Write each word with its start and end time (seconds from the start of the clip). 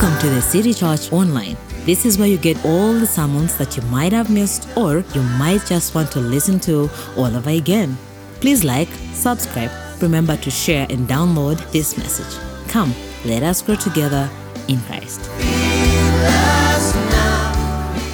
Welcome 0.00 0.18
to 0.20 0.30
the 0.30 0.40
City 0.40 0.72
Church 0.72 1.12
Online. 1.12 1.58
This 1.84 2.06
is 2.06 2.16
where 2.16 2.26
you 2.26 2.38
get 2.38 2.64
all 2.64 2.94
the 2.94 3.04
sermons 3.04 3.58
that 3.58 3.76
you 3.76 3.82
might 3.82 4.12
have 4.12 4.30
missed 4.30 4.66
or 4.74 5.04
you 5.14 5.22
might 5.36 5.66
just 5.66 5.94
want 5.94 6.10
to 6.12 6.20
listen 6.20 6.58
to 6.60 6.88
all 7.18 7.36
over 7.36 7.50
again. 7.50 7.98
Please 8.40 8.64
like, 8.64 8.88
subscribe, 9.12 9.70
remember 10.00 10.38
to 10.38 10.50
share 10.50 10.86
and 10.88 11.06
download 11.06 11.58
this 11.70 11.98
message. 11.98 12.40
Come, 12.66 12.94
let 13.26 13.42
us 13.42 13.60
grow 13.60 13.74
together 13.74 14.30
in 14.68 14.80
Christ. 14.88 15.28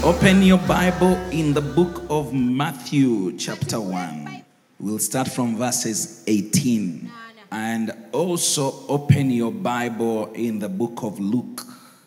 Open 0.02 0.42
your 0.42 0.58
Bible 0.58 1.14
in 1.30 1.54
the 1.54 1.62
book 1.62 2.02
of 2.10 2.34
Matthew, 2.34 3.36
chapter 3.38 3.80
1. 3.80 4.42
We'll 4.80 4.98
start 4.98 5.28
from 5.28 5.56
verses 5.56 6.24
18. 6.26 7.12
And 7.52 7.92
also 8.10 8.84
open 8.88 9.30
your 9.30 9.52
Bible 9.52 10.32
in 10.32 10.58
the 10.58 10.68
book 10.68 11.04
of 11.04 11.20
Luke, 11.20 11.62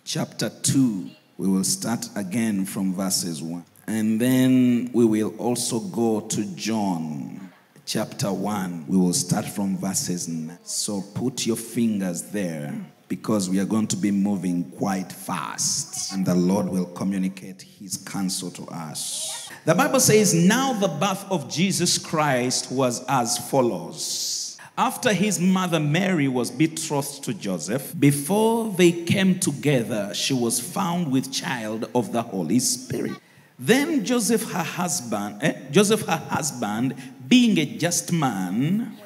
chapter 0.10 0.50
2. 0.50 1.08
We 1.38 1.48
will 1.48 1.64
start 1.64 2.10
again 2.16 2.66
from 2.66 2.96
verses 2.96 3.44
1. 3.44 3.64
And 3.86 4.20
then 4.20 4.90
we 4.92 5.06
will 5.06 5.36
also 5.38 5.80
go 5.80 6.22
to 6.22 6.46
John, 6.56 7.52
chapter 7.86 8.34
1. 8.34 8.86
We 8.88 8.98
will 8.98 9.14
start 9.14 9.46
from 9.46 9.78
verses 9.78 10.28
9. 10.28 10.58
So 10.64 11.04
put 11.14 11.46
your 11.46 11.58
fingers 11.58 12.24
there 12.24 12.74
because 13.08 13.52
we 13.52 13.60
are 13.60 13.66
going 13.66 13.86
to 13.86 13.96
be 13.96 14.10
moving 14.10 14.72
quite 14.72 15.12
fast 15.12 16.12
and 16.12 16.26
the 16.26 16.34
Lord 16.34 16.68
will 16.68 16.88
communicate 16.88 17.62
his 17.62 17.98
counsel 17.98 18.50
to 18.50 18.64
us. 18.72 19.48
The 19.66 19.76
Bible 19.76 20.00
says, 20.00 20.34
Now 20.34 20.74
the 20.74 20.88
birth 20.88 21.24
of 21.30 21.52
Jesus 21.52 22.00
Christ 22.00 22.72
was 22.72 23.06
as 23.08 23.38
follows. 23.50 24.39
After 24.80 25.12
his 25.12 25.42
mother 25.42 25.78
Mary 25.78 26.30
was 26.30 26.50
betrothed 26.50 27.26
to 27.26 27.34
Joseph, 27.34 27.94
before 28.00 28.72
they 28.72 28.94
came 28.94 29.38
together, 29.38 30.14
she 30.14 30.34
was 30.34 30.62
found 30.62 31.12
with 31.12 31.34
child 31.34 31.90
of 31.94 32.14
the 32.14 32.22
Holy 32.22 32.60
Spirit. 32.60 33.18
Then 33.60 34.06
Joseph, 34.06 34.50
her 34.54 34.64
husband, 34.64 35.40
eh, 35.42 35.70
Joseph, 35.70 36.04
her 36.04 36.24
husband, 36.30 36.96
being 37.28 37.58
a 37.58 37.66
just 37.66 38.14
man, 38.14 38.98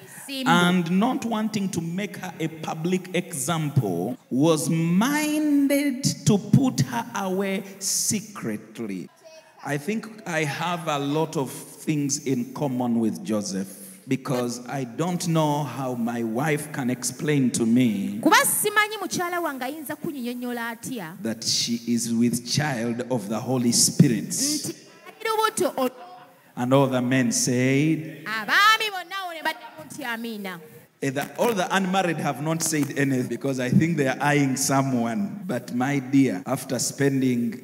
and 0.45 0.91
not 0.91 1.25
wanting 1.25 1.69
to 1.69 1.81
make 1.81 2.17
her 2.17 2.35
a 2.39 2.49
public 2.49 3.15
example, 3.15 4.15
was 4.29 4.69
minded 4.69 6.03
to 6.27 6.37
put 6.37 6.81
her 6.81 7.05
away 7.15 7.63
secretly. 7.79 9.09
I 9.65 9.77
think 9.79 10.21
I 10.27 10.43
have 10.43 10.87
a 10.87 10.99
lot 10.99 11.35
of 11.35 11.49
things 11.49 12.27
in 12.27 12.53
common 12.53 12.99
with 12.99 13.25
Joseph 13.25 13.82
because 14.07 14.61
I 14.67 14.83
don't 14.83 15.27
know 15.27 15.63
how 15.63 15.95
my 15.95 16.23
wife 16.23 16.71
can 16.73 16.89
explain 16.89 17.51
to 17.51 17.65
me 17.65 18.19
kuba 18.21 18.35
simanyi 18.45 18.97
mukyala 19.01 19.39
wange 19.41 19.63
ayinza 19.65 19.95
kunyinyonnyola 19.95 20.69
atya 20.69 21.17
that 21.23 21.43
she 21.43 21.79
is 21.87 22.11
with 22.13 22.45
child 22.45 23.05
of 23.09 23.27
the 23.29 23.39
Holy 23.39 23.71
Spirit. 23.71 24.29
nti 24.29 24.75
ali 25.07 25.29
lubuto 25.29 25.73
ol- 25.77 25.89
And 26.55 26.71
all 26.73 26.85
the 26.87 27.01
men 27.01 27.31
said, 27.31 28.25
abaami 28.25 28.89
bonna 28.91 29.15
awo 29.23 29.33
ne 29.33 29.41
baddamu 29.41 29.85
nti 29.89 30.03
amiina 30.05 30.59
the- 31.01 31.29
all 31.39 31.53
the 31.53 31.67
unmarried 31.75 32.17
have 32.17 32.41
not 32.43 32.61
said 32.61 32.97
anything 32.97 33.27
because 33.27 33.59
I 33.59 33.69
think 33.69 33.97
they 33.97 34.07
are 34.07 34.17
eyeing 34.21 34.55
someone. 34.55 35.41
But 35.47 35.73
my 35.75 35.99
dear, 35.99 36.41
after 36.45 36.79
spending 36.79 37.59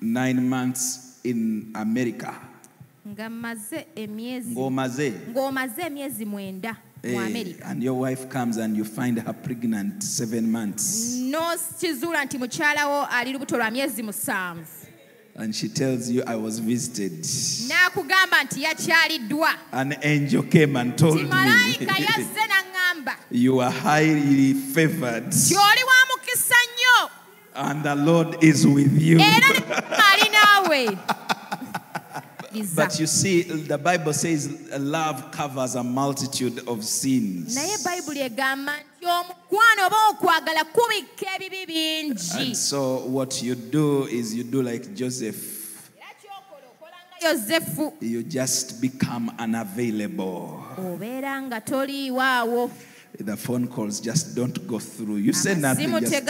nine 0.00 0.48
months 0.48 1.18
in 1.24 1.72
America, 1.74 2.32
nga 2.32 2.38
mmaze 2.38 2.38
emyezi 2.38 2.49
ng'omaze, 3.10 3.86
ng'omaze 5.30 5.82
emyezi 5.82 6.24
mwenda 6.24 6.76
eh, 7.02 7.54
and 7.64 7.82
your 7.82 7.94
wife 7.94 8.28
comes 8.28 8.58
and 8.58 8.76
you 8.76 8.84
find 8.84 9.18
her 9.18 9.32
pregnant 9.32 10.02
seven 10.02 10.50
months, 10.50 11.14
n'okizuula 11.16 12.24
nti 12.24 12.38
mukyalawo 12.38 13.06
ali 13.06 13.32
lubuto 13.32 13.56
lwa 13.56 13.70
myezi 13.70 14.02
musanvu. 14.02 14.66
And 15.36 15.54
she 15.54 15.68
tells 15.68 16.10
you, 16.10 16.22
I 16.26 16.34
was 16.36 16.58
visited. 16.58 17.12
n'akugamba 17.68 18.44
nti 18.44 18.62
yakyaliddwa. 18.62 19.48
An 19.72 19.92
angel 20.02 20.42
came 20.42 20.76
and 20.76 20.98
told 20.98 21.22
me, 21.22 21.30
You 23.30 23.60
are 23.60 23.70
highly 23.70 24.52
favored, 24.54 25.30
ti 25.32 25.56
oli 25.56 25.84
wa 25.84 26.06
mukisa 26.10 26.54
nnyo. 26.54 27.10
And 27.54 27.82
the 27.82 27.94
Lord 27.94 28.44
is 28.44 28.66
with 28.66 29.00
you. 29.00 29.18
era 29.20 29.48
ne 29.48 29.64
ali 30.12 30.30
naawe 30.30 30.80
Liza. 30.80 31.20
But 32.74 32.98
you 32.98 33.06
see, 33.06 33.42
the 33.42 33.78
Bible 33.78 34.12
says 34.12 34.70
love 34.76 35.30
covers 35.30 35.76
a 35.76 35.84
multitude 35.84 36.66
of 36.66 36.84
sins. 36.84 37.54
naye 37.54 37.76
bayibuli 37.84 38.20
egamba 38.20 38.72
nti 38.98 39.06
omukwano 39.06 39.86
oba 39.86 39.96
okwagala 40.10 40.64
kubikka 40.64 41.26
ebibi 41.36 41.66
bingi 41.66 42.34
And 42.34 42.56
so, 42.56 43.06
what 43.06 43.40
you 43.42 43.54
do 43.54 44.06
is 44.06 44.34
you 44.34 44.44
do 44.44 44.62
like 44.62 44.94
Joseph, 44.94 45.90
era 45.96 46.06
kyokola 46.20 46.66
okola 46.72 46.96
nga 47.18 47.28
yozefu 47.28 47.92
you 48.00 48.22
just 48.24 48.80
become 48.80 49.30
unavailable. 49.38 50.64
obeera 50.78 51.42
nga 51.42 51.60
toliiwaawo 51.60 52.70
The 53.18 53.36
phone 53.36 53.68
calls 53.68 54.00
just 54.00 54.34
don't 54.34 54.66
go 54.66 54.78
through. 54.78 55.16
You 55.16 55.32
say 55.32 55.54
nothing, 55.54 55.90
just 56.00 56.24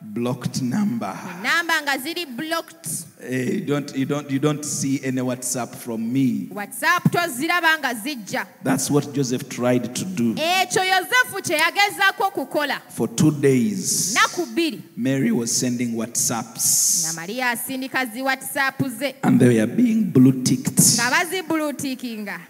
blocked 0.00 0.62
number. 0.62 1.14
namba 1.42 1.82
nga 1.82 2.26
blocked 2.36 3.07
Eh, 3.20 3.50
you, 3.52 3.60
don't, 3.62 3.96
you, 3.96 4.04
don't, 4.04 4.30
you 4.30 4.38
don't 4.38 4.64
see 4.64 5.00
any 5.02 5.20
WhatsApp 5.20 5.74
from 5.74 6.12
me. 6.12 6.48
whatsapp 6.52 7.02
toziraba 7.10 7.78
nga 7.78 7.92
zijja. 7.94 8.46
That's 8.62 8.88
what 8.90 9.12
Joseph 9.12 9.48
tried 9.48 9.92
to 9.96 10.04
do. 10.04 10.34
ekyo 10.34 10.84
yozefu 10.84 11.42
kye 11.42 11.56
yagezaako 11.56 12.26
okukola. 12.26 12.80
For 12.90 13.08
two 13.08 13.32
days, 13.32 14.14
naku 14.14 14.46
bbiri. 14.46 14.82
Mary 14.96 15.32
was 15.32 15.50
sending 15.50 15.94
nga 15.94 16.06
WhatsApps, 16.06 17.16
asindika 17.42 18.06
zi 18.06 18.22
whatsapp 18.22 18.88
ze. 18.88 19.14
And 19.24 19.40
they 19.40 19.58
were 19.58 19.66
being 19.66 20.10
blue 20.10 20.44
ticked, 20.44 20.78
nga 20.78 21.10
bazibulutiikinga 21.10 22.40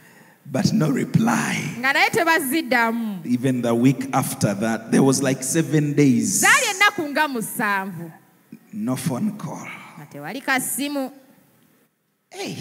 but 0.50 0.72
no 0.72 0.90
reply. 0.90 1.54
Even 3.24 3.62
the 3.62 3.74
week 3.74 4.08
after 4.12 4.54
that, 4.54 4.90
there 4.90 5.02
was 5.02 5.22
like 5.22 5.42
seven 5.42 5.94
days, 5.94 6.42
zaali 6.42 6.74
ennaku 6.74 7.08
nga 7.08 7.28
musanvu. 7.28 8.12
No 8.72 8.96
phone 8.96 9.36
call. 9.38 9.77
Tewali 10.12 10.40
kasimu 10.40 11.10
Hey. 12.30 12.56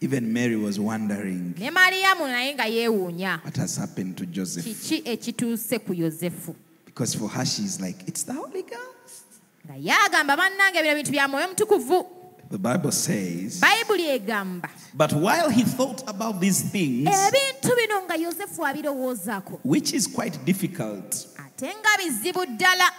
Even 0.00 0.32
Mary 0.32 0.56
was 0.56 0.78
wondering 0.78 1.54
ne 1.58 1.70
mariyamu 1.70 2.26
naye 2.26 2.54
nga 2.54 2.66
yeewuunya 2.66 3.40
what 3.44 3.56
has 3.56 3.76
happened 3.76 4.16
to 4.16 4.26
Joseph. 4.26 4.64
kiki 4.64 5.02
ekituuse 5.04 5.78
ku 5.78 5.94
yozefu 5.94 6.54
Because 6.84 7.14
for 7.16 7.26
her, 7.30 7.46
she's 7.46 7.80
like, 7.80 7.96
it's 8.06 8.22
the 8.24 8.34
Holy 8.34 8.62
Ghost. 8.62 9.24
nga 9.66 9.74
yagamba 9.78 10.36
bannange 10.36 10.82
bino 10.82 10.94
bintu 10.94 11.10
bya 11.12 11.28
mwoyo 11.28 11.48
mutukuvu 11.48 12.06
The 12.50 12.58
Bible 12.58 12.92
says, 12.92 13.60
bayibuli 13.60 14.08
egamba 14.08 14.68
but 14.94 15.12
while 15.12 15.48
he 15.50 15.62
thought 15.64 16.02
about 16.06 16.40
these 16.40 16.60
things, 16.70 17.08
ebintu 17.08 17.76
bino 17.76 18.02
nga 18.02 18.14
yozefu 18.16 18.66
abirowoozaako 18.66 19.60
which 19.64 19.92
is 19.94 20.06
quite 20.08 20.38
difficult, 20.44 21.26
ate 21.38 21.66
nga 21.66 21.98
bizibu 21.98 22.46
ddala 22.46 22.90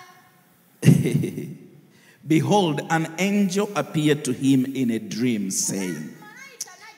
behold, 2.25 2.81
an 2.89 3.07
angel 3.19 3.69
appeared 3.75 4.23
to 4.25 4.31
him 4.33 4.65
in 4.65 4.91
a 4.91 4.99
dream, 4.99 5.51
saying, 5.51 6.09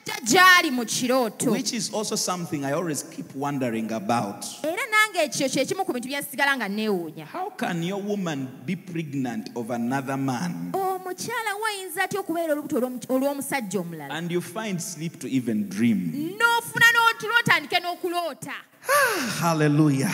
najja 0.05 0.21
gy'ali 0.25 0.71
mu 0.71 0.85
kirooto 0.85 1.51
which 1.51 1.73
is 1.73 1.91
also 1.93 2.15
something 2.15 2.63
I 2.63 2.73
always 2.73 3.01
keep 3.03 3.33
wondering 3.35 3.91
about. 3.91 4.45
era 4.63 4.77
nange 4.93 5.25
ekyo 5.25 5.49
kyekimu 5.49 5.85
ku 5.85 5.93
bintu 5.93 6.09
bye 6.09 6.21
nsigala 6.21 6.55
nga 6.57 6.67
neewuunya 6.69 7.25
How 7.25 7.49
can 7.49 7.81
your 7.81 8.01
woman 8.01 8.47
be 8.65 8.75
pregnant 8.75 9.49
of 9.55 9.69
another 9.71 10.15
man 10.17 10.69
omukyala 10.73 11.51
wayinza 11.63 12.03
atya 12.05 12.19
okubeera 12.21 12.53
olubuto 12.53 12.77
olw'omu- 12.77 13.05
olw'omusajja 13.09 13.79
omulala 13.81 14.13
and 14.13 14.31
you 14.31 14.41
find 14.41 14.79
sleep 14.81 15.19
to 15.19 15.27
even 15.27 15.67
dream? 15.69 16.13
n'ofuna 16.37 16.85
n'otulo 16.93 17.33
otandike 17.41 17.79
n'okuloota 17.81 18.53
ah, 18.85 19.19
Hallelujah. 19.41 20.13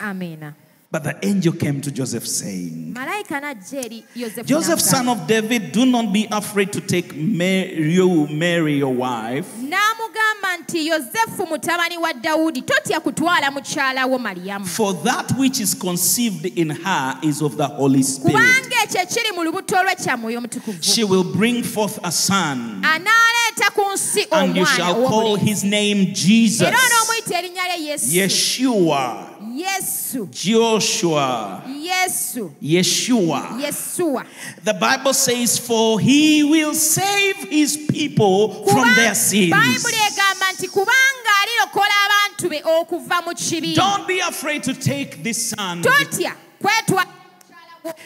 amiina 0.00 0.52
But 0.90 1.04
the 1.04 1.18
angel 1.22 1.52
came 1.52 1.82
to 1.82 1.90
Joseph 1.90 2.26
saying, 2.26 2.94
malayika 2.94 3.38
n'ajja 3.40 3.84
eri 3.84 4.04
yozefu 4.16 4.46
Joseph, 4.46 4.80
son 4.80 5.08
of 5.10 5.26
David, 5.26 5.70
do 5.72 5.84
not 5.84 6.10
be 6.14 6.26
afraid 6.32 6.72
to 6.72 6.80
take 6.80 7.14
Mary, 7.14 7.92
you, 7.92 8.26
Mary, 8.28 8.78
your 8.78 8.94
wife, 8.94 9.46
n'amugamba 9.58 10.56
nti 10.60 10.86
yozefu 10.86 11.46
mutabani 11.46 11.98
wa 11.98 12.12
dawudi 12.12 12.62
totya 12.62 13.00
kutwala 13.00 13.50
mukyala 13.50 14.06
wo 14.06 14.18
maliyamu 14.18 14.66
for 14.66 14.94
that 15.04 15.30
which 15.38 15.60
is 15.60 15.74
conceived 15.74 16.46
in 16.58 16.70
her 16.70 17.18
is 17.22 17.42
of 17.42 17.56
the 17.58 17.66
Holy 17.66 18.02
Spirit. 18.02 18.32
kubanga 18.36 18.82
ekyo 18.84 19.00
ekiri 19.02 19.32
mu 19.34 19.44
lubuto 19.44 19.82
lwe 19.82 19.94
kya 19.94 20.16
mwoyo 20.16 20.38
omutukuvu 20.38 20.78
She 20.82 21.04
will 21.04 21.24
bring 21.24 21.62
forth 21.62 21.98
a 22.02 22.10
son, 22.10 22.82
anaaleeta 22.82 23.70
ku 23.74 23.82
nsi 23.94 24.26
and 24.32 24.56
you 24.56 24.64
shall 24.64 25.06
call 25.06 25.36
his 25.36 25.64
name 25.64 26.14
Jesus, 26.14 26.62
era 26.62 26.78
onoomuyita 26.78 27.38
erinnya 27.38 27.64
lye 27.76 27.86
yesu. 27.86 28.06
Yeshua, 28.16 29.26
yesu. 29.60 30.26
Joshua, 30.30 31.62
yesu. 31.82 32.50
Yeshua. 32.62 33.60
yesuwa 33.60 34.24
The 34.64 34.74
Bible 34.74 35.14
says, 35.14 35.58
For 35.58 36.00
he 36.00 36.44
will 36.44 36.74
save 36.74 37.36
his 37.50 37.76
people 37.76 38.64
from 38.66 38.94
their 38.94 39.14
sins. 39.14 39.50
bayibuli 39.52 39.96
egamba 40.12 40.52
nti 40.52 40.68
kubanga 40.68 41.30
alirokola 41.42 41.94
abantu 42.06 42.48
be 42.50 42.62
okuva 42.62 43.22
mu 43.26 43.34
kibi 43.34 43.74
Don't 43.74 44.06
be 44.06 44.20
afraid 44.20 44.62
to 44.62 44.74
take 44.74 45.22
this 45.22 45.50
son 45.50 45.82
totya 45.82 46.34
kwetwala 46.62 47.06
mukyala 47.06 47.17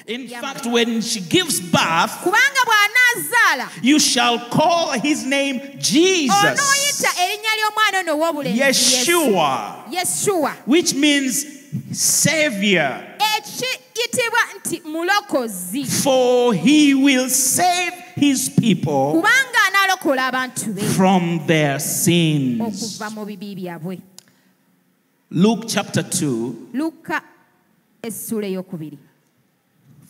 In 0.07 0.29
fact, 0.29 0.67
when 0.67 1.01
she 1.01 1.21
gives 1.21 1.61
birth, 1.61 2.27
you 3.83 3.99
shall 3.99 4.39
call 4.51 4.93
his 4.93 5.25
name 5.25 5.61
Jesus, 5.79 6.35
onooyita 6.35 7.11
erinnya 7.19 7.53
ly'omwana 7.59 7.99
ono 8.01 8.13
ow'obulenzi 8.17 8.59
Yesu. 8.59 9.33
Yeshua, 9.91 10.53
which 10.67 10.95
means 10.95 11.47
Savior. 11.93 13.17
ekiyitibwa 13.37 14.41
nti 14.57 14.81
mulokozi. 14.85 15.85
For 15.85 16.55
he 16.55 16.95
will 16.95 17.29
save 17.29 17.93
his 18.15 18.51
people 18.51 19.13
kubanga 19.13 19.59
anaalokola 19.69 20.27
abantu 20.27 20.75
be. 20.75 20.83
from 20.83 21.47
their 21.47 21.81
sins. 21.81 22.61
okuva 22.61 23.11
mu 23.11 23.25
bibi 23.25 23.55
byabwe. 23.55 24.01
Luke 25.31 25.65
chapter 25.67 26.03
2, 26.03 26.55
luka 26.75 27.23
essula 28.03 28.47
ey'okubiri 28.47 28.99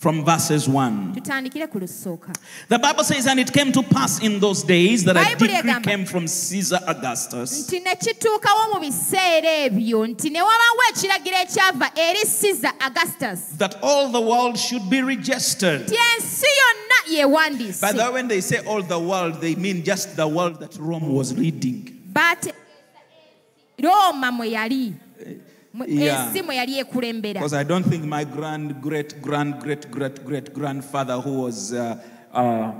from 0.02 0.24
verses 0.24 0.68
1. 0.68 1.14
tutandikire 1.14 1.70
ku 1.70 1.78
lusooka 1.78 2.32
The 2.68 2.78
Bible 2.78 3.04
says, 3.04 3.26
And 3.28 3.38
it 3.38 3.52
came 3.52 3.70
to 3.70 3.82
pass 3.84 4.18
in 4.20 4.40
those 4.40 4.64
days 4.64 5.04
that 5.04 5.16
a 5.16 5.24
decree 5.36 5.62
came 5.82 6.04
from 6.04 6.26
Caesar 6.26 6.80
Augustus 6.88 7.66
that 13.58 13.76
all 13.82 14.08
the 14.10 14.20
world 14.20 14.58
should 14.58 14.90
be 14.90 15.02
registered. 15.02 15.86
ensi 15.86 16.46
yonna 16.62 16.98
yeewandiise 17.16 17.80
By 17.80 17.92
the 17.92 18.02
way, 18.02 18.10
when 18.12 18.28
they 18.28 18.40
say 18.40 18.58
all 18.66 18.82
the 18.82 18.98
world, 18.98 19.40
they 19.40 19.54
mean 19.54 19.84
just 19.84 20.16
the 20.16 20.26
world 20.26 20.58
that 20.60 20.76
Rome 20.78 21.14
was 21.14 21.32
leading. 21.38 21.96
But 22.12 22.52
Roma 23.78 24.32
mwe 24.32 24.50
yali 24.50 24.94
Yeah. 25.24 25.34
Ensi 25.74 26.38
yali 26.56 26.78
ekulembera 26.78 27.34
Because 27.40 27.54
I 27.54 27.62
don't 27.64 27.84
think 27.84 28.04
my 28.04 28.24
grand, 28.24 28.80
great, 28.82 29.20
grand, 29.22 29.58
great, 29.60 29.90
great, 29.90 30.24
great 30.24 30.52
grandfather, 30.52 31.18
who 31.20 31.42
was, 31.42 31.72
uh, 31.72 31.96
uh, 32.32 32.72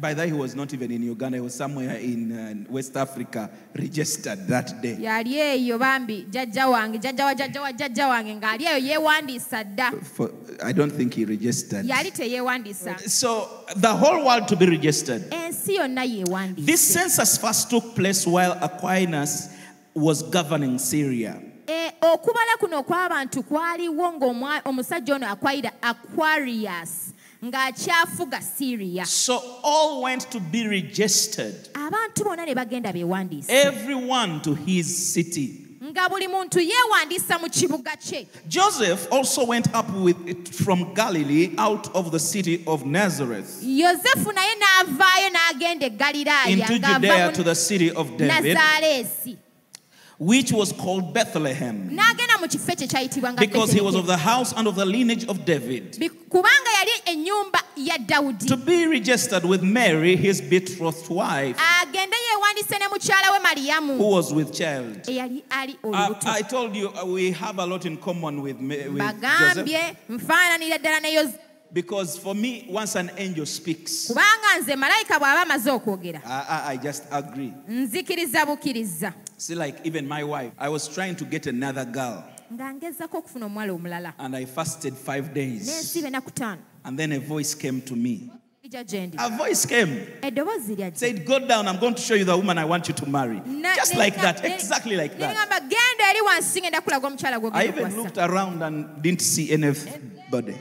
by 0.00 0.14
that 0.14 0.26
he 0.26 0.32
was 0.32 0.54
not 0.54 0.72
even 0.72 0.90
in 0.90 1.02
Uganda, 1.02 1.36
he 1.36 1.40
was 1.42 1.54
somewhere 1.54 1.96
in 1.96 2.32
uh, 2.32 2.72
West 2.72 2.96
Africa, 2.96 3.50
registered 3.74 4.46
that 4.48 4.80
day. 4.82 4.96
yali 5.00 5.34
eyo 5.38 5.78
bambi 5.78 6.26
jjajja 6.30 6.68
wange 6.68 6.98
jjajja 6.98 7.24
wa 7.24 7.34
jjajja 7.34 7.60
wa 7.62 7.72
jjajja 7.72 8.08
wange 8.08 8.34
ng'ali 8.34 8.64
eyo 8.64 8.78
yeewandiisa 8.78 9.64
dda 9.64 9.92
For, 10.16 10.30
I 10.64 10.72
don't 10.72 10.92
think 10.92 11.14
he 11.14 11.24
registered. 11.24 11.86
yali 11.86 12.10
teyeewandiisa 12.10 12.98
So 13.08 13.48
the 13.76 13.94
whole 13.94 14.24
world 14.24 14.48
to 14.48 14.56
be 14.56 14.66
registered. 14.66 15.22
ensi 15.30 15.74
yonna 15.74 16.02
This 16.02 16.12
yeewandiise 16.16 16.76
census 16.92 17.38
first 17.38 17.70
took 17.70 17.94
place 17.94 18.26
while 18.26 18.54
Quirinius 18.80 19.50
was 19.94 20.22
governing 20.22 20.78
Syria. 20.78 21.40
Okubala 22.00 22.56
kuno 22.58 22.78
okw'abantu 22.78 23.42
kwaliwo 23.42 24.12
ng'omusajja 24.12 25.14
ono 25.14 25.26
akwayira 25.28 25.72
aquarius 25.82 27.12
ng'akyafuga 27.44 28.40
syria. 28.40 29.04
So 29.04 29.38
all 29.62 30.02
went 30.02 30.30
to 30.30 30.40
be 30.40 30.66
registered, 30.66 31.68
abantu 31.74 32.24
bonna 32.24 32.46
ne 32.46 32.54
bagenda 32.54 32.92
beewandiisa 32.92 33.50
everyone 33.50 34.40
to 34.40 34.54
his 34.54 35.12
city. 35.12 35.64
nga 35.84 36.08
buli 36.08 36.28
muntu 36.28 36.60
yeewandiisa 36.60 37.38
mu 37.38 37.48
kibuga 37.48 37.96
kye. 37.96 38.26
Joseph 38.48 39.06
also 39.12 39.44
went 39.44 39.72
up 39.74 39.88
with 39.94 40.16
it 40.26 40.48
from 40.48 40.92
Galilee 40.94 41.54
out 41.58 41.94
of 41.94 42.10
the 42.10 42.18
city 42.18 42.64
of 42.66 42.84
Nazareth 42.84 43.62
yozefu 43.62 44.32
naye 44.32 44.54
n'avaayo 44.56 45.30
n'agenda 45.30 45.86
e 45.86 46.52
into 46.52 46.78
Judea 46.78 47.32
to 47.32 47.42
the 47.42 47.54
city 47.54 47.90
of 47.90 48.16
David, 48.16 48.56
which 50.18 50.50
was 50.52 50.72
called 50.72 51.14
Bethlehem, 51.14 51.90
n'agenda 51.90 52.40
mu 52.40 52.48
kifo 52.48 52.72
ekyo 52.72 52.86
kyayitibwa 52.88 53.32
nga 53.32 53.40
because 53.40 53.72
he 53.72 53.80
was 53.80 53.94
of 53.94 54.06
the 54.06 54.16
house 54.16 54.52
and 54.56 54.66
of 54.66 54.74
the 54.74 54.84
lineage 54.84 55.24
of 55.28 55.44
David, 55.44 55.96
Bi- 56.00 56.08
kubanga 56.08 56.70
yali 56.78 56.90
ennyumba 57.06 57.60
ya 57.76 57.96
dawudi. 57.98 58.46
To 58.48 58.56
be 58.56 58.86
registered 58.86 59.44
with 59.44 59.62
Mary, 59.62 60.16
his 60.16 60.40
betrothed 60.40 61.08
wife, 61.08 61.56
agende 61.56 62.16
yeewandiise 62.16 62.78
ne 62.78 62.86
mukyala 62.88 63.32
we 63.32 63.38
maliyamu 63.38 63.96
who 63.96 64.08
was 64.10 64.32
with 64.32 64.52
child. 64.52 65.00
I, 65.08 65.42
I 66.26 66.42
told 66.42 66.74
you 66.74 66.88
uh, 66.90 67.04
we 67.06 67.30
have 67.32 67.58
a 67.60 67.66
lot 67.66 67.86
in 67.86 67.96
common 67.96 68.42
with, 68.42 68.58
with 68.58 69.20
Joseph. 69.20 69.68
Bagambye 71.70 71.74
nfaananira 71.74 71.74
ddala 71.74 71.74
ne 71.74 71.74
yozefu 71.74 71.74
Because 71.74 72.18
for 72.18 72.34
me, 72.34 72.66
once 72.70 72.96
an 72.96 73.10
angel 73.18 73.46
speaks, 73.46 74.06
kubanga 74.08 74.58
nze 74.60 74.76
malayika 74.76 75.18
bw'aba 75.18 75.42
amaze 75.42 75.70
okwogera 75.70 76.20
I, 76.24 76.44
I, 76.48 76.72
I 76.74 76.76
just 76.78 77.04
agree. 77.10 77.52
nzikiriza 77.68 79.12
See, 79.36 79.54
like 79.54 79.80
even 79.84 80.08
my 80.08 80.24
wife, 80.24 80.52
I 80.58 80.68
was 80.68 80.88
trying 80.88 81.14
to 81.16 81.24
get 81.24 81.46
another 81.46 81.84
girl, 81.84 82.24
nga 82.52 82.74
ngezako 82.74 83.18
okufuna 83.18 83.46
omuwala 83.46 83.72
omulala 83.72 84.12
and 84.18 84.34
I 84.36 84.46
fasted 84.46 84.94
five 84.94 85.32
days. 85.34 85.66
n'ensiba 85.68 86.08
enaku 86.08 86.30
ttaano 86.30 86.62
And 86.84 86.98
then 86.98 87.12
a 87.12 87.18
voice 87.20 87.54
came 87.54 87.80
to 87.82 87.94
me. 87.96 88.30
ija 88.62 88.84
gye 88.84 89.06
ndi 89.06 89.16
A 89.18 89.28
voice 89.28 89.66
came, 89.66 90.06
eddoboozi 90.22 90.96
said, 90.96 91.24
Go 91.26 91.38
down, 91.38 91.68
I'm 91.68 91.78
going 91.78 91.94
to 91.94 92.00
show 92.02 92.14
you 92.14 92.24
the 92.24 92.36
woman 92.36 92.58
I 92.58 92.64
want 92.64 92.88
you 92.88 92.94
to 92.94 93.06
marry. 93.06 93.40
Na- 93.46 93.74
Just 93.76 93.92
ne- 93.92 93.98
like 93.98 94.16
that, 94.16 94.42
ne- 94.42 94.54
exactly 94.54 94.96
like 94.96 95.18
that. 95.18 95.36
ŋŋamba 95.36 95.60
genda 95.60 96.04
eri 96.10 96.20
wansi 96.26 96.60
ngenda 96.60 96.80
kulaga 96.80 97.06
omukyala 97.06 97.38
I 97.54 97.68
even 97.68 97.96
looked 97.96 98.18
around 98.18 98.62
and 98.62 99.02
didn't 99.02 99.20
see 99.22 99.52
anybody. 99.52 100.56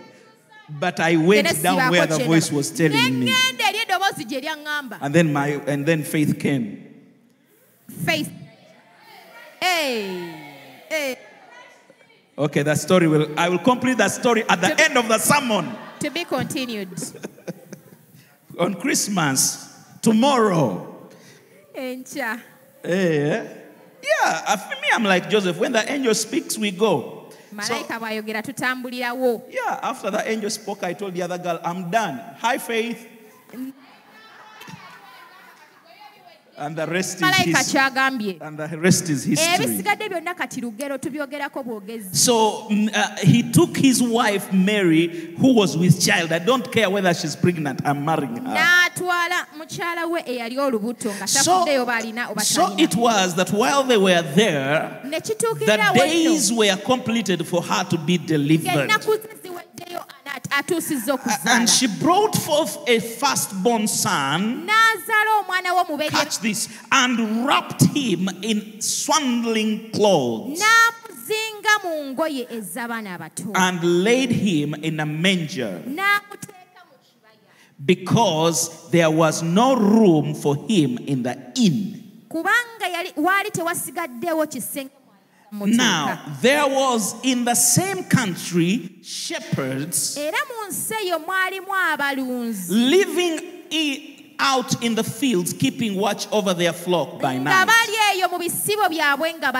But 0.70 1.00
I 1.00 1.16
went 1.16 1.64
down 1.64 1.92
where 1.92 2.06
the 2.06 2.20
voice 2.20 2.52
was 2.52 2.72
telling 2.72 3.20
me. 3.20 3.34
And 5.02 5.14
then 5.14 5.32
my 5.32 5.62
and 5.66 5.86
then 5.86 6.04
faith 6.04 6.40
came. 6.40 6.84
faith 8.06 8.32
Hey. 9.62 10.86
Hey. 10.90 11.18
Okay, 12.38 12.62
that 12.64 12.78
story 12.78 13.08
will 13.08 13.28
I 13.38 13.50
will 13.50 13.60
complete 13.60 13.98
that 13.98 14.12
story 14.12 14.44
at 14.48 14.62
the 14.62 14.80
end 14.80 14.98
of 14.98 15.08
the 15.08 15.18
sermon 15.18 15.76
to 16.00 16.10
be 16.12 16.24
continued 16.24 16.90
on 18.60 18.76
Christmas 18.76 19.74
tomorrow. 20.02 21.10
enkya 21.76 22.40
Hey, 22.84 23.44
Yeah, 24.02 24.44
uh, 24.48 24.56
for 24.58 24.76
me, 24.80 24.88
I'm 24.94 25.04
like 25.04 25.30
Joseph. 25.30 25.58
When 25.58 25.72
the 25.74 25.92
angel 25.92 26.14
speaks, 26.14 26.58
we 26.58 26.72
go. 26.72 27.17
Malayika 27.52 28.00
bw'ayogera 28.00 28.44
tutambulirawo 28.44 29.44
yeah, 29.50 29.80
after 29.82 30.12
the 30.12 30.30
angel 30.30 30.50
spoke, 30.50 30.84
I 30.84 30.94
told 30.94 31.14
the 31.14 31.22
other 31.22 31.38
girl, 31.38 31.60
I'm 31.64 31.90
done. 31.90 32.20
High 32.40 32.58
faith. 32.58 33.08
And 33.54 33.74
the 33.74 33.80
rest 35.94 36.47
is 36.47 36.47
malayika 36.58 37.64
kyagambye 37.64 38.38
and 38.42 38.58
the 38.58 38.78
rest 38.78 39.10
is 39.10 39.24
history. 39.24 39.66
ebisigadde 39.66 40.10
byonna 40.10 40.34
kati 40.36 40.62
lugero 40.62 40.98
tubyogerako 40.98 41.64
bwogezi 41.64 42.16
So 42.16 42.68
mm, 42.70 42.90
uh, 42.94 43.18
he 43.18 43.44
took 43.44 43.78
his 43.78 44.02
wife 44.02 44.52
Mary, 44.52 45.36
who 45.40 45.54
was 45.54 45.78
with 45.78 46.00
child. 46.04 46.32
I 46.32 46.40
don't 46.40 46.72
care 46.72 46.90
whether 46.90 47.14
she's 47.14 47.36
pregnant. 47.36 47.82
I'm 47.86 48.04
marrying 48.04 48.36
her. 48.38 48.56
n'atwala 48.56 49.46
mukyala 49.58 50.10
we 50.10 50.22
eyali 50.22 50.58
olubuto 50.58 51.14
nga 51.16 51.28
So, 51.28 51.40
tafuddeyo 51.40 51.86
baalina 51.86 52.30
oba 52.30 52.42
so 52.42 52.76
it 52.78 52.96
was 52.96 53.36
that 53.36 53.52
while 53.52 53.84
they 53.84 53.98
were 53.98 54.22
there, 54.22 55.00
the 55.04 55.92
days 55.96 56.52
were 56.52 56.76
completed 56.78 57.46
for 57.48 57.62
her 57.62 57.84
to 57.86 57.98
be 57.98 58.18
delivered. 58.18 58.90
Ennaku 59.86 60.80
ze 60.82 60.96
ziweddeyo 60.96 61.20
anaat- 61.20 61.20
atuusizza 61.20 61.20
And 61.46 61.70
she 61.70 61.88
brought 61.88 62.36
forth 62.38 62.78
a 62.88 63.00
firstborn 63.00 63.88
son. 63.88 64.66
n'azaala 64.68 65.40
omwana 65.42 65.74
w'omubeerye 65.74 66.10
Catch 66.12 66.40
this. 66.40 66.70
And 66.92 67.46
wrapped 67.46 67.84
him 67.96 68.30
in 68.42 68.82
swaddling 68.82 69.92
clothes. 69.92 70.60
N'amuzinga 70.60 71.84
mu 71.84 72.14
ngoye 72.14 72.48
ez'abaana 72.52 73.18
abato. 73.18 73.52
And 73.56 74.04
laid 74.04 74.32
him 74.32 74.74
in 74.76 75.00
a 75.00 75.06
manger. 75.06 75.82
N'amuteeka 75.86 76.82
mu 76.90 76.98
kibaya. 77.04 77.86
Because 77.86 78.90
there 78.92 79.12
was 79.12 79.44
no 79.44 79.76
room 79.76 80.34
for 80.36 80.56
him 80.68 80.98
in 81.08 81.24
the 81.24 81.36
inn. 81.56 82.04
Now, 85.52 86.20
there 86.42 86.68
was 86.68 87.16
in 87.24 87.46
the 87.46 87.56
same 87.56 88.04
country 88.04 88.90
shepherds 89.02 90.18
era 90.18 90.38
mu 90.50 90.70
nsi 90.70 90.94
eyo 90.94 91.20
mwalimu 91.20 91.74
abalunzi 91.94 92.74
living 92.74 93.40
out 94.40 94.84
in 94.84 94.96
the 94.96 95.04
fields, 95.04 95.54
keeping 95.54 95.96
watch 95.96 96.28
over 96.32 96.54
their 96.54 96.74
flock 96.74 97.20
by 97.22 97.38
night. 97.38 97.68
bali 97.68 97.98
eyo 98.14 98.30
mu 98.32 98.38
bisibo 98.40 98.88
byabwe 98.90 99.34
nga 99.38 99.52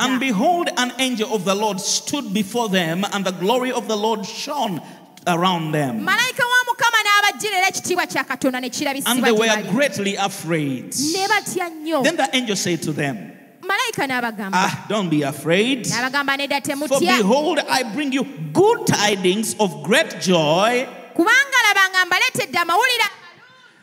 And 0.00 0.20
behold, 0.20 0.68
an 0.76 0.92
angel 0.98 1.32
of 1.32 1.44
the 1.44 1.54
Lord 1.54 1.80
stood 1.80 2.32
before 2.34 2.68
them, 2.68 3.04
and 3.12 3.24
the 3.24 3.32
glory 3.32 3.72
of 3.72 3.88
the 3.88 3.96
Lord 3.96 4.26
shone 4.26 4.80
around 5.26 5.72
them. 5.72 6.00
malayika 6.00 6.44
wa 6.44 6.64
mukama 6.68 6.98
n'abajjira 7.04 7.56
era 7.58 7.68
ekitiibwa 7.68 8.06
kya 8.06 8.24
katonda 8.24 8.60
ne 8.60 9.02
And 9.06 9.24
they 9.24 9.32
were 9.32 9.62
greatly 9.70 10.16
afraid. 10.16 10.94
ne 10.94 11.26
batya 11.28 11.70
nnyo 11.70 12.02
Then 12.04 12.16
the 12.16 12.28
angel 12.36 12.56
said 12.56 12.82
to 12.82 12.92
them, 12.92 13.32
malayika 13.76 14.06
n'abagamba 14.06 14.56
Ah, 14.58 14.84
don't 14.88 15.10
be 15.10 15.22
afraid. 15.22 15.84
n'abagamba 15.86 16.36
nedda 16.36 16.60
For 16.60 16.70
temutya 16.72 17.18
behold, 17.18 17.58
I 17.68 17.82
bring 17.82 18.12
you 18.12 18.24
good 18.52 18.86
tidings 18.86 19.54
of 19.60 19.82
great 19.82 20.20
joy. 20.20 20.86
kubanga 21.14 22.06
mbaleetedde 22.06 22.58
amawulire 22.58 23.08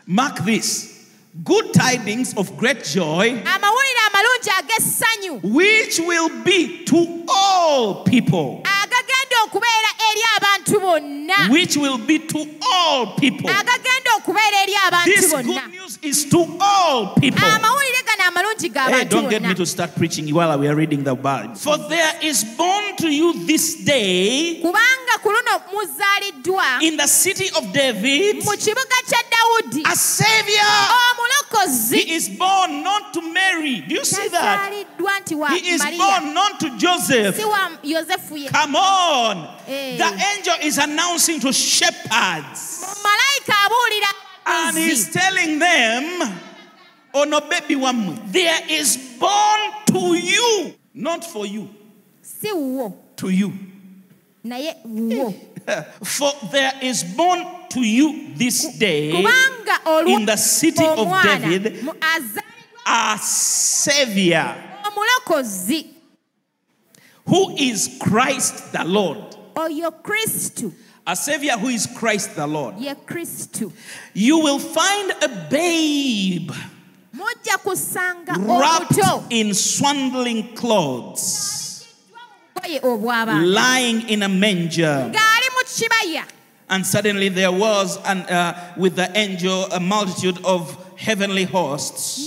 Mark 0.08 0.44
this 0.46 0.90
good 1.44 1.74
tidings 1.74 2.34
of 2.38 2.56
great 2.58 2.84
joy, 2.84 3.30
amawulire 3.46 4.02
amalungi 4.10 4.50
ag'essanyu 4.60 5.42
which 5.44 6.00
will 6.00 6.30
be 6.44 6.84
to 6.86 7.24
all 7.28 8.04
people. 8.04 8.62
agagenda 8.64 9.36
okubeera 9.46 9.90
eri 9.93 9.93
abantu 9.93 9.93
gonna 9.93 9.93
which 11.50 11.78
will 11.78 11.98
be 11.98 12.20
to 12.20 12.46
all 12.72 13.16
people. 13.16 13.50
agagenda 13.50 14.10
okubeera 14.18 14.58
eri 14.64 14.74
abantu 14.88 15.06
This 15.16 15.32
good 15.32 15.72
news 15.72 16.00
is 16.02 16.26
to 16.30 16.58
all 16.60 17.14
people. 17.16 17.44
amawulire 17.44 18.04
gano 18.06 18.24
amalungi 18.28 18.70
ga 18.74 18.82
Hey, 18.90 19.06
don't 19.06 19.30
get 19.30 19.42
me 19.42 19.54
to 19.54 19.66
start 19.66 19.96
preaching 19.96 20.28
while 20.34 20.58
we 20.60 20.68
are 20.68 20.76
reading 20.76 21.04
the 21.04 21.16
Bible. 21.16 21.56
For 21.56 21.78
there 21.90 22.14
is 22.22 22.44
born 22.44 22.96
to 22.98 23.10
you 23.10 23.46
this 23.46 23.84
day 23.84 24.60
kubanga 24.62 25.22
ku 25.22 25.30
luno 25.30 25.62
muzaaliddwa 25.74 26.82
in 26.82 26.98
the 26.98 27.08
city 27.08 27.50
of 27.58 27.72
David 27.74 28.36
mu 28.46 28.52
kibuga 28.58 28.98
kya 29.08 29.22
dawudi 29.30 29.84
a 29.86 29.96
Savior. 29.96 30.74
He 31.92 32.16
is 32.16 32.30
born 32.30 32.84
not 32.84 33.14
to 33.14 33.22
Mary. 33.22 33.82
Do 33.88 33.96
you 33.96 34.04
see 34.04 34.28
that? 34.30 34.60
tazaaliddwa 34.60 35.20
nti 35.22 35.36
wa 35.36 35.48
He 35.50 35.70
is 35.70 35.82
born 35.98 36.34
not 36.34 36.60
to 36.60 36.70
Joseph. 36.78 37.36
si 37.36 37.46
wa 37.46 37.70
yosefu 37.84 38.38
ye 38.38 38.50
Come 38.50 38.76
on. 38.76 39.48
The 39.66 40.24
angel 40.36 40.56
is 40.62 40.78
announcing 40.78 41.40
to 41.42 41.54
shepherds. 41.54 42.96
And 44.46 44.78
he's 44.78 45.12
telling 45.12 45.60
them, 45.60 46.40
baby. 47.14 47.76
There 48.26 48.62
is 48.70 48.98
born 49.20 49.60
to 49.88 50.16
you, 50.16 50.74
not 50.94 51.24
for 51.24 51.46
you, 51.46 51.70
si 52.22 52.50
to 53.16 53.30
you. 53.30 53.54
naye 54.44 54.76
For 56.04 56.34
there 56.52 56.74
is 56.82 57.04
born 57.04 57.46
to 57.70 57.82
you 57.82 58.34
this 58.36 58.78
day 58.78 59.12
in 59.12 60.26
the 60.26 60.36
city 60.36 60.86
of 60.86 61.08
David 61.24 61.88
a 62.86 63.18
Savior 63.18 64.56
who 67.26 67.56
is 67.58 67.98
Christ 68.02 68.74
the 68.74 68.84
Lord. 68.84 69.33
Oyo 69.56 69.92
kristu 70.04 70.72
A 71.06 71.16
Savior 71.16 71.58
who 71.58 71.68
is 71.68 71.86
Christ 71.86 72.36
the 72.36 72.48
Lord. 72.48 72.76
ye 72.80 72.94
kristu 73.06 73.72
You 74.14 74.40
will 74.40 74.60
find 74.60 75.12
a 75.22 75.28
babe 75.50 76.52
wrapped 78.38 79.00
in 79.30 79.54
swaddling 79.54 80.56
clothes, 80.56 81.86
lying 83.44 84.10
in 84.10 84.24
a 84.24 84.30
manger. 84.30 85.12
ng'ali 85.12 85.48
mu 85.56 85.64
kibaya 85.66 86.24
And 86.70 86.86
suddenly 86.88 87.30
there 87.30 87.52
was, 87.52 87.98
an, 88.06 88.22
uh, 88.22 88.74
with 88.78 88.96
the 88.96 89.12
angel, 89.16 89.66
a 89.72 89.80
multitude 89.80 90.40
of 90.46 90.76
heavenly 90.98 91.44
hosts. 91.44 92.26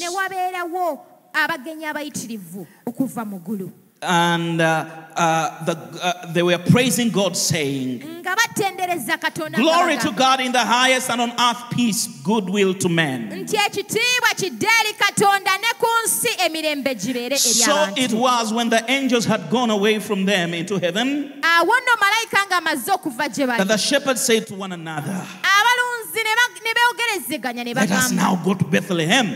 Ne 4.06 4.12
wabeerawo 4.12 4.12
abagenyi 4.12 4.12
abayitirivu 4.12 4.12
okuva 4.12 4.12
mu 4.12 4.22
ggulu 4.22 4.36
And 4.36 4.60
uh, 4.60 4.84
uh, 5.16 5.64
the, 5.64 5.72
uh, 6.02 6.32
they 6.32 6.42
were 6.42 6.58
praising 6.58 7.10
God, 7.10 7.36
saying, 7.36 8.02
nga 8.20 8.36
batendereza 8.36 9.16
katonda 9.18 9.56
nga 9.58 9.62
Glory 9.62 9.96
to 9.98 10.10
God 10.12 10.40
in 10.40 10.52
the 10.52 10.64
highest, 10.64 11.08
and 11.10 11.20
on 11.20 11.30
earth 11.40 11.70
peace, 11.70 12.06
goodwill 12.22 12.75
to 12.75 12.88
men. 12.88 13.30
nti 13.30 13.56
ekitiibwa 13.56 14.34
kidde 14.36 14.66
eri 14.80 14.92
katonda 14.98 15.50
ne 15.58 15.72
ku 15.78 15.86
nsi 16.04 16.28
emirembe 16.46 16.94
gibeere 16.94 17.26
eri 17.26 17.38
So 17.38 17.88
it 17.96 18.12
was 18.12 18.52
when 18.52 18.68
the 18.68 18.84
angels 18.90 19.25
had 19.25 19.48
gone 19.50 19.70
away 19.70 19.98
from 20.00 20.25
them 20.26 20.52
into 20.54 20.78
heaven 20.78 21.32
awo 21.42 21.72
nno 21.80 21.92
malayika 22.00 22.46
ng'amaze 22.50 22.90
okuva 22.92 23.28
gye 23.32 23.46
that 23.46 23.68
the 23.68 23.78
shepherds 23.78 24.20
said 24.20 24.46
to 24.46 24.54
one 24.54 24.72
another, 24.72 25.16
abalunzi 25.56 26.20
ne 26.26 26.34
ba- 26.34 26.60
ne 26.64 26.72
beegerezeganya 26.76 27.64
ne 27.64 27.75
Let 27.75 27.90
us 27.90 28.10
now 28.12 28.36
go 28.44 28.54
to 28.54 28.64
Bethlehem 28.64 29.26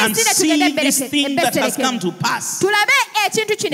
and 0.00 0.16
see 0.16 0.68
this 0.74 0.98
thing 1.08 1.36
that 1.36 1.54
has 1.54 1.76
come 1.76 1.98
to 2.00 2.10
pass, 2.12 2.58
tulabe 2.60 2.92
ekintu 2.92 3.11
kino 3.11 3.11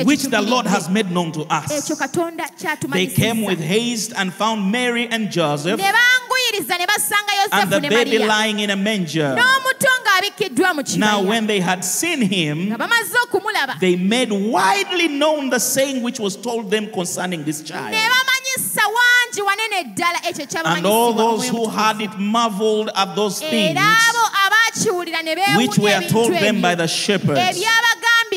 which 0.04 0.24
the 0.24 0.42
Lord 0.42 0.66
has 0.66 0.88
made 0.88 1.10
known 1.10 1.32
to 1.32 1.42
us. 1.42 1.90
Eh, 1.90 2.76
they 2.88 3.06
came 3.06 3.42
with 3.42 3.60
haste 3.60 4.12
and 4.16 4.32
found 4.32 4.70
Mary 4.70 5.08
and 5.10 5.30
Joseph 5.30 5.78
ne 5.78 5.84
banguyiriza 5.84 6.78
ne 6.78 6.86
basanga 6.86 7.38
and 7.52 7.70
the 7.72 7.80
baby 7.88 8.18
lying 8.18 8.60
in 8.60 8.70
a 8.70 8.76
manger. 8.76 9.36
n'omuto 9.36 9.88
ng'abikkiddwa 10.04 10.74
mu 10.74 10.82
Now, 10.98 11.22
when 11.22 11.46
they 11.46 11.60
had 11.60 11.84
seen 11.84 12.22
him, 12.22 12.68
nga 12.68 12.78
bamaze 12.78 13.14
okumulaba 13.24 13.78
they 13.80 13.96
made 13.96 14.30
widely 14.32 15.08
known 15.08 15.50
the 15.50 15.58
saying 15.58 16.02
which 16.02 16.20
was 16.20 16.36
told 16.36 16.70
them 16.70 16.90
concerning 16.90 17.44
this 17.44 17.62
child. 17.62 17.92
bamanyisa 17.94 18.82
wangi 18.96 19.42
wanene 19.42 19.94
ddala 19.94 20.18
ekyo 20.28 20.62
And 20.64 20.86
all 20.86 21.12
those 21.12 21.48
who 21.48 21.68
had 21.68 22.00
it 22.00 22.18
marveled 22.18 22.90
at 22.94 23.14
those 23.14 23.40
things 23.40 23.76
era 23.76 23.96
abo 24.08 24.24
abaakiwulira 24.44 25.22
ne 25.22 25.56
which 25.56 25.78
were 25.78 26.00
told 26.08 26.32
them 26.32 26.60
by 26.60 26.74
the 26.74 26.86
shepherds. 26.88 27.58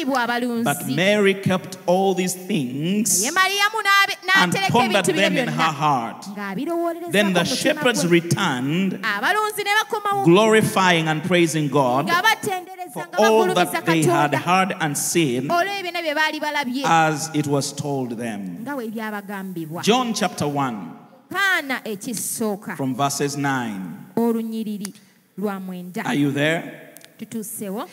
But 0.05 0.87
Mary 0.87 1.33
kept 1.33 1.77
all 1.85 2.13
these 2.13 2.33
things 2.33 3.23
ye 3.23 3.31
mariyamu 3.31 3.81
n'abe- 3.83 4.17
and 4.35 4.53
pondered 4.71 5.05
them 5.05 5.37
in 5.37 5.47
her 5.47 5.71
heart. 5.71 6.25
Then 7.11 7.33
the 7.33 7.43
shepherds 7.45 8.05
returned, 8.07 8.93
abalunzi 9.03 9.63
ne 9.63 9.71
bakomawo 9.79 10.23
glorifying 10.25 11.07
and 11.07 11.23
praising 11.23 11.67
God 11.67 12.09
for 12.93 13.05
all 13.17 13.53
that 13.53 13.85
they 13.85 14.03
had 14.03 14.33
heard 14.35 14.73
and 14.79 14.97
seen 14.97 15.47
olw'ebyo 15.47 15.91
byonna 15.91 16.01
bye 16.03 16.13
baali 16.13 16.39
balabye. 16.39 16.83
as 16.85 17.29
it 17.33 17.47
was 17.47 17.71
told 17.73 18.17
them. 18.17 18.59
nga 18.63 18.75
bwe 18.75 18.89
byabagambibwa 18.91 19.81
John 19.83 20.13
chapter 20.13 20.47
1, 20.47 20.91
from 22.75 22.95
verses 22.95 23.37
9. 23.37 24.11
olunyiriri 24.15 24.93
lwa 25.37 25.59
mwenda. 25.59 26.05
Are 26.05 26.15
you 26.15 26.31
there? 26.31 26.90
Tutuusewo 27.25 27.87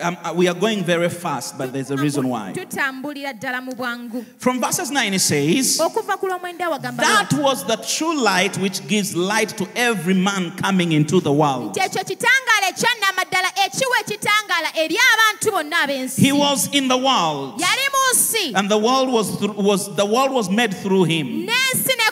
um, 0.00 0.16
uh, 0.24 0.32
we 0.36 0.48
are 0.48 0.58
going 0.58 0.82
very 0.84 1.08
fast, 1.08 1.56
but 1.56 1.72
there's 1.72 1.90
a 1.90 1.96
reason 1.96 2.28
why. 2.28 2.52
tutambulira 2.52 3.32
ddala 3.32 3.62
mu 3.64 3.72
bwangu. 3.72 4.24
From 4.38 4.60
verses 4.60 4.90
9, 4.90 5.14
it 5.14 5.20
says, 5.20 5.78
okuva 5.78 6.18
ku 6.18 6.26
lwomwenda 6.26 6.68
wagamba 6.68 6.98
That 6.98 7.32
was 7.34 7.64
the 7.64 7.76
true 7.76 8.20
light 8.22 8.56
which 8.58 8.86
gives 8.86 9.14
light 9.16 9.48
to 9.56 9.66
every 9.74 10.14
man 10.14 10.52
coming 10.56 10.92
into 10.92 11.20
the 11.20 11.32
world. 11.32 11.70
nti 11.74 11.80
ekyo 11.80 12.04
kitangaala 12.04 12.68
ekyannama 12.68 13.24
ddala 13.24 13.48
ekiwa 13.66 14.00
ekitangaala 14.00 14.68
eri 14.76 14.96
abantu 14.96 15.50
bonna 15.50 15.76
ab'ensi. 15.82 16.20
He 16.20 16.32
was 16.32 16.68
in 16.72 16.88
the 16.88 16.96
world, 16.96 17.60
yali 17.60 17.86
mu 17.92 18.14
nsi. 18.14 18.52
And 18.54 18.68
the 18.70 18.78
world 18.78 19.08
was, 19.12 19.30
through, 19.38 19.54
was 19.54 19.94
the 19.96 20.06
world 20.06 20.32
was 20.32 20.50
made 20.50 20.74
through 20.74 21.04
him, 21.04 21.46
n'ensi 21.46 21.92
mu 21.96 22.07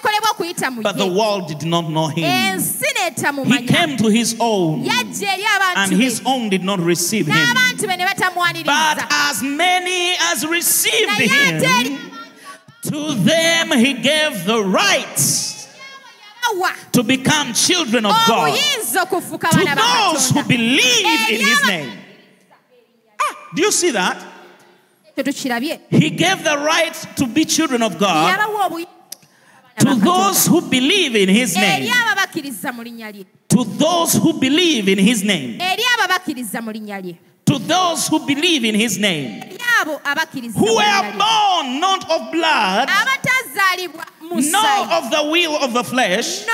but 0.82 0.98
the 0.98 1.06
world 1.06 1.48
did 1.48 1.64
not 1.64 1.88
know 1.88 2.08
him. 2.08 2.58
He 2.58 3.66
came 3.66 3.96
to 3.96 4.08
his 4.08 4.36
own, 4.38 4.86
and 4.86 5.92
his 5.92 6.22
own 6.24 6.50
did 6.50 6.62
not 6.62 6.80
receive 6.80 7.26
him. 7.26 7.34
n'abantu 7.34 7.88
be 7.88 7.96
ne 7.96 8.62
But 8.64 9.06
as 9.10 9.42
many 9.42 10.14
as 10.20 10.46
received 10.46 11.10
naye 11.10 11.24
ate 11.24 11.62
eri 11.62 11.88
him, 11.88 12.10
to 12.82 13.14
them 13.14 13.78
he 13.78 13.94
gave 13.94 14.44
the 14.44 14.62
right 14.62 15.42
to 16.92 17.02
become 17.02 17.52
children 17.52 18.06
of 18.06 18.12
God. 18.28 18.54
To 18.54 19.74
those 19.74 20.30
who 20.30 20.44
believe 20.44 21.30
in 21.30 21.40
his 21.40 21.66
name. 21.66 21.92
Ah, 23.20 23.48
do 23.54 23.62
you 23.62 23.72
see 23.72 23.90
that? 23.90 24.22
He 25.16 26.10
gave 26.10 26.44
the 26.44 26.58
right 26.58 26.94
to 27.16 27.26
be 27.26 27.46
children 27.46 27.82
of 27.82 27.98
God 27.98 28.95
to 29.78 29.94
those 29.96 30.46
who 30.46 30.60
believe 30.62 31.14
in 31.16 31.28
his 31.28 31.54
name. 31.56 31.88
abo 31.90 32.14
bakkiriza 32.16 32.72
mu 32.74 32.82
linnya 32.82 33.12
lye 33.12 33.24
To 33.48 33.64
those 33.64 34.14
who 34.18 34.32
believe 34.40 34.88
in 34.88 34.98
his 34.98 35.22
name. 35.22 35.58
eri 35.60 35.82
abo 35.94 36.08
bakkiriza 36.08 36.62
mu 36.62 36.72
linnya 36.72 37.00
lye 37.02 37.16
To 37.46 37.58
those 37.58 38.08
who 38.08 38.18
believe 38.26 38.64
in 38.64 38.74
his 38.74 38.98
name. 38.98 39.42
eri 39.42 39.58
abo 39.82 40.00
abakkiriza 40.04 40.58
Who 40.58 40.76
were 40.76 41.02
born 41.18 41.80
not 41.80 42.02
of 42.10 42.32
blood, 42.32 42.88
nor 44.30 44.92
of 44.98 45.10
the 45.10 45.22
will 45.30 45.56
of 45.56 45.72
the 45.72 45.84
flesh, 45.84 46.44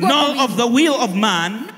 nor 0.00 0.44
of 0.44 0.56
the 0.56 0.66
will 0.66 0.94
of 0.94 1.14
man. 1.14 1.70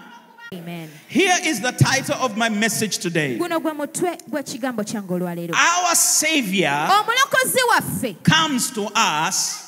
Amen. 0.55 0.91
Here 1.09 1.35
is 1.45 1.61
the 1.61 1.73
title 1.73 2.15
of 2.21 2.37
my 2.37 2.49
message 2.49 2.99
today. 2.99 3.39
guno 3.39 3.61
gwe 3.61 3.73
mutwe 3.73 4.19
gw'ekigambo 4.31 4.85
kyange 4.85 5.13
olwaleero 5.15 5.55
Our 5.55 5.95
Savior 5.95 6.89
comes 8.23 8.71
to 8.71 8.91
us 8.95 9.66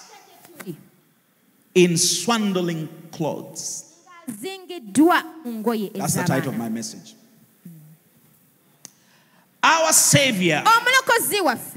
in 1.84 1.96
swaddling 1.96 2.88
clothes. 3.12 3.84
azingiddwa 4.28 5.22
mu 5.44 5.52
ngoye 5.52 5.92
That's 5.94 6.14
the 6.14 6.24
title 6.24 6.50
of 6.50 6.58
my 6.58 6.68
message. 6.68 7.14
Our 9.62 9.92
Savior 9.92 10.62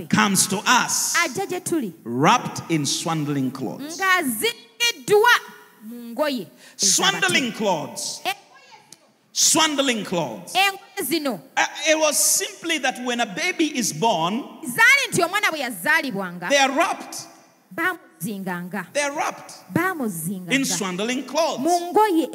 comes 0.09 0.47
to 0.47 0.57
us 0.57 1.15
ajja 1.15 1.47
gye 1.49 1.59
tuli 1.59 1.93
wrapped 2.03 2.71
in 2.71 2.85
swaddling 2.85 3.51
clothes. 3.51 3.99
ng'azingiddwa 3.99 5.35
mu 5.83 6.15
ngoye 6.15 6.47
ez'abato. 6.47 6.95
Swaddling 6.95 7.51
clothes. 7.51 8.21
Swaddling 9.33 10.03
clothes. 10.03 10.53
Uh, 10.55 11.65
it 11.87 11.97
was 11.97 12.17
simply 12.19 12.77
that 12.79 12.99
when 13.05 13.21
a 13.21 13.25
baby 13.25 13.77
is 13.77 13.93
born, 13.93 14.43
zaali 14.63 15.07
nti 15.09 15.23
omwana 15.23 15.49
bwe 15.51 15.59
yazaalibwanga 15.59 16.49
they 16.49 16.57
are 16.57 16.71
wrapped. 16.71 17.27
Zinganga 18.21 18.85
They're 18.93 19.11
wrapped 19.11 19.53
in 20.49 20.65
swaddling 20.65 21.23
clothes. 21.25 21.59
mu 21.59 21.91
ngoye 21.91 22.25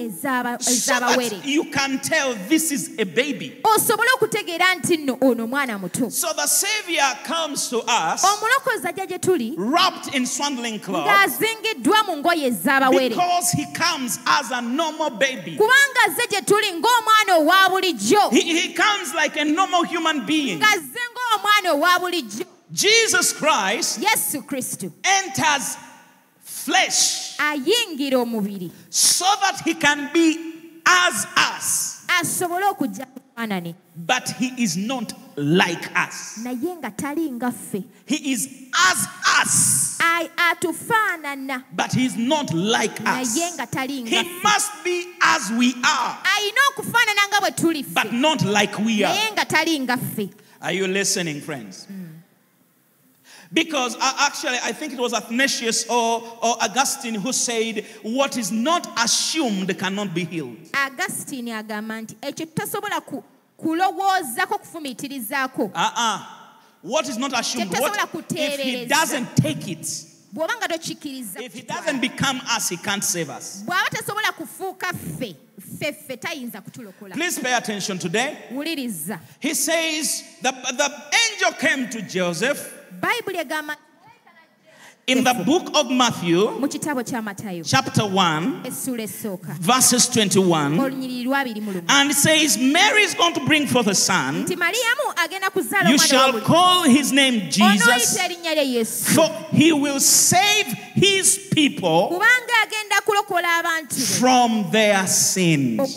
So 0.60 0.70
ez'abawere 0.70 1.30
that 1.30 1.44
you 1.46 1.64
can 1.70 1.98
tell 2.00 2.34
this 2.48 2.72
is 2.72 2.90
a 2.98 3.04
baby. 3.04 3.60
osobole 3.64 4.08
okutegeera 4.16 4.74
nti 4.74 4.96
nno 4.96 5.16
ono 5.20 5.46
mwana 5.46 5.78
muto 5.78 6.10
So 6.10 6.32
the 6.34 6.46
Savior 6.46 7.04
comes 7.24 7.68
to 7.70 7.78
us 7.80 8.24
omulokozi 8.24 8.88
ajja 8.88 9.06
gye 9.06 9.18
tuli 9.18 9.54
wrapped 9.56 10.14
in 10.14 10.26
swaddling 10.26 10.78
clothes 10.80 11.06
ng'azingiddwa 11.06 12.06
mu 12.06 12.16
ngoye 12.16 12.46
ez'abawere 12.50 13.08
because 13.10 13.50
he 13.52 13.64
comes 13.74 14.18
as 14.26 14.50
a 14.50 14.60
normal 14.60 15.10
baby. 15.10 15.56
kubanga 15.56 16.00
azze 16.08 16.26
gye 16.30 16.40
tuli 16.42 16.72
ng'omwana 16.72 17.36
owa 17.38 17.70
bulijjo 17.70 18.30
He, 18.32 18.40
he 18.60 18.72
comes 18.74 19.14
like 19.14 19.36
a 19.36 19.44
normal 19.44 19.84
human 19.84 20.26
being. 20.26 20.58
ng'azze 20.58 21.00
ng'omwana 21.14 21.72
owa 21.74 21.98
bulijjo 22.00 22.44
Jesus 22.72 23.32
Christ 23.32 24.00
yesu 24.02 24.42
kristo 24.42 24.92
enters 25.04 25.76
flesh 26.42 27.34
ayingira 27.38 28.18
omubiri. 28.18 28.70
so 28.90 29.24
that 29.40 29.60
he 29.64 29.74
can 29.74 30.10
be 30.12 30.36
as 30.86 31.26
us, 31.36 32.04
asobole 32.08 32.62
okujja 32.72 33.06
mu 33.38 33.74
but 33.96 34.28
he 34.38 34.62
is 34.62 34.76
not 34.76 35.12
like 35.36 35.90
us. 35.94 36.38
naye 36.42 36.76
nga 36.78 36.90
tali 36.90 37.30
nga 37.32 37.52
He 38.06 38.32
is 38.32 38.48
as 38.88 39.06
us, 39.40 39.98
atufaanana. 40.00 41.64
But 41.74 41.92
he 41.92 42.06
is 42.06 42.16
not 42.16 42.54
like 42.54 42.98
us. 43.00 43.36
naye 43.36 43.54
nga 43.56 43.66
tali 43.66 44.02
nga 44.02 44.22
He 44.22 44.40
must 44.42 44.72
be 44.84 45.12
as 45.22 45.50
we 45.52 45.74
are, 45.84 46.18
alina 46.24 46.60
okufaanana 46.72 47.28
nga 47.28 47.40
bwe 47.40 47.56
tuli 47.56 47.82
but 47.82 48.12
not 48.12 48.42
like 48.44 48.78
we 48.78 49.04
are. 49.04 49.14
naye 49.14 49.32
nga 49.32 49.44
tali 49.44 49.78
nga 49.80 49.98
Are 50.62 50.72
you 50.72 50.86
listening, 50.86 51.40
friends? 51.42 51.86
Mm. 51.90 52.05
Because 53.52 53.96
uh, 53.96 54.12
actually, 54.18 54.58
I 54.64 54.72
think 54.72 54.92
it 54.92 54.98
was 54.98 55.12
Athanasius 55.12 55.86
or, 55.88 56.20
or 56.42 56.56
Augustine 56.62 57.14
who 57.14 57.32
said, 57.32 57.84
What 58.02 58.36
is 58.36 58.50
not 58.50 58.88
assumed 59.02 59.78
cannot 59.78 60.12
be 60.14 60.24
healed. 60.24 60.56
agasitini 60.72 61.52
agamba 61.52 62.00
nti 62.02 62.16
ekyo 62.22 62.46
tutasobola 62.46 63.00
ku- 63.00 63.24
kulowoozako 63.56 64.58
kufumiitirizaako 64.58 65.70
Uh-uh. 65.74 66.20
What 66.82 67.08
is 67.08 67.18
not 67.18 67.32
assumed? 67.38 67.70
What, 67.72 67.98
if 68.30 68.60
he 68.60 68.84
doesn't 68.86 69.36
take 69.36 69.68
it, 69.68 69.86
bw'oba 70.32 70.56
nga 70.56 70.68
tokikkiriza 70.68 71.40
if 71.40 71.54
he 71.54 71.62
doesn't 71.62 72.00
become 72.00 72.40
us, 72.56 72.68
he 72.68 72.76
can't 72.76 73.02
save 73.04 73.30
us. 73.30 73.62
bw'aba 73.66 73.90
tasobola 73.90 74.32
kufuuka 74.32 74.86
ffe 74.92 75.36
ffe 75.60 75.92
ffe 75.92 76.16
tayinza 76.16 76.60
kutulokola 76.60 77.14
Please 77.14 77.40
pay 77.40 77.54
attention 77.54 77.98
today. 77.98 78.36
wuliriza 78.52 79.18
He 79.40 79.54
says, 79.54 80.22
The, 80.42 80.52
the 80.52 80.90
angel 81.32 81.52
came 81.58 81.88
to 81.90 82.02
Joseph 82.02 82.72
in 85.06 85.22
the 85.22 85.34
book 85.46 85.70
of 85.76 85.88
Matthew, 85.88 86.50
mu 86.58 86.66
kitabo 86.66 87.00
kya 87.04 87.22
matayo 87.22 87.62
chapter 87.64 88.02
1, 88.02 88.62
verses 89.60 90.08
21. 90.08 90.78
olunyiriri 90.80 91.24
lwabiri 91.24 91.60
mu 91.62 91.72
lumu 91.72 91.84
And 91.88 92.10
it 92.10 92.16
says, 92.16 92.58
Mary 92.58 93.02
is 93.02 93.14
going 93.14 93.34
to 93.34 93.44
bring 93.46 93.66
forth 93.68 93.86
a 93.86 93.94
son. 93.94 94.44
nti 94.44 94.56
mariyamu 94.56 95.14
agenda 95.24 95.50
kuzaala 95.50 95.90
You 95.90 95.98
shall 95.98 96.40
call 96.40 96.82
his 96.84 97.12
name 97.12 97.48
Jesus, 97.50 98.18
onoyita 98.18 98.24
erinnya 98.24 98.54
lye 98.54 98.64
yesu 98.78 99.14
for 99.14 99.28
he 99.52 99.72
will 99.72 100.00
save 100.00 100.66
his 100.94 101.38
people 101.54 102.08
kubanga 102.10 102.54
agenda 102.66 102.96
kulokola 103.06 103.60
abantu 103.60 103.94
be 103.94 104.02
from 104.18 104.70
their 104.72 105.06
sins. 105.06 105.96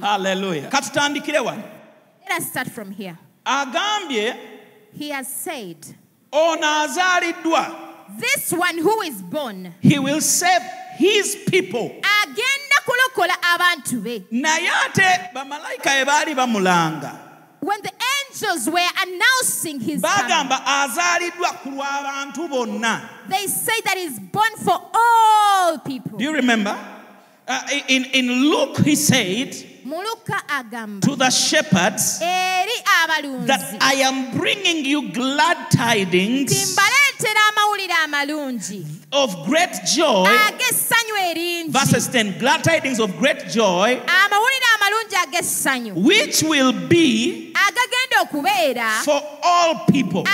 Hallelujah. 0.00 0.68
Let 0.72 2.40
us 2.40 2.48
start 2.50 2.68
from 2.70 2.90
here. 2.90 3.16
He 4.94 5.08
has 5.10 5.28
said, 5.28 5.76
ono 6.32 6.66
azaaliddwa 6.66 7.78
This 8.18 8.52
one 8.52 8.78
who 8.78 9.00
is 9.02 9.22
born 9.22 9.74
he 9.80 9.98
will 9.98 10.20
save 10.20 10.62
his 10.98 11.36
people. 11.50 11.90
agenda 12.22 12.76
kulokola 12.84 13.34
abantu 13.54 14.02
be. 14.02 14.24
naye 14.30 14.68
ate 14.86 15.30
bamalayika 15.34 15.90
bwe 15.90 16.04
baali 16.04 16.34
bamulanga. 16.34 17.18
When 17.60 17.80
the 17.82 17.92
angels 18.28 18.68
were 18.68 18.90
announcing 19.02 19.80
his 19.80 20.02
bagamba 20.02 20.60
azaaliddwa 20.66 21.62
ku 21.62 21.70
lw'abantu 21.70 22.48
bonna. 22.50 23.08
they 23.28 23.46
say 23.46 23.80
that 23.84 23.96
he's 23.96 24.18
born 24.18 24.56
for 24.64 24.80
all 24.94 25.78
people. 25.78 26.18
do 26.18 26.24
you 26.24 26.32
remember? 26.34 26.76
Uh, 27.48 27.60
in, 27.88 28.04
in 28.12 28.26
luke 28.50 28.78
he 28.84 28.94
said 28.94 29.54
to 31.00 31.16
the 31.16 31.30
shepherds 31.30 32.18
that 32.18 33.76
I 33.80 33.94
am 34.04 34.36
bringing 34.38 34.84
you 34.84 35.10
glad 35.12 35.70
tidings 35.70 36.52
mbaleetera 36.76 37.40
amawulire 37.50 37.94
amalungi. 38.04 38.86
of 39.12 39.46
great 39.46 39.70
joy. 39.94 40.26
Verses 41.68 42.08
10 42.08 42.38
glad 42.38 42.64
tidings 42.64 42.98
of 43.00 43.16
great 43.18 43.48
joy, 43.48 44.00
amawulire 44.06 44.68
amalungi 44.76 45.16
ag'essanyu. 45.26 45.94
which 45.94 46.42
will 46.42 46.72
be 46.88 47.52
for 49.04 49.20
all 49.42 49.84
people. 49.86 50.24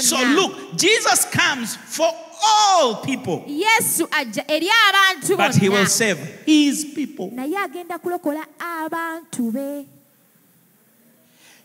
So 0.00 0.16
look, 0.34 0.76
Jesus 0.76 1.24
comes 1.30 1.76
for 1.76 2.12
all 2.42 2.96
people, 2.96 3.44
yesu 3.46 4.06
ajja 4.10 4.44
eri 4.48 4.68
abantu 4.88 5.36
but 5.36 5.54
he 5.56 5.68
will 5.68 5.86
save 5.86 6.18
his 6.46 6.84
people. 6.94 7.30
naye 7.32 7.56
agenda 7.56 7.98
kulokola 7.98 8.44
abantu 8.58 9.52
be 9.52 9.86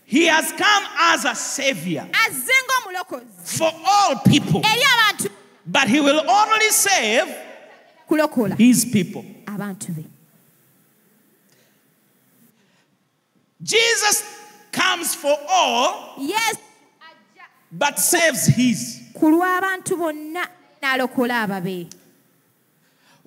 He 0.08 0.28
has 0.28 0.52
come 0.52 0.86
as 1.00 1.26
a 1.26 1.34
savior 1.36 2.08
azze 2.12 2.54
ng'omulokozi 2.68 3.58
for 3.58 3.72
all 3.86 4.16
people, 4.18 4.62
eri 4.66 4.82
abantu 4.84 5.30
but 5.66 5.88
he 5.88 6.00
will 6.00 6.22
only 6.30 6.70
save 6.70 7.28
kulokola 8.10 8.56
his 8.58 8.86
people. 8.86 9.24
abantu 9.48 9.96
be 9.96 10.06
Jesus 13.62 14.24
comes 14.72 15.16
for 15.16 15.36
all, 15.50 16.16
Yes. 16.20 16.58
but 17.72 17.98
saves 18.00 18.46
his. 18.48 19.02
ku 19.18 19.32
lw'abantu 19.32 19.98
bonna 19.98 20.46
n'alokola 20.86 21.42
ababe 21.42 21.88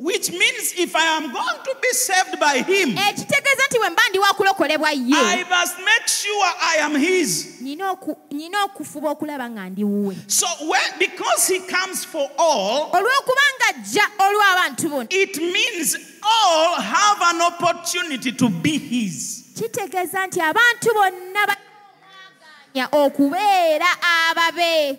Which 0.01 0.31
means 0.31 0.75
if 0.79 0.95
I 0.95 1.07
am 1.17 1.33
going 1.33 1.59
to 1.65 1.75
be 1.83 1.89
saved 1.91 2.39
by 2.39 2.59
him, 2.63 2.97
ekitegeeza 2.97 3.67
nti 3.69 3.79
bwe 3.79 3.91
mba 3.91 4.03
ndi 4.11 4.19
wakulokolebwa 4.19 4.89
I 4.89 4.95
ye 4.95 5.45
must 5.45 5.79
make 5.79 6.07
sure 6.07 6.53
I 6.63 6.77
am 6.83 6.95
his. 6.97 7.61
nina 7.61 7.91
oku- 7.91 8.17
nina 8.31 8.63
okufuba 8.65 9.11
okulaba 9.11 9.51
nga 9.51 9.69
ndi 9.71 9.85
wuwe 9.85 10.17
So 10.29 10.47
when 10.69 10.99
because 10.99 11.49
he 11.49 11.59
comes 11.61 12.05
for 12.05 12.31
all, 12.39 12.91
olw'okubanga 12.93 13.67
ajja 13.69 14.03
olw'abantu 14.19 14.89
bonna 14.89 15.07
it 15.11 15.37
means 15.39 15.97
all 16.23 16.81
have 16.81 17.19
an 17.35 17.41
opportunity 17.41 18.33
to 18.33 18.49
be 18.49 18.79
his. 18.79 19.45
kitegeeza 19.55 20.27
nti 20.27 20.41
abantu 20.41 20.95
bonna 20.95 21.47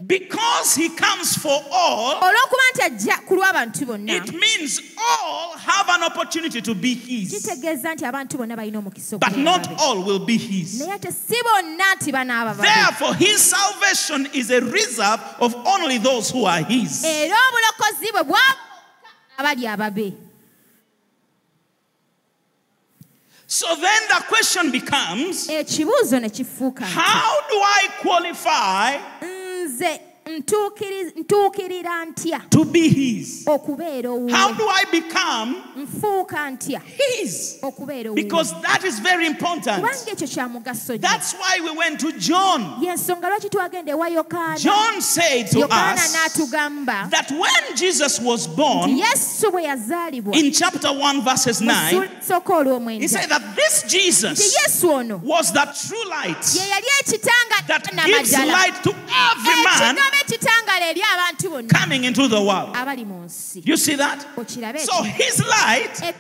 Because 0.08 0.76
he 0.76 0.90
comes 0.90 1.36
for 1.38 1.64
all, 1.72 2.16
olw'okuba 2.22 2.64
nti 2.74 2.82
ajja 2.82 3.18
ku 3.28 3.36
lw'abantu 3.36 3.86
bonna 3.88 4.14
it 4.14 4.34
means 4.34 4.82
all 4.98 5.58
have 5.58 5.90
an 5.90 6.04
opportunity 6.04 6.62
to 6.62 6.76
be 6.76 6.94
his. 6.94 7.32
kitegeeza 7.32 7.94
nti 7.96 8.06
abantu 8.06 8.38
bonna 8.38 8.56
balina 8.56 8.80
omukisa 8.80 9.20
But 9.20 9.38
not 9.38 9.68
all 9.80 10.04
will 10.04 10.20
be 10.26 10.38
his. 10.38 10.80
naye 10.82 10.94
ate 10.94 11.12
si 11.12 11.36
bonna 11.44 11.96
nti 11.96 12.12
banaaba 12.12 12.56
Therefore, 12.62 13.14
his 13.16 13.42
salvation 13.42 14.28
is 14.34 14.50
a 14.52 14.62
reserve 14.62 15.22
of 15.40 15.56
only 15.66 15.98
those 16.00 16.30
who 16.32 16.46
are 16.46 16.64
his. 16.64 17.04
era 17.04 17.36
obulokozi 17.50 18.12
bwe 18.12 18.24
bwa 18.24 18.40
abali 19.38 19.68
ababe 19.68 20.14
So 23.52 23.66
then 23.76 24.02
the 24.10 24.24
question 24.28 24.72
becomes 24.72 25.50
eh, 25.50 25.60
ekibuuzo 25.60 26.20
ne 26.20 26.30
kifuuka 26.30 26.86
nti, 26.86 26.94
how 26.94 27.42
do 27.50 27.56
I 27.64 27.88
qualify 28.02 28.98
ntuukirira 30.38 32.06
ntya 32.06 32.42
to 32.50 32.66
be 32.66 32.88
his? 32.90 33.44
okubeera 33.48 34.10
How 34.32 34.54
do 34.54 34.68
I 34.68 34.84
become 34.92 35.56
nfuuka 35.78 36.52
ntya 36.52 36.82
his? 36.82 37.58
okubeera 37.62 38.14
Because 38.16 38.54
that 38.62 38.84
is 38.84 39.00
very 39.00 39.26
important. 39.26 39.78
kubanga 39.84 40.12
ekyo 40.12 40.28
kya 40.28 40.48
mugaso 40.50 40.98
That's 41.02 41.34
why 41.34 41.60
we 41.64 41.72
went 41.72 42.00
to 42.00 42.12
John. 42.14 42.78
yensonga 42.82 43.30
lwaki 43.30 43.50
twagenda 43.50 43.92
ewa 43.92 44.10
yokaana 44.10 44.58
John 44.60 45.02
said 45.02 45.48
to 45.52 45.60
yokaana 45.60 45.96
us 45.96 46.16
n'atugamba 46.16 47.10
that 47.10 47.32
when 47.32 47.76
Jesus 47.76 48.20
was 48.20 48.48
born, 48.48 48.98
yesu 48.98 49.52
bwe 49.52 49.64
yazaalibwa 49.64 50.36
in 50.36 50.52
chapter 50.52 50.90
1, 50.92 51.22
verses 51.24 51.62
9, 51.62 52.10
he 53.00 53.08
said 53.08 53.30
that 53.30 53.56
this 53.56 53.84
Jesus 53.84 54.54
was 55.24 55.52
the 55.54 55.66
true 55.88 56.10
light 56.10 56.56
ye 56.56 56.62
yali 56.70 56.88
ekitanga 57.02 57.68
that 57.68 58.06
gives 58.06 58.34
light 58.34 58.84
to 58.84 58.94
every 59.10 59.64
man 59.64 59.96
ekigaba 59.96 60.18
ekitangala 60.22 60.86
eri 60.90 61.02
abantu 61.02 61.50
bonna 61.50 61.68
coming 61.70 62.04
into 62.04 62.28
the 62.28 62.42
world. 62.42 62.74
abali 62.76 63.06
mu 63.06 63.26
nsi 63.26 63.62
You 63.66 63.78
see 63.78 63.96
that? 63.96 64.20
So 64.80 65.04
his 65.04 65.44
light 65.46 66.16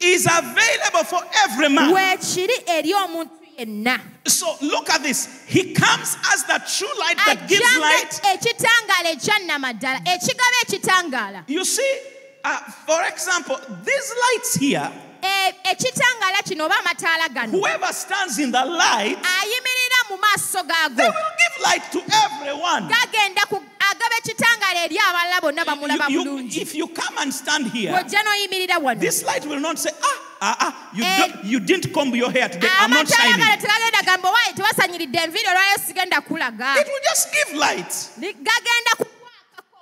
is 0.00 0.26
available 0.26 1.04
for 1.04 1.20
every 1.44 1.68
man. 1.68 1.92
weekiri 1.92 2.56
eri 2.68 2.92
omuntu 2.94 3.30
enna 3.58 4.00
So 4.26 4.56
look 4.62 4.88
at 4.90 5.02
this. 5.02 5.28
He 5.46 5.72
comes 5.74 6.16
as 6.32 6.44
the 6.44 6.58
true 6.76 6.94
light 6.98 7.16
that 7.26 7.48
gives 7.48 7.76
light. 7.78 8.20
ekitangaala 8.34 9.10
ekyannama 9.16 9.72
ddala 9.74 10.00
ekigaba 10.04 10.56
ekitangaala 10.64 11.44
You 11.48 11.64
see, 11.64 11.92
uh, 12.44 12.58
for 12.86 13.02
example, 13.04 13.56
these 13.84 14.12
lights 14.24 14.54
here, 14.54 14.90
ekitangaala 15.64 16.42
kino 16.44 16.64
oba 16.64 16.74
amataala 16.78 17.28
gano 17.34 17.52
whoever 17.58 17.92
stands 17.92 18.38
in 18.38 18.50
the 18.50 18.64
light, 18.64 19.18
ayimirira 19.18 20.00
mu 20.10 20.16
maaso 20.16 20.62
they 20.96 21.04
will 21.04 21.29
light 21.60 21.82
to 21.92 22.00
everyone. 22.24 22.88
gagenda 22.88 23.42
agaba 23.90 24.16
ekitangaala 24.18 24.84
eri 24.84 24.98
abalala 24.98 25.40
bonna 25.40 25.64
bamulaba 25.64 26.08
You- 26.08 26.20
you- 26.20 26.24
bulungi 26.24 26.56
if 26.62 26.74
you 26.74 26.86
come 26.88 27.18
and 27.18 27.32
stand 27.32 27.70
here, 27.72 27.92
bw'ojja 27.92 28.22
n'oyimirira 28.22 28.78
wano 28.78 29.00
this 29.00 29.22
light 29.24 29.44
will 29.46 29.60
not 29.60 29.78
say, 29.78 29.90
ah, 30.02 30.16
ah, 30.40 30.56
ah, 30.60 30.90
you, 30.94 31.04
Eh. 31.04 31.18
don't, 31.18 31.44
you 31.44 31.60
didn't 31.60 31.92
comb 31.92 32.14
your 32.16 32.30
hair 32.30 32.48
today. 32.48 32.68
I'm 32.80 32.90
not 32.90 33.08
shining. 33.08 33.36
tegagenda 33.58 34.02
gamba 34.04 34.28
owaye 34.28 34.52
tewasanyiridde 34.54 35.18
enviiri 35.18 35.48
olwayo 35.48 35.76
sigenda 35.86 36.20
kulaga 36.20 36.80
It 36.80 36.86
will 36.86 37.04
just 37.10 37.28
give 37.32 37.54
light. 37.58 37.92
Ni- 38.16 38.32
gagenda 38.32 38.90
kukwakako 38.96 39.19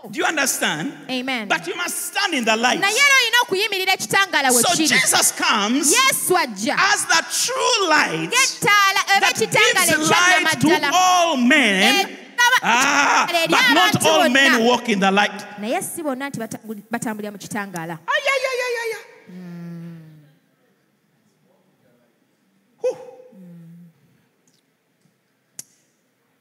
Do 0.07 0.19
you 0.21 0.25
understand? 0.25 0.93
amen 1.11 1.49
But 1.49 1.67
you 1.67 1.75
must 1.75 1.97
stand 2.15 2.33
in 2.35 2.45
the 2.45 2.57
light. 2.57 2.81
naye 2.81 2.95
era 2.95 3.15
olina 3.21 3.39
okuyimirira 3.43 3.93
ekitangaala 3.95 4.51
we 4.55 4.63
So 4.63 4.75
Jesus 4.77 5.33
comes 5.33 5.93
ajja 6.39 6.77
as 6.79 7.05
the 7.07 7.23
true 7.45 7.89
light 7.89 8.31
oba 8.31 9.21
that 9.21 9.35
gives 9.35 10.11
light 10.11 10.61
to 10.61 10.91
all 10.95 11.37
men. 11.37 12.07
Ekiraba 12.07 12.59
Ah, 12.63 13.27
but 13.51 13.75
not 13.75 14.07
all 14.07 14.29
men 14.31 14.65
walk 14.65 14.89
in 14.89 15.01
the 15.01 15.11
light. 15.11 15.35
naye 15.59 15.83
si 15.83 16.03
bonna 16.03 16.31
nti 16.31 16.39
bata- 16.39 16.61
batambulira 16.91 17.33
mu 17.33 17.39
kitangaala. 17.39 17.99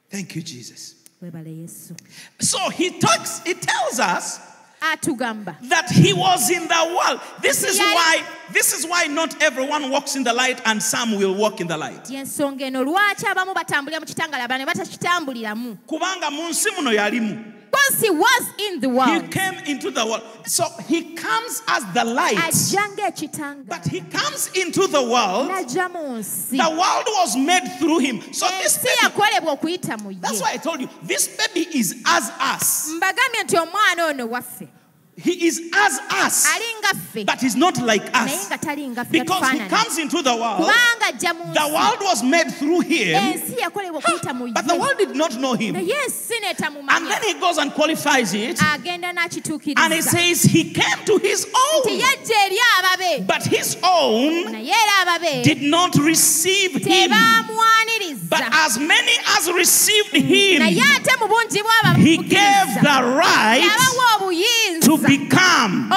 Thank 0.10 0.36
you, 0.36 0.42
Jesus. 0.42 0.96
So 2.40 2.70
he 2.70 3.00
talks, 3.00 3.42
he 3.44 3.54
tells 3.56 4.00
us 4.00 4.40
atugamba 4.80 5.56
that 5.70 5.90
he 5.90 6.14
was 6.14 6.50
in 6.52 6.68
the 6.68 6.96
world. 6.98 7.20
This 7.42 7.64
is 7.64 7.80
why 7.80 8.24
this 8.54 8.74
is 8.74 8.86
why 8.86 9.08
not 9.08 9.42
everyone 9.42 9.90
walks 9.90 10.16
in 10.16 10.24
the 10.24 10.34
light 10.34 10.62
and 10.66 10.82
some 10.82 11.18
will 11.18 11.34
walk 11.36 11.60
in 11.62 11.68
the 11.68 11.78
light. 11.78 12.06
yensonga 12.06 12.62
eno 12.62 12.84
lwaki 12.84 13.26
abamu 13.26 13.54
batambulira 13.54 14.00
mu 14.00 14.06
kitangaala 14.06 14.44
abana 14.44 14.60
ne 14.60 14.66
batakitambuliramu 14.66 15.78
Kubanga 15.88 16.32
mu 16.32 16.50
nsi 16.50 16.70
muno 16.76 16.92
yalimu. 16.92 17.54
Because 17.70 18.02
he 18.02 18.10
was 18.10 18.44
in 18.60 18.80
the 18.80 18.90
world. 18.90 19.24
He 19.24 19.28
came 19.28 19.54
into 19.66 19.92
the 19.92 20.06
world. 20.06 20.24
So 20.46 20.66
he 20.88 21.14
comes 21.16 21.62
as 21.68 21.84
the 21.94 22.04
light. 22.06 22.36
But 23.68 23.86
he 23.88 24.02
comes 24.02 24.50
into 24.56 24.88
the 24.88 25.02
world. 25.02 25.50
n'ajja 25.50 25.92
mu 25.92 26.20
nsi 26.20 26.58
The 26.58 26.70
world 26.70 27.08
was 27.20 27.36
made 27.38 27.68
through 27.80 28.00
him. 28.00 28.22
So 28.34 28.48
eh, 28.48 28.64
this 28.64 28.78
ensi 28.78 28.84
baby, 28.84 28.98
yakolebwa 29.04 29.60
okuyita 29.60 30.02
mu 30.02 30.14
that's 30.20 30.42
why 30.42 30.54
I 30.54 30.58
told 30.58 30.82
you, 30.82 30.90
this 31.04 31.28
baby 31.38 31.68
is 31.78 32.02
as 32.06 32.30
us. 32.40 32.92
Mbagambye 35.18 35.24
nti 35.24 35.24
omwana 35.24 35.24
ono 35.24 35.24
waffe 35.24 35.24
He 35.24 35.32
is 35.48 35.62
as 35.74 36.00
us, 36.26 36.46
ali 36.54 36.66
nga 36.80 36.94
ffe 36.94 37.26
but 37.26 37.42
he's 37.42 37.56
not 37.56 37.78
like 37.82 38.04
us. 38.14 38.48
nga 38.50 38.58
tali 38.58 38.88
nga 38.90 39.04
ffe 39.04 39.12
Because 39.12 39.50
he 39.50 39.60
comes 39.68 39.98
into 39.98 40.22
the 40.22 40.36
world. 40.36 40.62
kubanga 40.62 41.08
ajja 41.12 41.34
mu 41.34 41.54
The 41.54 41.74
world 41.74 42.02
was 42.02 42.24
made 42.24 42.52
through 42.54 42.82
him, 42.82 43.16
ensi 43.16 43.58
yakolebwa 43.58 44.02
okuyita 44.02 44.36
mu 44.36 44.52
but 44.54 44.68
the 44.68 44.76
world 44.76 44.98
did 44.98 45.16
not 45.16 45.36
know 45.40 45.54
him. 45.54 45.76
And 45.76 45.88
then 47.08 47.24
he 47.24 47.34
goes 47.40 47.58
and 47.58 47.74
qualifies 47.74 48.34
it, 48.34 48.62
and 48.62 49.94
he 49.94 50.02
says 50.02 50.44
he 50.44 50.72
came 50.72 51.06
to 51.06 51.18
his 51.18 51.46
own, 51.46 51.84
yajja 51.98 52.38
eri 52.46 52.58
ababe. 52.78 53.26
But 53.28 53.44
his 53.46 53.78
own 53.84 54.54
naye 54.54 54.70
era 54.70 55.06
ababe. 55.06 55.44
did 55.44 55.62
not 55.64 55.96
receive 55.96 56.76
him. 56.86 57.12
But 58.30 58.42
as 58.52 58.78
many 58.78 59.14
as 59.38 59.52
received 59.52 60.14
him, 60.16 60.62
naye 60.62 60.78
ate 60.78 61.20
mu 61.20 61.28
bungi 61.28 61.58
he 61.98 62.18
gave 62.18 62.68
the 62.82 63.16
right 63.18 63.72
to 64.82 64.98
become 65.08 65.90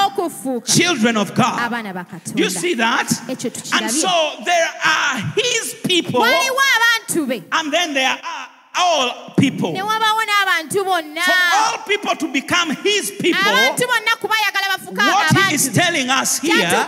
children 0.64 1.16
of 1.16 1.34
God. 1.34 1.70
ba 1.70 2.04
You 2.34 2.50
see 2.50 2.74
that? 2.74 3.08
And 3.28 3.90
so 3.90 4.42
there 4.44 4.68
are 4.84 5.16
his 5.36 5.74
people, 5.84 6.20
waliwo 6.20 6.62
abantu 6.76 7.28
be. 7.28 7.42
And 7.52 7.72
then 7.72 7.94
there 7.94 8.08
are 8.10 8.48
all 8.76 9.34
people. 9.36 9.72
ne 9.72 9.80
wabawo 9.80 10.22
n'abantu 10.24 10.84
bonna. 10.84 11.22
For 11.22 11.34
all 11.54 11.78
people 11.86 12.16
to 12.16 12.28
become 12.32 12.70
his 12.76 13.10
people, 13.10 13.40
abantu 13.40 13.86
bonna 13.86 14.16
kubayagala 14.20 14.68
bafuka 14.76 15.02
what 15.12 15.36
he 15.36 15.54
is 15.54 15.68
telling 15.68 16.08
us 16.08 16.38
here 16.38 16.86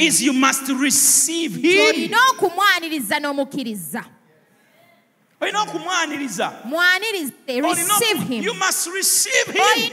is 0.00 0.22
you 0.22 0.32
must 0.32 0.68
receive 0.68 1.54
him. 1.54 2.10
Olina 5.40 5.62
okumwaniriza 5.62 6.52
n'omukkiriza 6.64 7.32
olina 7.50 7.94
okumwaniriza 7.94 7.94
mwanirize 7.94 8.00
receive 8.00 8.20
oku- 8.24 8.44
you 8.44 8.54
must 8.54 8.86
receive 8.94 9.52
him 9.52 9.90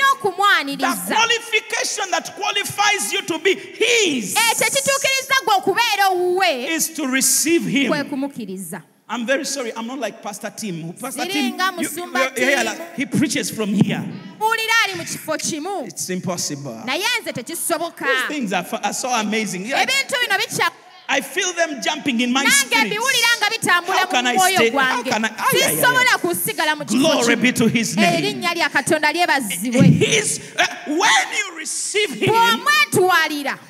the 0.77 1.13
qualification 1.15 2.09
that 2.11 2.31
qualifies 2.35 3.13
you 3.13 3.21
to 3.21 3.37
be 3.39 3.53
his 3.55 4.35
eh, 4.35 4.51
ekyo 4.51 4.67
ekituukiriza 4.67 5.35
gwe 5.45 5.55
okubeera 5.55 6.07
owuwe 6.09 6.75
is 6.75 6.93
to 6.93 7.05
receive 7.07 7.69
him 7.71 7.87
kwe 7.89 8.03
kumukkiriza 8.03 8.81
I'm 9.07 9.23
very 9.27 9.45
sorry. 9.45 9.71
I'm 9.77 9.85
not 9.85 9.99
like 9.99 10.23
Pastor 10.23 10.49
Tim. 10.49 10.91
Pastor 10.93 11.27
Tim, 11.27 11.55
you- 11.77 11.89
you- 11.89 12.11
yeah, 12.15 12.31
yeah, 12.37 12.63
like, 12.63 12.81
he 12.97 13.05
preaches 13.05 13.51
from 13.51 13.69
here. 13.75 14.01
buulira 14.39 14.73
ali 14.83 14.95
mu 14.95 15.03
kifo 15.03 15.37
kimu 15.37 15.85
It's 15.87 16.09
impossible. 16.09 16.75
naye 16.85 17.03
nze 17.21 17.33
tekisoboka 17.33 18.05
These 18.05 18.33
things 18.33 18.51
are, 18.53 18.65
are 18.83 18.93
so 18.93 19.09
amazing. 19.09 19.59
Like, 19.63 19.75
ebintu 19.83 20.15
bino 20.21 20.37
bikya 20.37 20.71
I 21.07 21.21
feel 21.21 21.53
them 21.53 21.81
jumping 21.81 22.19
in 22.21 22.31
my 22.33 22.45
spirit. 22.45 22.87
mbiwulira 22.87 23.27
nga 23.37 23.49
bitambula 23.49 23.97
How 23.99 24.07
can 24.07 24.27
I 24.27 24.35
stay- 24.37 24.69
how 24.71 25.03
can 25.03 25.25
I- 25.25 25.29
Glory 26.85 27.35
be 27.35 27.51
to 27.53 27.67
his 27.67 27.95
eh, 27.97 28.19
name. 28.21 28.41
lya 28.41 28.69
katonda 28.69 29.11
lyebazibwe 29.13 29.85
eh, 29.85 29.91
His, 29.99 30.39
uh, 30.57 30.65
when 30.87 31.27
you 31.37 31.57
receive 31.57 32.09
him, 32.13 32.33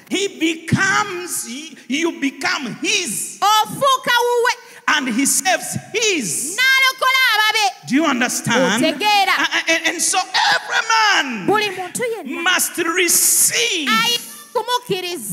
he 0.09 0.27
becomes, 0.39 1.45
you 1.87 2.11
become 2.19 2.77
his, 2.81 3.39
and 4.87 5.07
he 5.09 5.25
saves 5.25 5.77
his. 5.93 6.57
Do 7.87 7.95
you 7.95 8.05
understand? 8.05 8.83
And, 8.85 9.87
and 9.87 10.01
so 10.01 10.17
every 10.19 10.87
man 10.89 11.47
buli 11.47 11.69
muntu 11.69 12.01
yenna 12.17 12.41
must 12.43 12.77
receive 12.77 13.89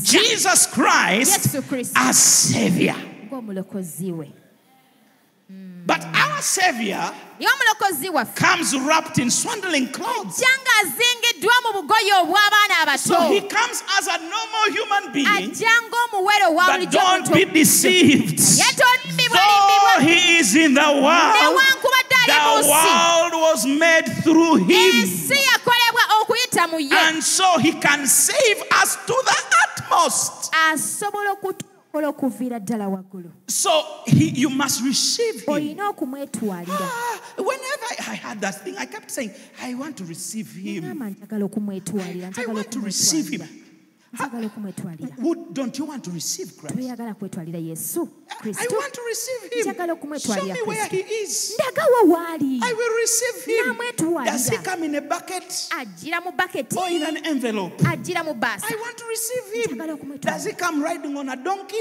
Jesus 0.03 0.67
Christ 0.67 1.55
as 1.95 2.17
Savior. 2.17 2.95
Hmm. 5.49 5.85
But 5.85 6.03
our 6.05 6.41
Savior 6.41 7.13
ye 7.39 7.47
omulokozi 7.47 8.09
waffe 8.09 8.35
comes 8.35 8.75
wrapped 8.77 9.17
in 9.19 9.29
swaddling 9.29 9.87
clothes. 9.87 10.39
ajja 10.39 10.51
ng'azingiddwa 10.63 11.55
mu 11.63 11.81
bugoye 11.81 12.13
obw'abaana 12.21 12.97
So 12.97 13.15
he 13.27 13.41
comes 13.41 13.83
as 13.97 14.07
a 14.07 14.17
normal 14.19 14.65
human 14.71 15.11
being, 15.13 15.25
ajja 15.25 15.73
ng'omuwere 15.89 16.47
owa 16.49 16.65
but 16.67 16.91
don't 16.91 17.33
be 17.33 17.45
deceived. 17.45 18.39
Though 18.39 19.99
he 20.01 20.37
is 20.37 20.55
in 20.55 20.73
the 20.73 20.81
world, 20.81 21.35
newankubadde 21.35 21.53
ali 21.53 21.83
mu 21.83 22.02
the 22.25 22.69
world 22.69 23.33
was 23.41 23.65
made 23.65 24.05
through 24.23 24.55
him. 24.55 24.69
ensi 25.03 25.33
yakolebwa 25.33 26.01
okuyita 26.21 26.67
mu 26.71 26.79
ye 26.79 26.91
And 26.97 27.23
so 27.23 27.57
he 27.59 27.71
can 27.73 28.07
save 28.07 28.63
us 28.81 28.97
to 29.07 29.13
the 29.25 29.35
utmost. 29.63 30.51
asobola 30.71 31.31
okutukola 31.31 32.07
okuviira 32.07 32.59
ddala 32.59 32.87
waggulu 32.89 33.29
So 33.47 33.69
he, 34.05 34.29
you 34.29 34.49
must 34.49 34.81
receive 34.83 35.41
him. 35.45 35.79
Ah, 35.79 37.19
whenever 37.37 37.87
I 37.89 38.13
I 38.13 38.15
had 38.15 38.41
that 38.41 38.63
thing, 38.63 38.75
I 38.77 38.85
kept 38.85 39.11
saying, 39.11 39.31
I 39.61 39.73
want 39.75 39.97
to 39.97 40.03
receive 40.05 40.51
him. 40.53 40.83
ŋamba 40.83 42.37
I 42.37 42.45
want 42.45 42.71
to 42.71 42.79
receive 42.79 43.29
him. 43.29 43.62
Okumwetwalira 44.13 44.13
njagala 44.13 44.45
okumwetwalira 44.47 45.15
don't 45.53 45.77
you 45.79 45.85
want 45.85 46.03
to 46.03 46.11
receive 46.11 46.51
Christ? 46.57 46.75
toyagala 46.75 47.13
kwetwalira 47.13 47.59
yesu 47.59 48.09
I 48.45 48.67
want 48.67 48.93
to 48.93 49.01
receive 49.07 49.53
him. 49.53 49.75
Show 49.75 49.93
okumwetwalira 49.93 50.53
me 50.53 50.61
where 50.63 50.87
he 50.87 50.97
is. 51.23 51.55
waali 52.07 52.59
I 52.61 52.73
will 52.73 52.95
receive 52.97 53.45
him. 53.45 54.25
Does 54.25 54.49
he 54.49 54.57
come 54.57 54.83
in 54.83 54.95
a 54.95 55.01
bucket 55.01 55.69
mu 56.23 56.31
baketi 56.31 56.75
or 56.77 56.89
in 56.89 57.03
an 57.03 57.25
envelope? 57.25 57.81
mu 57.81 58.33
I 58.41 58.75
want 58.75 58.97
to 58.97 59.05
receive 59.05 59.69
him. 59.71 60.19
Does 60.19 60.45
he 60.45 60.53
come 60.53 60.83
riding 60.83 61.15
on 61.17 61.29
a 61.29 61.35
donkey? 61.35 61.77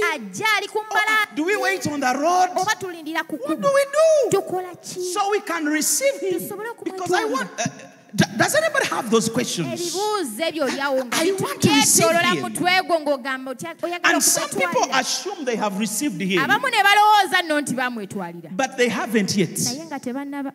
ali 0.56 0.68
ku 0.68 0.78
Or 0.78 1.34
do 1.34 1.44
we 1.44 1.56
wait 1.56 1.86
on 1.88 2.00
the 2.00 2.14
road? 2.14 2.50
tulindira 2.78 3.26
ku 3.26 3.36
What 3.36 3.60
do 3.60 3.68
we 3.74 3.84
do? 3.90 4.38
tukola 4.38 4.80
ki 4.80 5.12
So 5.12 5.30
we 5.30 5.40
can 5.40 5.66
receive 5.66 6.20
him. 6.20 6.40
Tusobole 6.40 6.68
okumwetwalira. 6.70 7.48
Uh, 7.58 7.92
Because 8.14 8.24
I 8.24 8.30
want. 8.30 8.32
D- 8.32 8.38
does 8.38 8.54
anybody 8.54 8.86
have 8.88 9.10
those 9.10 9.28
questions? 9.28 9.68
ebibuuzo 9.68 10.44
ebyo 10.44 10.64
olyawo 10.64 11.04
nga 11.06 11.16
I 11.16 11.32
want 11.32 11.62
to 11.62 11.68
receive 11.70 12.10
him. 12.10 12.42
mutwe 12.44 12.82
gwo 12.86 13.00
ng'ogamba 13.00 13.50
otya- 13.54 13.76
oyagala 13.82 14.14
And 14.14 14.22
some 14.22 14.48
people 14.50 14.84
assume 14.92 15.44
they 15.44 15.56
have 15.56 15.78
received 15.78 16.20
him, 16.20 16.40
abamu 16.42 16.68
ne 16.70 16.82
balowooza 16.82 17.42
nno 17.42 17.60
nti 17.60 17.74
bamwetwalira 17.74 18.50
but 18.56 18.76
they 18.76 18.88
haven't 18.88 19.36
yet. 19.36 19.50
naye 19.58 19.84
nga 19.86 19.98
tebannaba 20.00 20.52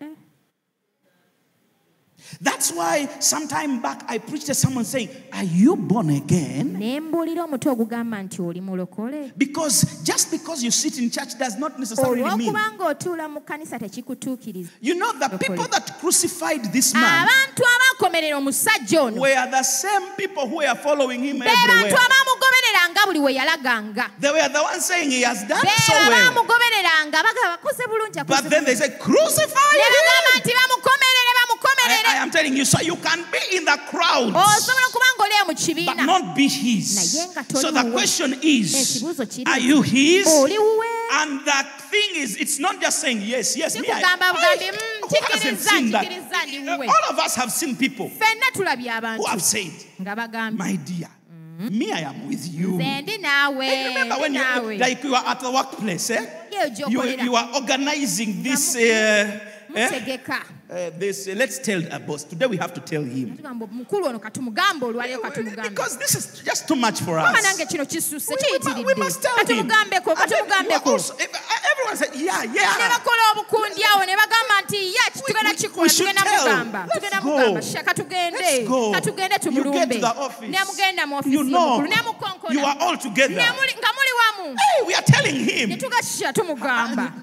Eh, 0.00 0.06
That's 2.40 2.72
why 2.72 3.08
sometime 3.20 3.80
back 3.82 4.04
I 4.08 4.18
preached 4.18 4.46
to 4.46 4.54
someone 4.54 4.84
saying, 4.84 5.08
Are 5.32 5.44
you 5.44 5.76
born 5.76 6.10
again? 6.10 6.72
ne 6.78 7.00
mbuulira 7.00 7.44
omuti 7.44 7.68
ogugamba 7.68 8.22
nti 8.22 8.42
oli 8.42 8.60
mulokole 8.60 9.32
Because 9.36 10.02
just 10.04 10.30
because 10.30 10.62
you 10.64 10.70
sit 10.70 10.98
in 10.98 11.10
church 11.10 11.38
does 11.38 11.56
not 11.58 11.78
necessarily 11.78 12.22
mean. 12.22 12.32
olw'okuba 12.40 12.70
ng'otuula 12.76 13.28
mu 13.28 13.40
kkanisa 13.40 13.78
tekikutuukiriza 13.78 14.70
You 14.80 14.94
know, 14.94 15.12
the 15.12 15.38
people 15.38 15.66
that 15.68 15.98
crucified 16.00 16.72
this 16.72 16.94
man 16.94 17.26
were 19.16 19.46
the 19.50 19.62
same 19.62 20.02
people 20.16 20.46
who 20.48 20.56
were 20.56 20.74
following 20.82 21.20
him 21.22 21.42
everywhere. 21.42 21.94
abaamugobereranga 21.94 23.00
buli 23.06 23.20
we 23.20 23.34
yalaganga 23.34 24.10
They 24.20 24.30
were 24.30 24.48
the 24.48 24.62
ones 24.62 24.84
saying 24.84 25.10
he 25.10 25.22
has 25.22 25.44
done 25.48 25.60
so 25.60 25.92
well. 25.92 26.12
abaamugobereranga 26.12 27.22
bagamba 27.22 27.56
bakoze 27.56 27.84
bulungi 27.88 28.18
akoze 28.20 28.42
But 28.42 28.50
then 28.50 28.64
they 28.64 28.74
bulungi." 28.74 28.78
say, 28.78 28.98
Crucify 28.98 29.72
him! 29.74 30.42
Telling 32.32 32.56
you, 32.56 32.64
so 32.64 32.80
you 32.80 32.96
can 32.96 33.24
be 33.30 33.56
in 33.56 33.64
the 33.64 33.78
crowd, 33.88 34.32
osobola 34.32 34.82
okuba 34.88 35.08
ng'oli 35.16 35.36
mu 35.46 35.86
but 35.86 36.04
not 36.04 36.34
be 36.36 36.48
his. 36.48 36.96
Naye 36.96 37.28
nga 37.32 37.44
toli 37.44 37.60
So 37.60 37.70
the 37.70 37.90
question 37.92 38.34
is, 38.42 39.02
are 39.46 39.60
you 39.60 39.82
his? 39.82 40.26
And 41.12 41.44
the 41.44 41.66
thing 41.92 42.10
is, 42.16 42.36
it's 42.36 42.58
not 42.58 42.80
just 42.80 43.00
saying 43.00 43.20
yes, 43.20 43.56
yes, 43.56 43.78
me. 43.78 43.86
I, 43.90 44.00
I- 44.00 44.56
"Mm, 44.56 45.10
who 45.10 45.16
hasn't 45.30 45.58
seen 45.60 45.90
that? 45.90 46.06
wuwe." 46.08 46.88
All 46.88 47.04
of 47.10 47.18
us 47.18 47.34
have 47.36 47.52
seen 47.52 47.76
people 47.76 48.08
who 48.08 49.26
have 49.26 49.42
said, 49.42 49.70
My 50.54 50.76
dear, 50.76 51.08
me, 51.70 51.92
I 51.92 52.00
am 52.00 52.28
with 52.28 52.48
you. 52.48 52.78
naawe 52.78 53.88
remember 53.88 54.16
when 54.20 54.34
you, 54.34 54.78
like 54.78 55.04
you 55.04 55.14
are 55.14 55.24
at 55.26 55.40
the 55.40 55.50
workplace, 55.50 56.10
eh? 56.10 56.26
You, 56.88 57.02
you 57.02 57.34
are 57.36 57.54
organizing 57.54 58.42
this. 58.42 58.74
Uh, 58.76 58.80
eh? 59.74 60.16
Uh, 60.72 60.88
this 60.98 61.28
uh, 61.28 61.34
let's 61.36 61.58
tell 61.58 61.82
a 61.92 61.98
boss. 62.00 62.24
Today 62.24 62.46
we 62.46 62.56
have 62.56 62.72
to 62.72 62.80
tell 62.80 63.02
him. 63.02 63.36
tugamba 63.36 63.66
mukulu 63.66 64.06
ono 64.06 64.18
katumugambe 64.18 64.86
olwaleero 64.86 65.20
katumugambe 65.20 65.68
Because 65.68 65.98
this 65.98 66.14
is 66.14 66.42
just 66.42 66.66
too 66.66 66.76
much 66.76 67.00
for 67.02 67.18
us. 67.18 67.28
We, 67.28 68.74
we, 68.74 68.84
we 68.84 68.94
must 68.94 69.20
tell 69.20 69.36
him. 69.36 69.68
katumugambeko 69.68 70.10
And 70.16 70.30
then 70.30 70.30
you 70.30 70.54
are 70.54 70.80
katumugambeko 70.80 70.86
also- 70.92 71.14
uh, 71.14 71.70
everyone 71.72 71.96
said, 71.96 72.14
yeah, 72.16 72.42
yeah. 72.44 72.88
bakola 72.88 73.22
obukundi 73.32 73.84
awo 73.84 74.06
ne 74.06 74.16
bagamba 74.16 74.62
nti 74.64 74.76
ye 74.76 75.10
tugenda 75.12 75.50
we- 75.50 75.82
we 75.82 75.88
should 75.88 76.16
tell. 76.16 76.24
Let's 76.88 77.20
go. 77.20 77.30
mugamba 77.30 77.62
sha 77.62 77.82
katugende 77.82 78.38
Let's 78.40 78.68
go. 78.68 78.92
You 79.50 79.64
get 79.72 79.90
to 79.90 79.98
the 80.00 80.14
office. 80.24 80.48
ne 80.48 80.58
mugenda 80.64 81.06
mu 81.06 81.20
You 81.26 81.44
know, 81.44 81.84
you 82.50 82.64
are 82.64 82.76
all 82.80 82.96
together. 82.96 83.34
Ne 83.36 83.42
muli- 83.52 83.76
nga 83.76 83.90
muli 83.92 84.12
wamu 84.20 84.56
Hey, 84.56 84.86
we 84.86 84.94
are 84.94 85.02
telling 85.04 85.36
him. 85.44 85.68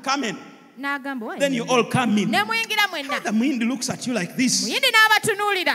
Come 0.04 0.24
in. 0.24 0.38
N'agamba 0.80 1.26
"Oye, 1.28 1.40
Then 1.40 1.54
you 1.54 1.66
all 1.68 1.84
come 1.86 2.18
in. 2.18 2.32
ne 2.32 2.44
muyingira 2.44 2.88
mwenna 2.90 3.20
The 3.24 3.32
wind 3.32 3.62
looks 3.64 3.90
at 3.90 4.06
you 4.08 4.14
like 4.14 4.36
this. 4.36 4.68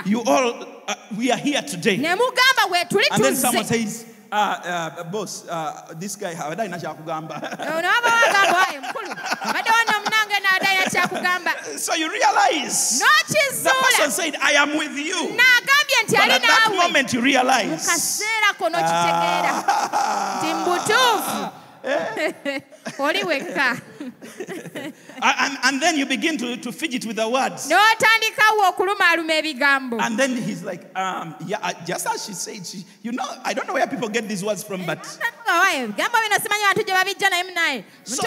You 0.07 0.23
all, 0.23 0.67
uh, 0.89 0.95
we 1.17 1.31
are 1.31 1.39
here 1.39 1.63
today. 1.63 1.97
ne 1.97 2.09
mugamba 2.15 2.69
bwe 2.69 2.85
tuli 2.89 3.05
And 3.11 3.25
then 3.25 3.37
someone 3.37 3.65
says, 3.65 4.05
uh, 4.33 4.37
uh, 4.37 5.05
boss, 5.05 5.47
uh, 5.49 5.95
this 6.01 6.17
guy, 6.17 6.35
abadde 6.35 6.69
kyakugamba. 6.81 7.37
ono 7.77 7.89
aba 7.89 8.11
wagamba 8.11 8.59
waye 8.59 8.81
mukulu 8.81 9.11
abadde 9.41 9.71
wano 9.71 9.93
omunange 9.99 10.41
n'addayo 10.43 10.83
kyakugamba. 10.91 11.79
So 11.79 11.95
you 11.95 12.11
realize 12.11 12.99
the 13.63 13.71
person 13.81 14.11
said, 14.11 14.37
I 14.43 14.53
am 14.53 14.77
with 14.77 14.97
you. 14.97 15.37
But 15.37 16.31
at 16.31 16.43
that 16.43 16.73
moment 16.75 17.13
you 17.13 17.21
realize, 17.21 17.87
kaseera 17.87 18.55
kono 23.99 24.11
kitegeera 24.11 24.65
nti 24.65 24.75
mbutuufu 24.75 24.75
oli 24.75 24.75
wekka 24.75 25.45
and, 25.45 25.59
and 25.65 25.83
then 25.83 25.97
you 25.97 26.07
begin 26.07 26.37
to, 26.39 26.57
to 26.57 26.73
fidget 26.73 27.05
with 27.07 27.17
the 27.17 27.29
words. 27.29 27.69
n'otandikawo 27.69 28.69
okulumaaluma 28.69 29.35
ebigambo. 29.35 30.01
And 30.01 30.19
then 30.19 30.37
he's 30.37 30.63
like, 30.63 30.85
um, 30.97 31.35
yeah, 31.47 31.73
just 31.87 32.07
as 32.07 32.25
she 32.25 32.33
said, 32.33 32.67
she, 32.67 32.85
you 33.03 33.13
know, 33.13 33.25
I 33.45 33.55
don't 33.55 33.67
know 33.67 33.75
where 33.75 33.87
people 33.87 34.09
get 34.09 34.29
these 34.29 34.45
words 34.45 34.63
from, 34.63 34.85
but 34.87 34.99
ebigambo 35.03 36.19
bino 36.23 36.37
simanyi 36.39 36.65
bantu 36.65 36.85
gye 36.85 36.95
babijja 36.95 37.31
naye 37.31 37.45
munaye. 37.45 37.85
So 38.05 38.23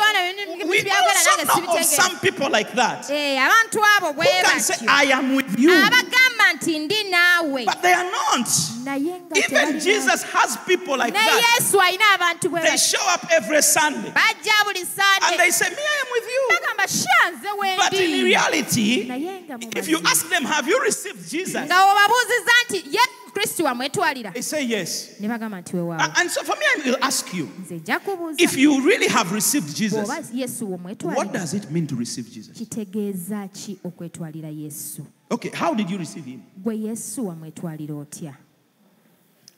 we 0.67 0.89
also 0.89 1.63
know 1.63 1.77
of 1.77 1.85
some 1.85 2.19
people 2.19 2.49
like 2.49 2.73
that. 2.73 3.09
Eh, 3.09 3.37
abantu 3.37 3.81
abo 3.97 4.13
who 4.13 4.21
bwe 4.21 4.41
can 4.43 4.59
say, 4.59 4.73
batyo 4.75 4.87
I 4.89 5.03
am 5.05 5.35
with 5.35 5.59
you, 5.59 5.69
abagamba 5.71 6.53
nti 6.55 6.79
ndi 6.79 7.11
naawe. 7.11 7.65
But 7.65 7.81
they 7.81 7.93
are 7.93 8.03
not. 8.03 8.47
naye 8.83 9.21
nga 9.21 9.37
Even 9.37 9.79
Jesus 9.79 10.23
has 10.23 10.57
people 10.65 10.97
like 10.97 11.13
ne 11.13 11.19
that. 11.19 11.59
yesu 11.59 11.79
alina 11.81 12.03
abantu 12.15 12.49
bwe 12.49 12.61
They 12.61 12.69
batyo. 12.69 12.91
show 12.97 13.13
up 13.13 13.25
every 13.31 13.61
Sunday. 13.61 14.11
Bajja 14.11 14.63
buli 14.65 14.83
and 15.23 15.39
they 15.39 15.51
say, 15.57 15.69
Me, 15.69 15.75
I 15.81 16.03
am 16.03 16.07
with 16.13 16.27
you. 16.33 16.43
bagamba 16.55 16.87
sha 16.87 17.31
nze 17.31 17.77
But 17.77 17.93
in 17.99 18.23
reality, 18.25 19.05
naye 19.07 19.41
nga 19.45 19.57
mu 19.57 19.69
if 19.75 19.87
you 19.89 19.99
ask 20.05 20.29
them, 20.29 20.43
Have 20.45 20.67
you 20.67 20.79
received 20.83 21.29
Jesus? 21.29 21.55
nga 21.65 21.83
obabuuziza 21.91 22.51
nti 22.69 22.77
yesu 22.95 23.31
kristo 23.33 23.63
wamwetwalira 23.63 24.31
They 24.31 24.41
say 24.41 24.63
yes. 24.65 25.09
ne 25.19 25.27
bagamba 25.27 25.61
nti 25.61 25.75
weewaawo 25.75 26.13
And 26.17 26.29
so 26.31 26.43
for 26.43 26.55
me, 26.55 26.65
I 26.65 26.81
will 26.89 26.97
ask 27.01 27.33
you 27.33 27.49
nze 27.61 27.75
nja 27.77 27.99
kubuuza 27.99 28.41
if 28.41 28.57
you 28.57 28.81
really 28.85 29.07
have 29.07 29.31
received 29.35 29.75
Jesus, 29.75 30.07
what 30.07 31.33
does 31.33 31.53
it 31.53 31.71
mean 31.71 31.87
to 31.87 31.95
receive 31.95 32.29
Jesus? 32.31 32.57
kitegeeza 32.57 33.47
ki 33.47 33.79
okwetwalira 33.83 34.49
yesu 34.49 35.05
Okay, 35.31 35.51
how 35.51 35.73
did 35.73 35.89
you 35.89 35.97
receive 35.97 36.25
him? 36.25 36.41
gwe 36.63 36.77
yesu 36.79 37.27
wamwetwalira 37.27 37.95
otya 37.95 38.33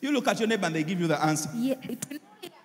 You 0.01 0.11
look 0.11 0.27
at 0.27 0.39
your 0.39 0.47
neighbor 0.47 0.65
and 0.65 0.75
they 0.75 0.83
give 0.83 0.99
you 0.99 1.07
the 1.07 1.21
answer. 1.21 1.49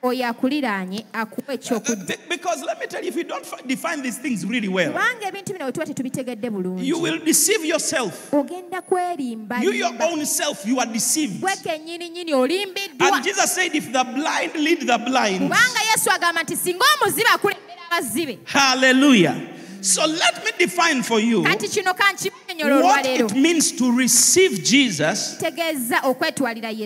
Oyo 0.05 0.27
akuliraanye 0.29 1.07
akuwa 1.13 1.55
ekyokudda 1.55 2.17
Because 2.29 2.63
let 2.63 2.79
me 2.79 2.87
tell 2.87 3.03
you, 3.03 3.09
if 3.09 3.17
you 3.17 3.25
don't 3.25 3.67
define 3.67 4.03
these 4.03 4.19
things 4.19 4.45
really 4.45 4.69
well, 4.69 4.93
kubanga 4.93 5.29
ebintu 5.29 5.53
bino 5.53 5.73
bwe 5.73 5.87
tetubitegedde 5.87 6.51
bulungi 6.51 6.87
you 6.87 6.99
will 6.99 7.19
deceive 7.25 7.65
yourself. 7.65 8.33
You, 8.33 9.73
your 9.73 10.03
own 10.03 10.27
self, 10.27 10.67
you 10.67 10.79
are 10.79 10.93
deceived. 10.93 11.43
kennyini 11.63 12.11
nyini 12.11 12.35
olimbiddwa 12.35 13.13
And 13.13 13.25
Jesus 13.25 13.55
said, 13.55 13.75
If 13.75 13.93
the 13.93 14.05
blind 14.05 14.55
lead 14.57 14.81
the 14.81 14.99
blind, 14.99 15.51
yesu 15.95 16.11
agamba 16.11 16.43
nti 16.43 16.57
singa 16.57 16.85
omuzibe 17.01 17.29
akulembera 17.29 17.81
abazibe 17.91 18.39
hallelujah. 18.45 19.54
So 19.85 20.07
let 20.07 20.43
me 20.43 20.51
define 20.59 21.03
for 21.03 21.21
you 21.21 21.43
kati 21.43 21.69
kino 21.69 21.93
kankimenyola 21.93 22.83
what 22.83 23.05
it 23.05 23.35
means 23.35 23.71
to 23.73 23.93
receive 23.93 24.65
Jesus 24.65 25.43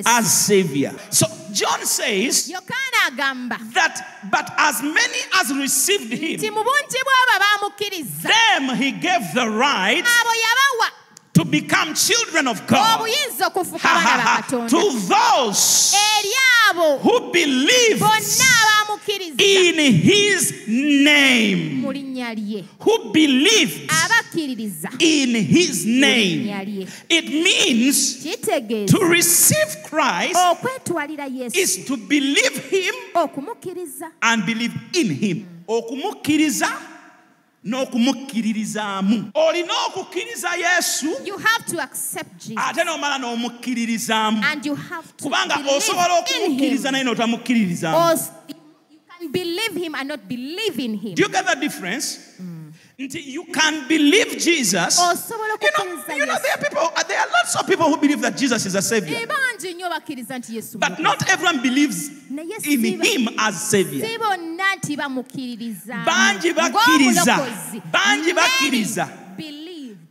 as 0.04 0.32
Savior. 0.46 0.92
So 1.10 1.26
John 1.52 1.86
says 1.86 2.48
that, 2.48 4.06
but 4.30 4.50
as 4.58 4.82
many 4.82 5.18
as 5.36 5.54
received 5.56 6.12
him, 6.12 6.54
mu 6.54 6.62
bungi 6.64 7.00
bw'abo 7.06 7.38
baamukkiriza 7.38 8.28
them 8.28 8.76
he 8.76 8.90
gave 8.90 9.32
the 9.32 9.48
right 9.48 10.04
to 11.38 11.44
become 11.44 11.94
children 11.94 12.48
of 12.48 12.66
God. 12.66 13.00
obuyinza 13.00 13.46
okufuka 13.46 13.88
Ha, 13.88 14.00
abaana 14.00 14.08
ha, 14.08 14.16
ba 14.16 14.22
ha. 14.22 14.42
katonda 14.42 14.68
To 14.70 14.90
those 15.08 15.94
who 17.02 17.30
believe 17.32 18.02
in 19.38 19.92
his 20.02 20.52
name. 20.66 21.80
mu 21.80 21.92
linnya 21.92 22.34
lye 22.34 22.64
Who 22.80 23.12
believe 23.12 23.88
in 24.98 25.34
his 25.36 25.84
name. 25.86 26.48
It 27.08 27.24
means 27.28 28.24
to 28.86 28.98
receive 29.08 29.76
Christ 29.84 30.36
is 31.54 31.84
to 31.86 31.96
believe 31.96 32.56
him 32.70 32.94
and 34.22 34.44
believe 34.46 34.74
in 34.94 35.10
him. 35.14 35.38
Hmm. 35.38 35.54
Okumukkiriza 35.68 36.68
n'okumukkiririzaamu. 37.64 39.30
Olina 39.34 39.72
okukkiriza 39.86 40.48
Yesu 40.56 41.06
you 41.24 41.38
have 41.38 41.64
to 41.70 41.80
accept 41.82 42.38
jesus 42.48 42.64
ate 42.68 42.84
n'omala 42.84 43.18
n'omukkiririzaamu. 43.18 44.44
and 44.44 44.66
you 44.66 44.74
have 44.74 45.16
to 45.16 45.24
Kubanga 45.24 45.56
believe 45.56 45.76
osobola 45.76 46.18
okumukkiriza 46.18 46.88
him 46.88 46.92
naye 46.92 47.04
n'otamukkiririzaamu. 47.04 47.96
or 47.96 48.18
you 48.48 49.00
can 49.18 49.32
believe 49.32 49.74
him 49.84 49.94
and 49.94 50.08
not 50.08 50.20
believe 50.28 50.78
in 50.78 50.94
him 50.94 51.14
Do 51.14 51.22
you 51.22 51.28
get 51.28 51.46
the 51.46 51.56
difference? 51.56 52.36
Hmm. 52.36 52.58
Nti 52.98 53.22
You 53.26 53.44
can 53.44 53.86
believe 53.86 54.38
Jesus. 54.38 54.98
You 54.98 55.04
know, 55.04 55.14
you 56.16 56.26
know 56.26 56.36
there 56.42 56.52
are 56.52 56.58
people, 56.58 56.82
uh, 56.96 57.02
there 57.04 57.20
are 57.20 57.28
lots 57.28 57.54
of 57.54 57.64
people 57.64 57.86
who 57.86 57.96
believe 57.96 58.20
that 58.22 58.36
Jesus 58.36 58.66
is 58.66 58.74
a 58.74 58.82
savior. 58.82 59.16
Bangi 59.26 59.74
nnyo 59.74 59.88
bakkiriza 59.90 60.38
nti 60.38 60.56
yesu 60.56 60.78
But 60.78 60.98
not 60.98 61.28
everyone 61.28 61.62
believes 61.62 62.10
in 62.64 63.00
him 63.02 63.28
as 63.38 63.70
savior. 63.70 64.04
Si 64.86 64.96
bonna 64.96 64.96
nti 64.96 64.96
bamukkiriza 64.96 66.04
Bangi 66.04 66.52
bakkiriza. 66.52 67.38
Bangi 67.92 68.32
bakkiriza. 68.32 69.08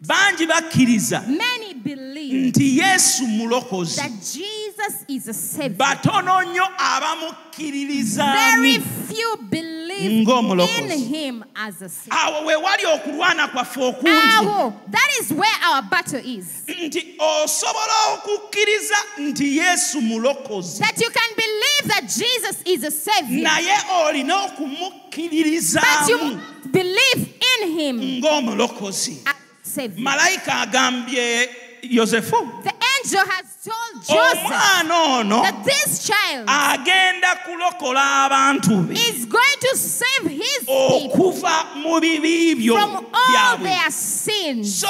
Bangi 0.08 0.46
bakkiriza 0.48 1.22
many 1.28 1.74
believe 1.74 2.48
nti 2.48 2.78
Yesu 2.80 3.28
mulokozi. 3.28 3.96
that 3.96 4.12
jesus 4.12 5.04
is 5.08 5.28
a 5.28 5.34
savior 5.34 5.78
Batono 5.78 6.42
nnyo 6.42 6.64
very 6.66 6.76
abamukkiririzaamu. 6.78 8.84
few 9.10 9.38
believe 9.50 9.77
Ng'omulokozi. 10.02 10.92
in 10.92 11.00
him 11.00 11.46
as 11.56 11.82
a 11.82 11.90
savior 11.90 12.18
Awo 12.18 12.46
we 12.46 12.56
wali 12.56 12.86
okulwana 12.86 13.48
kwaffe 13.48 13.82
okungi. 13.82 14.74
That 14.92 15.10
is 15.22 15.32
where 15.34 15.58
our 15.66 15.82
battle 15.84 16.20
is. 16.20 16.64
Nti 16.68 17.16
osobola 17.20 17.94
okukkiriza 18.14 18.96
nti 19.18 19.58
Yesu 19.58 20.02
mulokozi. 20.02 20.80
that 20.80 21.00
you 21.00 21.10
can 21.10 21.36
believe 21.36 21.88
that 21.88 22.04
jesus 22.04 22.62
is 22.66 22.84
a 22.84 22.92
savior. 22.92 23.44
Naye 23.44 23.78
olina 24.06 24.50
but 24.50 24.60
you 24.60 24.66
okumukkiririzaamu 24.66 26.42
believe 26.72 27.34
in 27.60 27.70
him. 27.72 28.22
Ng'omulokozi 28.22 29.18
as 29.26 29.34
a 29.34 29.70
savior. 29.70 30.04
Malayika 30.04 30.62
agambye 30.62 31.50
yosefu. 31.84 32.64
The 32.64 32.74
angel 33.08 33.26
has 33.32 33.64
told 33.64 33.76
oh, 33.96 34.34
Joseph 34.34 34.44
omwana 34.44 35.20
ono 35.20 35.42
that 35.42 35.64
this 35.64 36.08
child 36.08 36.48
agenda 36.48 37.36
kulokola 37.46 38.26
abantu 38.26 38.92
is 38.92 39.26
going 39.26 39.58
to 39.62 39.76
save 39.78 40.30
his 40.30 40.60
people 40.60 41.10
okuva 41.10 41.76
mu 41.76 42.00
bibi 42.00 42.68
from 42.68 43.06
all 43.14 43.58
their 43.58 43.92
sins. 43.92 44.80
so 44.80 44.88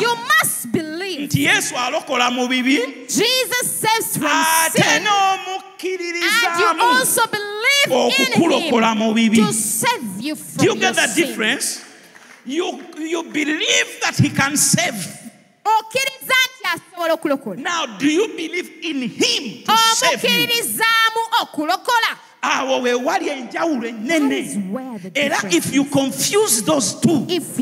You 0.00 0.16
must 0.16 0.72
believe. 0.72 1.20
nti 1.20 1.44
yesu 1.44 1.74
alokola 1.76 2.30
mu 2.30 2.48
bibi 2.48 3.06
Jesus 3.08 3.80
saves 3.80 4.16
from 4.18 4.44
sin, 4.72 4.84
and 4.86 5.04
you 6.58 6.66
also 6.80 7.26
believe 7.26 8.12
in 8.18 8.32
him 8.32 9.34
to 9.34 9.52
save 9.52 10.20
you 10.20 10.34
from 10.34 10.64
do 10.64 10.72
you 10.72 10.80
get 10.80 10.94
the 10.94 11.12
difference? 11.14 11.84
You, 12.46 12.78
you 12.98 13.22
believe 13.22 14.00
that 14.02 14.16
he 14.18 14.28
can 14.28 14.56
save 14.56 15.23
okkiriza 15.64 16.34
nti 16.44 16.64
asobola 16.74 17.14
okulokola. 17.14 17.60
Now 17.60 17.86
do 17.98 18.06
you 18.06 18.28
believe 18.28 18.70
in 18.82 19.02
him 19.08 19.64
to 19.64 19.76
save 19.76 20.22
you? 20.22 20.30
Omukkirizaamu 20.30 21.20
okulokola. 21.42 22.18
Awo 22.42 22.82
we 22.82 22.94
wali 22.94 23.28
enjawulo 23.28 24.06
That 24.06 24.32
is 24.32 24.58
where 24.70 24.98
the 24.98 25.10
difference 25.10 25.54
if 25.54 25.74
you 25.74 25.84
confuse 25.86 26.62
those 26.62 27.00
two 27.00 27.24
If 27.28 27.58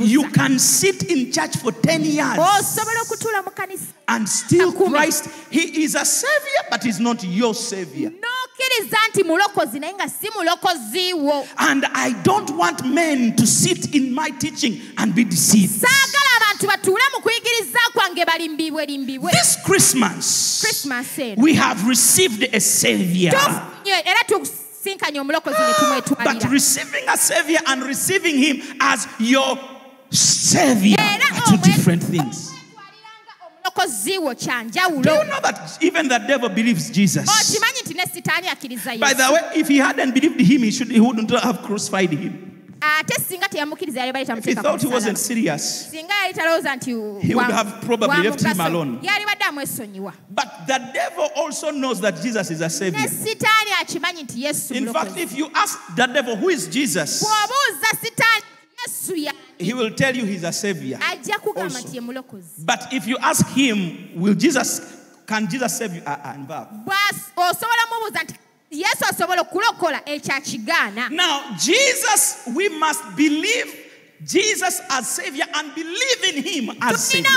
you 0.00 0.30
can 0.30 0.58
sit 0.58 1.02
in 1.10 1.32
church 1.32 1.56
for 1.56 1.72
10 1.72 2.04
years 2.04 2.38
osobola 2.38 3.00
okutuula 3.02 3.42
mu 3.44 3.50
kanisa 3.50 3.84
and 4.08 4.26
still 4.26 4.72
Christ, 4.72 5.28
He 5.50 5.84
is 5.84 5.94
a 5.94 6.04
savior, 6.04 6.62
but 6.70 6.82
He's 6.82 6.98
not 6.98 7.22
your 7.22 7.54
savior. 7.54 8.10
n'okkiriza 8.10 8.98
nti 9.10 9.22
mulokozi 9.24 9.80
naye 9.80 9.94
nga 9.94 10.08
si 10.08 10.30
mulokozi 10.30 11.12
And 11.58 11.84
I 11.92 12.12
don't 12.22 12.50
want 12.56 12.86
men 12.86 13.36
to 13.36 13.46
sit 13.46 13.94
in 13.94 14.14
my 14.14 14.30
teaching 14.30 14.80
and 14.96 15.14
be 15.14 15.24
deceived. 15.24 15.72
saagala 15.84 16.30
abantu 16.36 16.66
batuule 16.66 17.02
mu 17.14 17.22
kuyigiriza 17.22 17.78
kwange 17.92 18.24
balimbibwe 18.24 19.30
This 19.32 19.58
Christmas, 19.64 20.60
Christmas 20.62 21.18
eh. 21.18 21.34
we 21.36 21.54
have 21.54 21.86
received 21.86 22.42
a 22.54 22.60
savior. 22.60 23.32
Era 24.92 25.20
omulokozi 25.20 25.58
ne 25.58 26.00
But 26.24 26.50
receiving 26.50 27.08
a 27.08 27.16
savior 27.16 27.60
and 27.66 27.82
receiving 27.82 28.36
Him 28.36 28.62
as 28.80 29.06
your 29.18 29.58
savior 30.10 30.96
are 30.98 31.50
two 31.50 31.58
different 31.58 32.02
things. 32.02 32.48
Do 34.04 34.34
kyanjawulo 34.34 35.04
you 35.04 35.30
know 35.30 35.40
that 35.40 35.78
even 35.80 36.08
the 36.08 36.18
devil 36.18 36.48
believes 36.48 36.90
Jesus? 36.90 37.28
okimanyi 37.28 37.80
nti 37.84 37.94
ne 37.94 38.06
sitaani 38.06 38.48
akkiriza 38.48 38.98
By 38.98 39.14
the 39.14 39.32
way, 39.32 39.60
if 39.60 39.68
he 39.68 39.78
hadn't 39.78 40.12
believed 40.14 40.40
him, 40.40 40.62
he, 40.62 40.70
should, 40.70 40.90
he 40.90 41.00
wouldn't 41.00 41.30
have 41.30 41.62
crucified 41.62 42.10
him. 42.10 42.47
Ate 42.80 43.14
singa 43.28 43.48
teyamukkiriza 43.48 44.00
yali 44.00 44.12
bali 44.12 44.26
he 44.42 44.54
thought 44.54 44.80
he 44.82 44.88
wasn't 44.88 45.18
serious, 45.18 45.88
yali 45.92 46.34
talowooza 46.34 46.76
nti 46.76 46.90
He 47.20 47.34
would 47.34 47.50
have 47.50 47.80
probably 47.86 48.22
left 48.22 48.40
him 48.40 48.60
alone. 48.60 48.98
yali 49.02 49.24
badde 49.26 49.44
amwesonyiwa 49.44 50.12
But 50.30 50.48
the 50.66 50.78
devil 50.92 51.30
also 51.36 51.70
knows 51.70 52.00
that 52.00 52.22
Jesus 52.22 52.50
is 52.50 52.60
a 52.60 52.70
savior. 52.70 53.08
sitaani 53.08 53.70
akimanyi 53.80 54.22
nti 54.22 54.44
yesu 54.44 54.74
In 54.74 54.92
fact, 54.92 55.16
if 55.16 55.36
you 55.38 55.50
ask 55.54 55.78
the 55.96 56.06
devil 56.06 56.36
who 56.36 56.48
is 56.50 56.68
Jesus, 56.68 57.24
sitaani 58.00 58.44
yesu 58.86 59.16
ya 59.16 59.32
he 59.58 59.74
will 59.74 59.90
tell 59.90 60.16
you 60.16 60.24
he's 60.24 60.44
a 60.44 60.52
savior. 60.52 60.98
Also. 61.56 61.78
nti 61.78 61.94
ye 61.94 62.00
mulokozi 62.00 62.64
But 62.64 62.92
if 62.92 63.06
you 63.06 63.18
ask 63.20 63.46
him, 63.48 64.08
will 64.14 64.34
Jesus, 64.34 64.80
can 65.26 65.48
Jesus 65.48 65.76
save 65.78 65.94
you? 65.96 66.02
Uh, 66.06 66.16
uh, 66.24 66.64
in 68.70 68.82
fact. 68.82 69.00
Bw'as- 69.00 69.10
osobola 69.10 69.10
mubuuza 69.10 69.10
nti 69.10 69.10
yesu 69.10 69.14
asobola 69.14 69.40
okulokola 69.40 70.08
ekyo 70.08 70.34
akigaana 70.34 71.08
Now, 71.10 71.42
Jesus, 71.56 72.36
we 72.54 72.68
must 72.68 73.00
believe 73.16 73.74
Jesus 74.24 74.80
as 74.90 75.08
savior 75.16 75.46
and 75.54 75.74
believe 75.74 76.24
in 76.36 76.42
him 76.42 76.70
as 76.80 77.08
savior. 77.08 77.30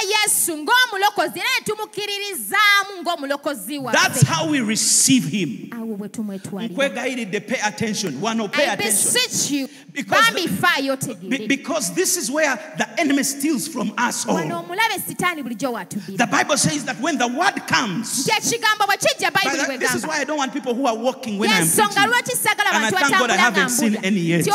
Tulina 0.00 0.08
okukkiriza 0.08 0.16
yesu 0.24 0.56
ng'omulokozi 0.56 1.38
era 1.38 1.48
ne 1.66 3.02
ng'omulokozi 3.02 3.92
That's 3.92 4.22
how 4.22 4.48
we 4.48 4.60
receive 4.60 5.24
him. 5.24 5.70
awo 5.72 5.96
bwe 5.96 6.08
tumwetwalira 6.08 6.72
Nkwegayiridde, 6.74 7.40
Pay 7.40 7.60
attention. 7.62 8.20
One, 8.20 8.48
pay 8.48 8.66
I 8.66 8.72
attention. 8.74 9.12
beseech 9.12 9.50
you 9.50 9.68
Because 9.92 10.26
bambi 10.26 10.46
the- 10.46 10.66
faayo 10.66 11.48
because 11.48 11.94
this 11.94 12.16
is 12.16 12.30
where 12.30 12.56
the 12.78 12.86
enemy 13.00 13.22
steals 13.24 13.66
from 13.68 13.90
us 13.98 14.24
wano 14.24 14.56
all. 14.56 14.64
omulabe 14.64 15.00
sitaani 15.06 15.42
bulijjo 15.42 15.70
The 16.16 16.26
Bible 16.26 16.56
says 16.56 16.84
that 16.84 17.00
when 17.00 17.18
the 17.18 17.26
word 17.26 17.66
comes, 17.66 18.26
nti 18.26 18.30
ekigambo 18.36 18.86
bwe 18.86 18.96
kijja 18.96 19.30
By 19.32 19.40
bayibuli 19.40 19.78
the- 19.78 19.78
this 19.78 19.94
is 19.94 20.06
why 20.06 20.20
I 20.20 20.24
don't 20.24 20.38
want 20.38 20.52
people 20.52 20.74
who 20.74 20.86
are 20.86 20.96
walking 20.96 21.38
when 21.38 21.50
I'm 21.50 21.66
preaching. 21.66 21.96
And 21.96 22.84
I 22.84 22.90
thank 22.90 23.18
God 23.18 23.30
I 23.30 23.36
haven't 23.36 23.70
seen 23.70 23.96
any 23.96 24.20
yet. 24.20 24.46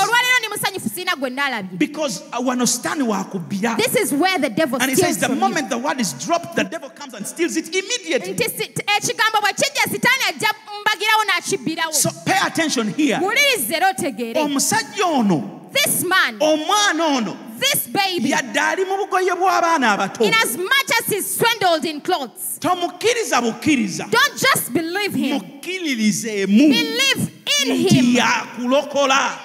Nti 0.95 0.95
olwaleero 0.95 0.95
ndi 0.95 0.95
musanyufu 0.95 0.95
siina 0.95 1.15
gwe 1.15 1.29
naalabye 1.29 1.77
Because 1.77 2.21
wanostani 2.43 3.03
wakubira. 3.03 3.75
this 3.77 3.95
is 4.01 4.11
where 4.13 4.37
the 4.39 4.49
devil 4.49 4.77
And 4.81 4.89
he 4.89 4.95
says 4.95 5.17
the 5.17 5.25
from 5.27 5.35
you. 5.35 5.41
moment 5.41 5.69
the 5.69 5.77
word 5.77 5.99
is 5.99 6.13
dropped, 6.13 6.55
the 6.55 6.63
devil 6.63 6.89
comes 6.89 7.13
and 7.13 7.25
steals 7.27 7.55
it 7.57 7.67
immediately. 7.75 8.33
nti 8.33 8.43
si- 8.43 8.67
t- 8.67 8.83
eh, 8.87 8.97
ekigambo 8.97 9.41
bwe 9.41 9.53
kijja 9.53 9.83
sitaani 9.91 10.23
ajja 10.29 10.49
mbagirawo 10.81 11.23
n'akibbirawo 11.23 11.93
So 11.93 12.09
pay 12.25 12.39
attention 12.47 12.93
here. 12.93 13.19
wuliriza 13.21 13.75
era 13.75 13.89
otegeere 13.89 14.39
Omusajja 14.41 15.05
ono, 15.05 15.69
this 15.73 16.03
man 16.03 16.35
omwana 16.39 17.05
ono, 17.05 17.37
this 17.59 17.87
baby 17.87 18.29
yadde 18.31 18.59
ali 18.59 18.85
mu 18.85 18.97
bugoye 18.97 19.31
bw'abaana 19.35 19.91
abato. 19.97 20.23
in 20.23 20.33
as 20.33 20.57
much 20.57 20.91
as 20.99 21.07
he's 21.13 21.37
swindled 21.37 21.85
in 21.85 22.01
clothes 22.01 22.59
Tomukkiriza 22.59 23.41
bukkiriza. 23.41 24.07
don't 24.11 24.33
just 24.39 24.71
believe 24.73 25.13
him 25.13 25.39
Mukkiririzeemu 25.39 26.57
believe 26.69 27.31
in 27.65 27.73
nti 27.73 27.95
him 27.95 28.15
yakulokola. 28.15 29.37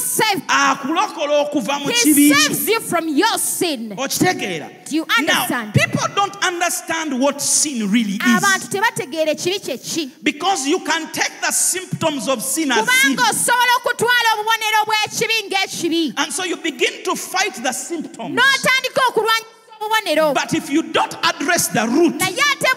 Saved 0.00 0.42
Akulokola 0.48 1.48
okuva 1.48 1.80
mu 1.80 1.88
he 1.88 2.12
kibi 2.12 2.34
saves 2.34 2.68
you 2.68 2.80
from 2.80 3.08
your 3.08 3.38
sin. 3.38 3.90
Okitegeera. 3.96 4.84
Do 4.84 4.96
you 4.96 5.06
now 5.06 5.42
understand? 5.42 5.74
people 5.74 6.06
don't 6.14 6.44
understand 6.44 7.20
what 7.20 7.40
sin 7.40 7.90
really 7.90 8.18
abantu 8.18 8.62
is 8.62 8.68
tebategeera 8.68 9.30
ekibi 9.32 9.58
kye 9.64 9.78
ki. 9.78 10.12
Because 10.22 10.66
you 10.66 10.80
can 10.80 11.10
take 11.12 11.40
the 11.40 11.52
symptoms 11.52 12.28
of 12.28 12.42
sin 12.42 12.72
as 12.72 12.88
sin. 12.88 13.16
kubanga 13.16 13.30
osobola 13.30 13.72
okutwala 13.78 14.28
obubonero 14.34 14.80
bw'ekibi 14.86 15.48
ng'ekibi. 15.48 16.14
And 16.16 16.32
so 16.32 16.44
you 16.44 16.56
begin 16.56 17.04
to 17.04 17.14
fight 17.14 17.54
the 17.54 17.72
symptoms. 17.72 18.38
N'otandika 18.38 19.00
okulwanyisa 19.08 19.60
obubonero. 19.80 20.34
But 20.34 20.54
if 20.54 20.70
you 20.70 20.82
don't 20.92 21.14
address 21.24 21.68
the 21.68 21.86
root 21.88 22.14
naye 22.18 22.38
ate 22.52 22.70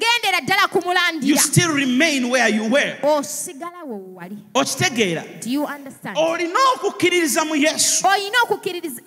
ddala 0.00 1.22
you 1.22 1.36
still 1.36 1.72
remain 1.72 2.28
where 2.28 2.48
you 2.48 2.64
were. 2.64 2.98
Osigalawo 3.02 3.98
we 3.98 4.14
wali. 4.14 4.38
Okitegeera 4.54 5.40
do 5.40 5.50
you 5.50 5.66
understand? 5.66 6.16
Olina 6.16 6.58
okukkiririza 6.76 7.44
mu 7.44 7.54
yesu. 7.54 8.06
Olina 8.06 8.42
okukkiririza. 8.44 9.00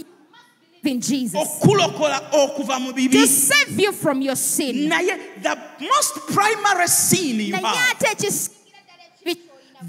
In 0.83 0.99
jesus. 0.99 1.35
Okulokola 1.35 2.29
okuva 2.33 2.79
mu 2.79 2.91
to 2.93 3.25
save 3.27 3.79
you 3.79 3.93
from 3.93 4.21
your 4.21 4.35
sin. 4.35 4.89
Naye 4.89 5.17
the 5.41 5.57
most 5.79 6.27
primary 6.27 6.87
sin 6.87 7.39
you 7.39 7.55
have 7.55 7.95
ate 7.95 8.11
ekisingira 8.11 8.79
ddala 8.83 9.03
ekibi 9.07 9.35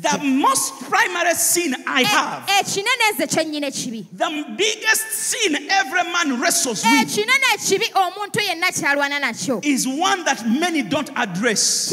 the 0.03 0.19
most 0.25 0.81
primary 0.83 1.35
sin 1.35 1.75
I 1.87 2.03
eh, 2.03 2.05
have. 2.05 2.49
Eh, 2.49 2.61
ekineneeze 2.61 3.27
kyennyina 3.27 3.67
ekibi 3.67 4.07
The 4.13 4.45
biggest 4.57 5.13
sin 5.13 5.57
every 5.71 6.05
man 6.13 6.41
wrestles 6.41 6.85
eh, 6.85 6.91
with 6.91 7.09
ekinene 7.09 7.55
ekibi 7.55 7.93
omuntu 7.95 8.41
yenna 8.41 8.73
kyalwana 8.73 9.21
nakyo. 9.21 9.65
is 9.65 9.87
one 9.87 10.25
that 10.25 10.47
many 10.47 10.83
don't 10.83 11.11
address. 11.17 11.93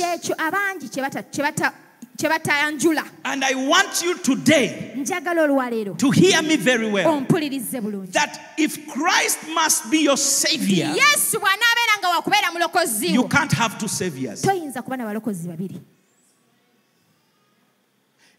And 2.24 3.44
I 3.44 3.56
want 3.56 4.04
you 4.04 4.18
today 4.20 4.94
to 5.04 6.12
hear 6.12 6.42
me 6.44 6.56
very 6.56 6.92
well. 6.92 7.22
that 7.22 8.40
if 8.58 8.88
Christ 8.88 9.40
must 9.54 9.90
be 9.90 10.00
your 10.04 10.18
savior, 10.18 10.86
yesu 10.86 11.40
bw'anaabeera 11.40 11.98
nga 12.00 12.10
wakubeera 12.10 12.52
mulokozi 12.52 13.08
you 13.10 13.28
can't 13.28 13.52
have 13.54 13.80
two 13.80 13.88
saviors. 13.88 14.46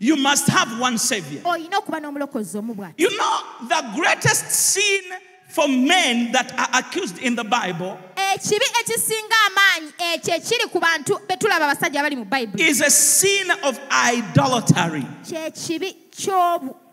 You 0.02 0.16
must 0.16 0.48
have 0.48 0.80
one 0.80 0.98
savior. 0.98 1.40
olina 1.44 1.78
okuba 1.78 2.00
n'omulokozi 2.00 2.58
omu 2.58 2.74
bw'ati 2.74 2.94
You 2.98 3.16
know, 3.16 3.38
the 3.68 3.82
greatest 3.94 4.50
sin 4.50 5.02
for 5.48 5.68
men 5.68 6.32
that 6.32 6.52
are 6.58 6.80
accused 6.80 7.18
in 7.18 7.36
the 7.36 7.44
Bible 7.44 7.96
ekibi 8.34 8.64
ekisinga 8.80 9.36
amaanyi 9.46 9.92
ekyo 10.14 10.34
ekiri 10.34 10.70
ku 10.72 10.80
bantu 10.80 11.18
be 11.28 11.34
abasajja 11.34 12.00
abali 12.00 12.16
mu 12.16 12.24
bayibuli 12.24 12.62
is 12.68 12.80
a 12.80 12.90
sin 12.90 13.48
of 13.62 13.78
idolatry. 13.90 15.06
kyekibi 15.24 15.96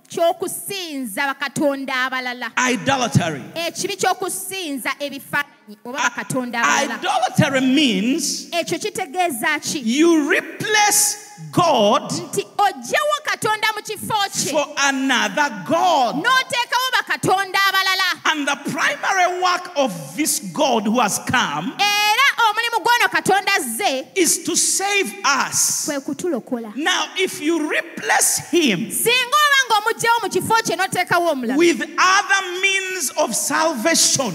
ky'okusinza 0.09 1.21
bakatonda 1.33 1.93
abalala 2.05 2.51
Idolatry. 2.57 3.41
ekibi 3.55 3.95
ky'okusinza 3.95 4.91
ebifaananyi 4.99 5.58
oba 5.85 5.97
bakatonda 5.99 6.61
abalala 6.61 6.99
Idolatry 6.99 7.61
means 7.61 8.49
ekyo 8.51 8.79
kitegeeza 8.79 9.59
ki? 9.61 9.79
you 9.79 10.29
replace 10.29 11.29
God 11.51 12.11
nti 12.11 12.47
oggyewo 12.57 13.15
katonda 13.23 13.67
mu 13.75 13.81
kifo 13.81 14.13
kye. 14.33 14.51
for 14.51 14.67
another 14.77 15.49
God. 15.67 16.15
n'oteekawo 16.15 16.87
bakatonda 16.93 17.59
abalala. 17.69 18.09
And 18.25 18.47
the 18.47 18.55
primary 18.71 19.41
work 19.41 19.71
of 19.75 20.15
this 20.17 20.39
God 20.53 20.83
who 20.83 20.99
has 20.99 21.19
come 21.19 21.73
era 21.79 22.25
omulimu 22.49 22.83
gw'ono 22.83 23.07
katonda 23.09 23.51
azze 23.57 24.07
is 24.15 24.43
to 24.43 24.55
save 24.55 25.13
us. 25.23 25.85
kwe 25.87 25.99
kutulokola. 25.99 26.75
Now, 26.75 27.07
if 27.17 27.41
you 27.41 27.69
replace 27.69 28.49
Him 28.51 28.89
singa 28.91 29.37
oba 29.45 29.59
ng'omuggyawo 29.69 30.21
mu 30.23 30.29
kifo 30.29 30.55
kye 30.65 30.75
n'oteekawo 30.75 31.31
omulala 31.31 31.57
with 31.57 31.81
other 31.81 32.61
means 32.61 33.11
of 33.17 33.33
salvation, 33.35 34.33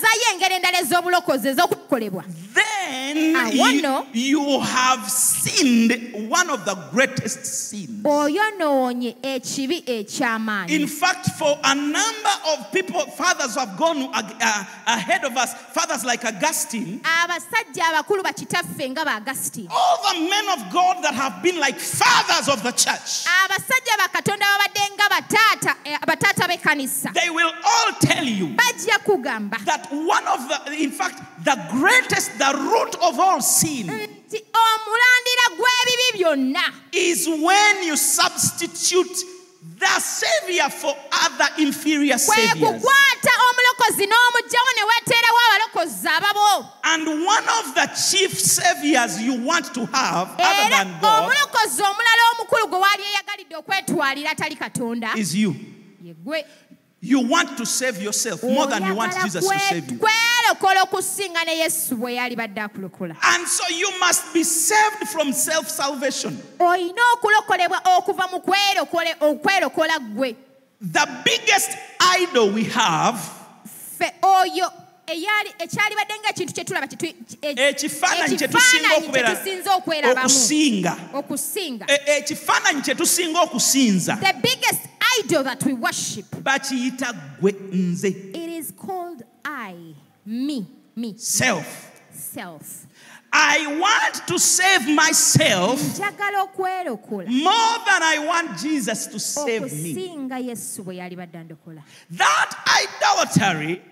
ne 0.00 0.26
engeri 0.32 0.54
endala 0.54 0.78
ez'obulokozi 0.82 1.48
ez'okukolebwa 1.52 2.24
then 3.16 3.52
you, 3.52 4.06
you 4.12 4.60
have 4.60 5.08
sinned 5.08 6.28
one 6.28 6.50
of 6.50 6.64
the 6.64 6.74
greatest 6.90 7.44
sins. 7.44 8.04
oyonoonye 8.04 9.16
ekibi 9.22 9.82
eky'amaanyi 9.86 10.70
In 10.70 10.86
fact, 10.86 11.30
for 11.38 11.58
a 11.62 11.74
number 11.74 12.34
of 12.48 12.72
people, 12.72 13.00
fathers 13.12 13.54
who 13.54 13.60
have 13.60 13.76
gone 13.76 14.02
uh, 14.02 14.22
uh, 14.40 14.64
ahead 14.86 15.24
of 15.24 15.36
us, 15.36 15.54
fathers 15.72 16.04
like 16.04 16.24
Augustine, 16.24 17.00
abasajja 17.00 17.84
abakulu 17.90 18.22
bakitaffe 18.22 18.90
nga 18.90 19.04
baagasitini 19.04 19.68
all 19.70 20.14
the 20.14 20.20
men 20.20 20.48
of 20.56 20.72
God 20.72 21.02
that 21.02 21.14
have 21.14 21.42
been 21.42 21.58
like 21.58 21.78
fathers 21.78 22.48
of 22.48 22.62
the 22.62 22.72
church, 22.72 23.26
abasajja 23.44 23.96
bakatonda 23.98 24.46
babadde 24.46 24.94
nga 24.94 25.08
bataata 25.08 25.76
eh, 25.84 25.98
they 27.14 27.30
will 27.30 27.52
all 27.64 27.92
tell 28.00 28.24
you 28.24 28.54
that 28.56 29.88
one 29.90 30.26
of 30.28 30.48
the, 30.48 30.72
in 30.82 30.90
fact, 30.90 31.20
the 31.44 31.56
greatest, 31.70 32.38
the 32.38 32.52
root 32.54 32.96
of 33.02 33.18
all 33.18 33.40
sin 33.42 33.86
nti 33.86 34.38
omulandira 34.64 35.46
gw'ebibi 35.58 36.18
byonna 36.18 36.72
is 36.92 37.28
when 37.28 37.82
you 37.84 37.96
substitute 37.96 39.16
the 39.78 40.00
Savior 40.00 40.68
for 40.70 40.94
other 41.24 41.48
inferior 41.58 42.18
saviors. 42.18 42.52
kukwata 42.54 43.32
omulokozi 43.50 44.06
n'omugjawo 44.06 44.70
ne 44.76 44.82
weeteerawo 44.88 45.38
abalokozi 45.48 46.08
ababo 46.08 46.68
And 46.84 47.06
one 47.26 47.48
of 47.58 47.74
the 47.74 47.86
chief 48.10 48.38
saviors 48.38 49.20
you 49.20 49.34
want 49.44 49.72
to 49.74 49.86
have, 49.86 50.28
other 50.38 50.70
than 50.70 51.00
God, 51.00 51.22
omulokozi 51.24 51.82
omulala 51.82 52.22
omukulu 52.32 52.66
gwe 52.68 52.78
waali 52.78 53.02
eyagalidde 53.02 53.56
okwetwalira 53.56 54.30
atali 54.30 54.56
katonda 54.56 55.14
is 55.16 55.34
you. 55.34 55.54
You 57.04 57.18
want 57.18 57.58
to 57.58 57.66
save 57.66 58.00
yourself 58.00 58.44
more 58.44 58.68
than 58.68 58.86
you 58.86 58.94
want 58.94 59.12
Jesus 59.24 59.44
to 59.48 59.58
save 59.58 59.90
you. 59.90 59.98
kwerokola 59.98 60.82
okusinga 60.82 61.44
ne 61.44 61.56
yesu 61.58 61.96
bwe 61.96 62.14
yali 62.14 62.36
badde 62.36 62.60
akulokola 62.60 63.16
And 63.22 63.46
so 63.48 63.64
you 63.74 63.90
must 64.00 64.32
be 64.32 64.44
saved 64.44 65.08
from 65.08 65.32
self 65.32 65.68
salvation. 65.68 66.38
olina 66.58 67.02
okulokolebwa 67.14 67.80
okuva 67.98 68.28
mu 68.30 68.38
kwerokole- 68.38 69.16
okwerokola 69.20 69.98
ggwe 69.98 70.36
The 70.92 71.06
biggest 71.24 71.70
idol 72.20 72.50
we 72.52 72.64
have, 72.64 73.18
ffe 73.66 74.12
oyo 74.22 74.70
eyali 74.70 74.81
ekyalibadde 75.06 76.14
ng'ekintu 76.22 76.52
kye 76.54 76.64
tulaba 76.64 76.86
kye 76.86 77.14
e- 77.42 77.68
ekifaananyi 77.68 78.36
kye 78.36 78.48
tusinga 78.48 78.88
ekifaananyi 78.88 78.88
kye 78.88 78.96
okubeera 78.96 79.36
tusinza 79.36 79.74
okwerabamu 79.74 80.28
okusinga. 81.14 81.86
Ekifaananyi 82.06 82.82
kye 82.82 82.94
tusinga 82.94 83.40
okusinza. 83.40 84.16
The 84.16 84.34
biggest 84.42 84.80
idol 85.18 85.42
that 85.44 85.64
we 85.64 85.72
worship 85.72 86.26
bakiyita 86.42 87.12
gwe 87.40 87.52
nze. 87.72 88.08
It 88.08 88.36
is 88.36 88.72
called 88.72 89.22
i 89.44 89.94
me 90.26 90.66
me. 90.96 91.14
Self. 91.16 91.90
Self. 92.12 92.86
I 93.34 93.78
want 93.80 94.26
to 94.26 94.38
save 94.38 94.86
myself 94.88 95.80
more 95.98 97.78
than 97.86 98.02
i 98.02 98.22
want 98.26 98.58
jesus 98.58 99.06
to 99.06 99.18
save 99.18 99.62
me. 99.62 99.94
Okusinga 99.94 100.38
yesu 100.38 100.84
bwe 100.84 100.96
yali 100.96 101.16
badde 101.16 101.38
andokola. 101.38 101.82
That 102.10 102.54
idolatry 102.84 103.80
okwo 103.80 103.91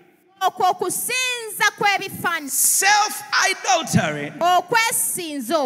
self 2.49 3.23
idolatry 3.49 4.31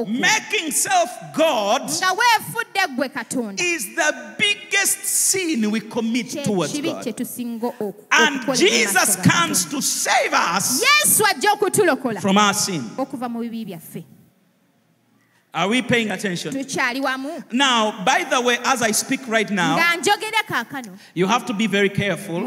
making 0.08 0.72
self 0.72 1.10
god 1.34 1.82
nga 1.82 2.12
weefudde 2.14 2.88
ggwe 2.96 3.10
katonda. 3.10 3.64
is 3.64 3.96
the 3.96 4.36
biggest 4.38 5.06
sin 5.06 5.72
we 5.72 5.80
commit 5.80 6.44
towards 6.44 6.78
god. 6.80 7.08
and 8.12 8.56
jesus 8.56 9.16
comes 9.16 9.66
to 9.66 9.82
save 9.82 10.34
us 10.34 10.84
yesu 10.84 11.26
ajja 11.26 11.52
okutulokola 11.54 12.22
from 12.22 12.38
our 12.38 12.54
sin 12.54 12.84
okuva 12.98 13.30
mu 13.30 13.40
bibi 13.40 13.66
byaffe 13.66 14.06
are 15.56 15.70
we 15.70 15.82
paying 15.82 16.12
attention? 16.12 16.54
Now 17.52 18.04
by 18.06 18.26
the 18.30 18.42
way 18.42 18.58
as 18.66 18.82
i 18.82 18.92
speak 18.92 19.22
right 19.28 19.50
now 19.50 19.78
nga 19.78 19.98
njogera 19.98 20.44
kaakano. 20.48 20.98
you 21.14 21.28
have 21.28 21.46
to 21.46 21.54
be 21.54 21.68
very 21.68 21.90
careful 21.90 22.42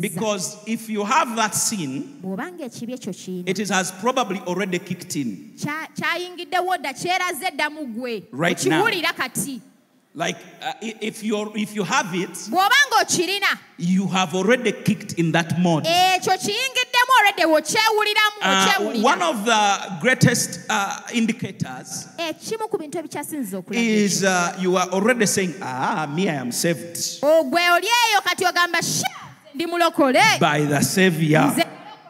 because 0.00 0.58
if 0.66 0.88
you 0.88 1.04
have 1.04 1.34
that 1.36 1.54
sin 1.54 2.02
bw'obanga 2.22 2.64
ekibi 2.64 2.92
ekyo 2.92 3.12
kiina 3.12 3.48
it 3.48 3.58
is, 3.58 3.70
has 3.70 3.90
probably 3.92 4.38
already 4.40 4.78
kicked 4.78 5.16
in. 5.16 5.52
Kya- 5.56 5.88
kyayingiddewo 5.94 6.76
dda 6.78 6.92
kyeraze 6.92 7.50
dda 7.50 7.70
mu 7.70 7.86
gwe 7.86 8.22
Right 8.32 8.66
now. 8.66 8.84
Like 10.14 10.38
uh, 10.62 10.72
if 10.80 11.22
you're 11.22 11.52
if 11.54 11.74
you 11.76 11.84
have 11.84 12.12
it 12.14 12.36
you 13.78 14.06
have 14.08 14.34
already 14.34 14.72
kicked 14.72 15.12
in 15.14 15.32
that 15.32 15.58
mode. 15.58 15.84
Ekyo 15.86 16.32
kiyingiddemu 16.38 17.12
olwedde 17.20 17.44
wokyewuliramu 17.44 18.40
Uh, 18.42 19.02
one 19.04 19.22
of 19.22 19.44
the 19.44 19.98
greatest 20.00 20.60
uh, 20.70 21.00
indicators 21.12 22.08
ekimu 22.18 22.68
ku 22.68 22.78
bintu 22.78 22.98
ebikyasinza 22.98 23.58
okulaga 23.58 23.86
is 23.86 24.22
uh, 24.24 24.52
you 24.60 24.76
are 24.76 24.88
already 24.92 25.26
saying, 25.26 25.54
Ah, 25.62 26.06
me, 26.14 26.28
I 26.28 26.34
am 26.34 26.52
saved. 26.52 26.96
Ogwe 27.22 27.70
oli 27.70 27.86
eyo 27.86 28.20
kati 28.24 28.44
ogamba 28.46 28.82
"Sha, 28.82 29.06
ndi 29.54 29.66
mulokole. 29.66 30.22
By 30.40 30.66
the 30.66 30.82
Savior. 30.82 31.54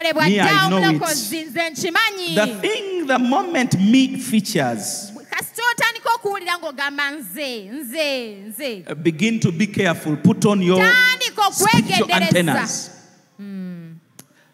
Me, 0.02 0.40
I 0.40 0.68
know 0.68 0.78
it. 0.78 0.84
omulokozi 0.84 1.42
nze 1.44 1.70
nkimanyi. 1.70 2.34
The 2.34 2.46
thing, 2.68 3.06
the 3.06 3.18
moment 3.18 3.74
me 3.78 4.16
features, 4.16 5.09
kasita 5.44 6.14
okuwulira 6.14 6.58
ng'ogamba 6.58 7.10
nze 7.10 7.64
nze 7.64 8.34
nze 8.48 8.84
uh, 8.88 8.94
begin 8.94 9.40
to 9.40 9.50
be 9.52 9.66
careful. 9.66 10.16
Put 10.16 10.44
on 10.46 10.62
your 10.62 10.78
tandika 10.78 11.52
spiritual 11.52 12.02
okwegendereza 12.02 12.26
antennas. 12.28 12.90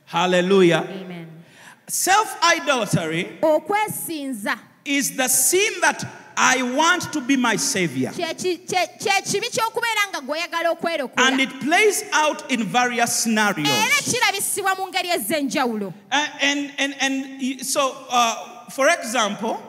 Hallelujah. 0.05 0.85
Amen. 0.89 1.27
Self 1.89 2.37
idolatry 2.57 3.39
okwesinza 3.43 4.59
is 4.85 5.17
the 5.17 5.29
sin 5.29 5.81
that 5.81 6.05
I 6.39 6.63
want 6.77 7.13
to 7.15 7.21
be 7.21 7.37
my 7.37 7.57
Savior. 7.57 8.11
kye 8.13 8.35
ki- 8.35 8.59
kye- 8.59 8.89
kye 9.01 9.23
kibi 9.25 9.49
ky'okubeera 9.51 10.09
nga 10.11 10.21
gw'oyagala 10.21 10.71
okwerokola 10.71 11.27
And 11.27 11.41
it 11.41 11.51
plays 11.61 12.05
out 12.13 12.51
in 12.53 12.63
various 12.65 13.23
scenarios. 13.23 13.69
era 13.69 14.03
kirabisibwa 14.05 14.75
mu 14.77 14.87
ngeri 14.89 15.09
ez'enjawulo 15.11 15.93
Uh, 16.13 16.27
and, 16.43 16.71
and, 16.79 16.95
and 17.01 17.67
so, 17.67 18.07
uh, 18.11 18.56
for 18.71 18.89
example, 18.89 19.61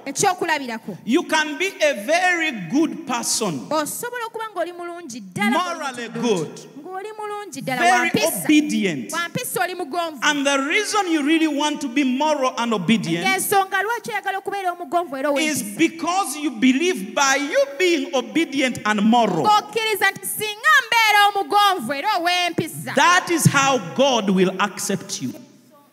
you 1.06 1.24
can 1.24 1.58
be 1.58 1.68
a 1.82 1.94
very 2.06 2.52
good 2.70 3.06
person, 3.08 3.60
osobola 3.70 4.26
okuba 4.28 4.46
ng'oli 4.56 4.74
mulungi 4.74 5.22
ddala 5.22 5.52
morally 5.52 6.08
good, 6.10 6.60
ng'oli 6.82 7.10
mulungi 7.20 7.62
ddala 7.62 7.82
very 7.82 8.12
obedient. 8.26 9.12
wampisa 9.12 9.62
oli 9.64 9.76
mugonvu 9.76 10.20
And 10.24 10.46
the 10.46 10.58
reason 10.60 11.12
you 11.12 11.24
really 11.24 11.48
want 11.48 11.82
to 11.82 11.88
be 11.88 12.04
moral 12.04 12.54
and 12.58 12.74
obedient 12.74 13.26
ng'ensonga 13.26 13.84
lwaki 13.84 14.12
oyagala 14.12 14.38
okubeera 14.38 14.72
omugonvu 14.72 15.18
era 15.18 15.32
is 15.40 15.64
because 15.78 16.38
you 16.38 16.52
believe 16.52 17.14
by 17.14 17.36
you 17.36 17.66
being 17.78 18.16
obedient 18.16 18.80
and 18.86 19.02
moral, 19.02 19.46
ng'okkiriza 19.46 20.12
nti 20.12 20.26
singa 20.26 20.74
mbeera 20.88 21.28
omugonvu 21.30 21.94
era 21.94 22.10
ow'empisa. 22.18 22.96
That 22.96 23.30
is 23.32 23.46
how 23.46 23.78
God 23.96 24.30
will 24.30 24.52
accept 24.60 25.22
you. 25.22 25.34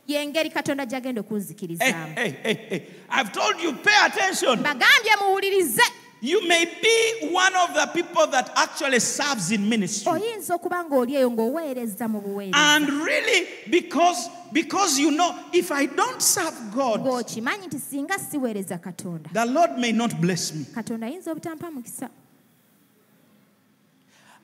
Y'engeri 0.06 0.50
katonda 0.50 0.86
gy'agenda 0.86 1.20
okunzikirizaamu. 1.20 2.14
I've 3.10 3.32
told 3.32 3.60
you, 3.62 3.72
pay 3.72 4.06
attention. 4.06 4.62
bagambye 4.62 5.16
muwulirize 5.20 5.82
You 6.24 6.48
may 6.48 6.64
be 6.64 7.28
one 7.32 7.54
of 7.54 7.74
the 7.74 7.86
people 7.92 8.26
that 8.28 8.50
actually 8.56 8.98
serves 9.00 9.50
in 9.52 9.68
ministry. 9.68 10.12
oyinza 10.12 10.54
okuba 10.54 10.84
ng'oli 10.84 11.14
eyo 11.16 11.30
ng'oweereza 11.30 12.08
mu 12.08 12.20
buweereza 12.20 12.56
And 12.56 12.88
really, 12.88 13.46
because 13.70 14.30
because 14.52 14.98
you 14.98 15.10
know, 15.10 15.34
if 15.52 15.70
I 15.70 15.86
don't 15.86 16.22
serve 16.22 16.54
God, 16.74 17.00
nti 17.66 17.78
singa 17.78 18.18
siweereza 18.18 18.78
katonda 18.78 19.30
the 19.32 19.44
Lord 19.44 19.78
may 19.78 19.92
not 19.92 20.18
bless 20.20 20.54
me. 20.54 20.64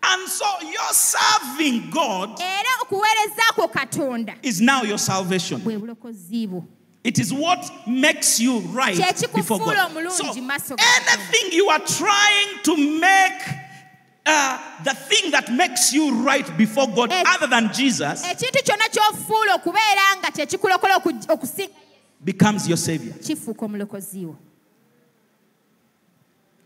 And 0.02 0.28
so 0.28 0.46
your 0.62 0.92
serving 0.92 1.90
God 1.90 2.40
era 2.40 2.68
okuweereza 2.82 3.42
kwo 3.54 3.68
katonda 3.68 4.34
is 4.42 4.60
now 4.60 4.82
your 4.82 4.98
salvation. 4.98 5.60
bwe 5.60 5.78
bulokozi 5.78 6.46
bwo 6.46 6.64
It 7.02 7.18
is 7.18 7.32
what 7.32 7.64
makes 7.86 8.38
you 8.40 8.58
right 8.74 8.96
before 9.34 9.58
God. 9.58 10.12
So 10.12 10.24
mu 10.34 10.42
maaso 10.42 10.76
ga 10.76 10.82
Katonda. 10.84 11.12
anything 11.14 11.52
you 11.56 11.68
are 11.70 11.80
trying 11.80 12.62
to 12.62 12.76
make 12.76 13.42
uh, 14.26 14.58
the 14.84 14.94
thing 14.94 15.30
that 15.30 15.50
makes 15.50 15.92
you 15.94 16.14
right 16.22 16.46
before 16.58 16.86
God, 16.88 17.10
other 17.10 17.46
than 17.46 17.72
Jesus, 17.72 18.22
ekintu 18.24 18.62
kyonna 18.64 18.88
ky'ofuula 18.88 19.54
okubeera 19.54 20.16
nga 20.18 20.30
kyekikulokola 20.30 20.96
oku- 20.96 21.32
okusinga 21.32 21.72
becomes 22.22 22.68
your 22.68 22.76
savior. 22.78 23.14
kifuuka 23.14 23.64
omulokozi 23.64 24.24
wo 24.26 24.36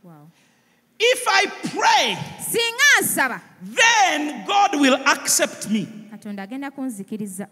Wow. 0.05 0.29
If 0.99 1.25
I 1.29 1.47
pray, 1.75 2.17
then 3.63 4.45
God 4.47 4.81
will 4.81 4.95
accept 5.07 5.69
me. 5.71 5.87
katonda 6.11 6.43
agenda 6.43 6.71
kunzikiriza 6.71 7.49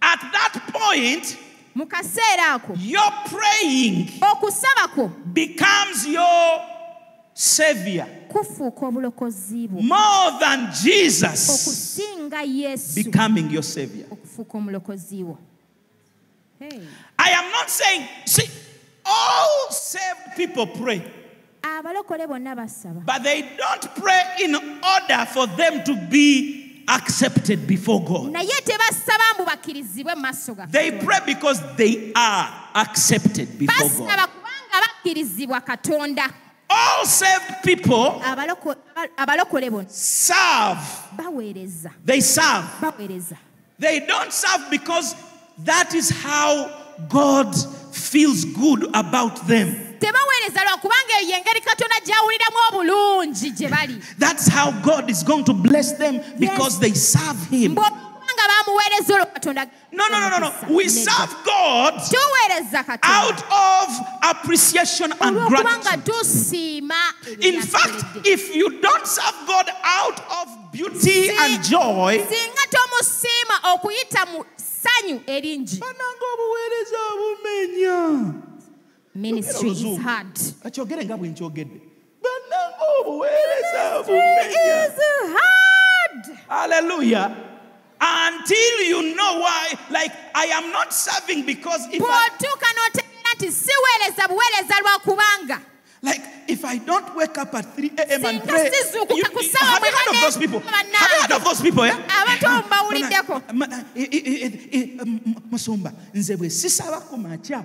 At 0.00 0.20
that 0.32 0.72
point, 0.72 1.36
mu 1.74 1.86
kaseera 1.86 2.54
ako 2.54 2.74
your 2.78 3.10
praying 3.30 4.08
okusaba 4.20 4.88
kwo 4.94 5.08
becomes 5.32 6.06
your 6.06 6.60
savior 7.34 8.06
kufuuka 8.28 8.86
obulokozi 8.86 9.68
bwo 9.68 9.80
more 9.82 10.38
than 10.40 10.70
Jesus 10.82 11.98
yesu 12.46 12.94
becoming 13.04 13.50
your 13.50 13.62
savior. 13.64 14.06
okufuuka 14.10 14.58
omulokozi 14.58 15.22
wo 15.24 15.38
Hey. 16.58 16.80
I 17.18 17.30
am 17.30 17.50
not 17.50 17.68
saying, 17.68 18.06
see, 18.24 18.48
all 19.04 19.70
saved 19.70 20.36
people 20.36 20.66
pray, 20.66 21.02
abalokole 21.62 22.26
bonna 22.28 22.54
basaba 22.56 23.04
but 23.06 23.22
they 23.22 23.42
don't 23.56 23.94
pray 23.96 24.22
in 24.40 24.54
order 24.54 25.26
for 25.32 25.46
them 25.46 25.82
to 25.84 25.94
be 26.10 26.84
accepted 26.88 27.66
before 27.66 28.02
God. 28.04 28.32
naye 28.32 28.60
tebasaba 28.64 29.24
mbu 29.34 29.44
bakkirizibwe 29.44 30.14
mu 30.14 30.20
maaso 30.22 30.54
ga 30.54 30.66
They 30.66 30.90
pray 30.92 31.20
because 31.26 31.60
they 31.76 32.12
are 32.14 32.48
accepted 32.74 33.58
before 33.58 33.88
God. 33.88 34.18
kubanga 34.28 34.80
bakkirizibwa 34.80 35.60
katonda 35.60 36.28
All 36.70 37.04
saved 37.06 37.62
people 37.62 38.20
Abaloko- 38.24 38.76
abalokole 39.16 39.70
bonna 39.70 39.88
serve. 39.88 40.80
baweereza 41.16 41.90
They 42.04 42.20
serve. 42.20 42.66
baweereza 42.80 43.36
They 43.78 44.00
don't 44.06 44.32
serve 44.32 44.70
because 44.70 45.14
that 45.64 45.94
is 45.94 46.10
how 46.10 46.70
God 47.08 47.54
feels 47.92 48.44
good 48.44 48.84
about 48.92 49.46
them. 49.46 49.74
tebaweereza 49.98 50.64
lwakubanga 50.64 51.20
eyo 51.20 51.30
yengeri 51.30 51.60
katonda 51.60 51.94
gyawuliramu 52.06 52.56
obulungi 52.68 53.50
gye 53.50 53.68
bali 53.68 54.02
That's 54.18 54.48
how 54.48 54.70
God 54.72 55.10
is 55.10 55.24
going 55.24 55.44
to 55.44 55.52
bless 55.54 55.92
them 55.98 56.20
because 56.38 56.78
they 56.80 56.94
serve 56.94 57.38
Him. 57.50 57.72
mbwobanga 57.72 58.44
bamuweereza 58.48 59.14
olwo 59.14 59.26
katonda 59.26 59.66
No, 59.92 60.08
no, 60.08 60.20
no, 60.20 60.28
no, 60.30 60.38
no. 60.38 60.52
We 60.76 60.88
serve 60.88 61.34
God 61.44 61.94
tuweereza 62.10 62.82
katonda 62.84 63.26
out 63.26 63.44
of 63.50 64.00
appreciation 64.22 65.12
and 65.12 65.36
olwokubanga 65.36 65.82
gratitude. 65.82 66.12
tusiima 66.18 66.94
In 67.40 67.62
fact, 67.62 68.04
if 68.26 68.56
you 68.56 68.70
don't 68.80 69.06
serve 69.06 69.36
God 69.46 69.70
out 69.84 70.20
of 70.42 70.72
beauty 70.72 71.30
and 71.30 71.62
joy, 71.62 72.18
singa 72.18 72.62
tomusiima 72.70 73.72
okuyita 73.74 74.26
mu 74.26 74.44
ssanyu 74.82 75.20
eringi 75.26 75.76
bananga 75.76 76.24
obuweereza 76.34 76.98
bumenya. 77.20 78.34
ministry 79.14 79.70
is 79.70 79.98
hard. 80.00 80.38
Kakyogere 80.62 81.04
nga 81.04 81.16
bwe 81.16 81.28
nkyogedde. 81.28 81.80
Bananga 82.22 82.84
obuweereza 83.00 84.02
bumenya 84.06 84.86
is 84.86 84.98
hard. 85.36 86.38
Haleluya 86.48 87.36
until 88.02 88.80
you 88.82 89.14
know 89.14 89.38
why 89.38 89.74
like 89.90 90.10
i 90.34 90.46
am 90.46 90.72
not 90.72 90.92
serving 90.92 91.46
because 91.46 91.86
if 91.92 92.02
bw'otuuka 92.02 92.66
n'otegeera 92.74 93.30
nti 93.36 93.52
siweereza 93.52 94.28
buweereza 94.28 94.74
lwakubanga 94.80 95.60
like 96.02 96.20
if 96.48 96.64
i 96.64 96.78
don't 96.78 97.14
wake 97.14 97.38
up 97.38 97.54
at 97.54 97.74
3 97.76 97.90
a.m 97.98 98.24
and 98.26 98.42
pray 98.42 98.64
you, 98.64 99.06
you- 99.08 99.24
have 99.24 99.84
you 99.84 99.92
heard 99.92 100.08
of 100.14 100.20
those 100.20 100.36
people? 100.36 100.60
Have 100.60 100.86
you 100.90 100.98
heard 101.22 101.32
of 101.32 101.44
those 101.44 101.60
people 101.62 101.86
yeah? 101.86 101.98
Abantu 102.22 102.46
abo 102.46 102.62
mbawuliddeko. 102.66 103.42
Ma- 103.54 103.66
ma- 103.66 103.84
i- 103.96 104.08
i- 104.10 104.24
i- 104.46 104.68
i- 104.78 104.98
m- 105.00 105.20
musumba 105.50 105.92
nze 106.14 106.36
bwe 106.36 106.50
sisaba 106.50 107.00
ku 107.00 107.16
makya. 107.16 107.64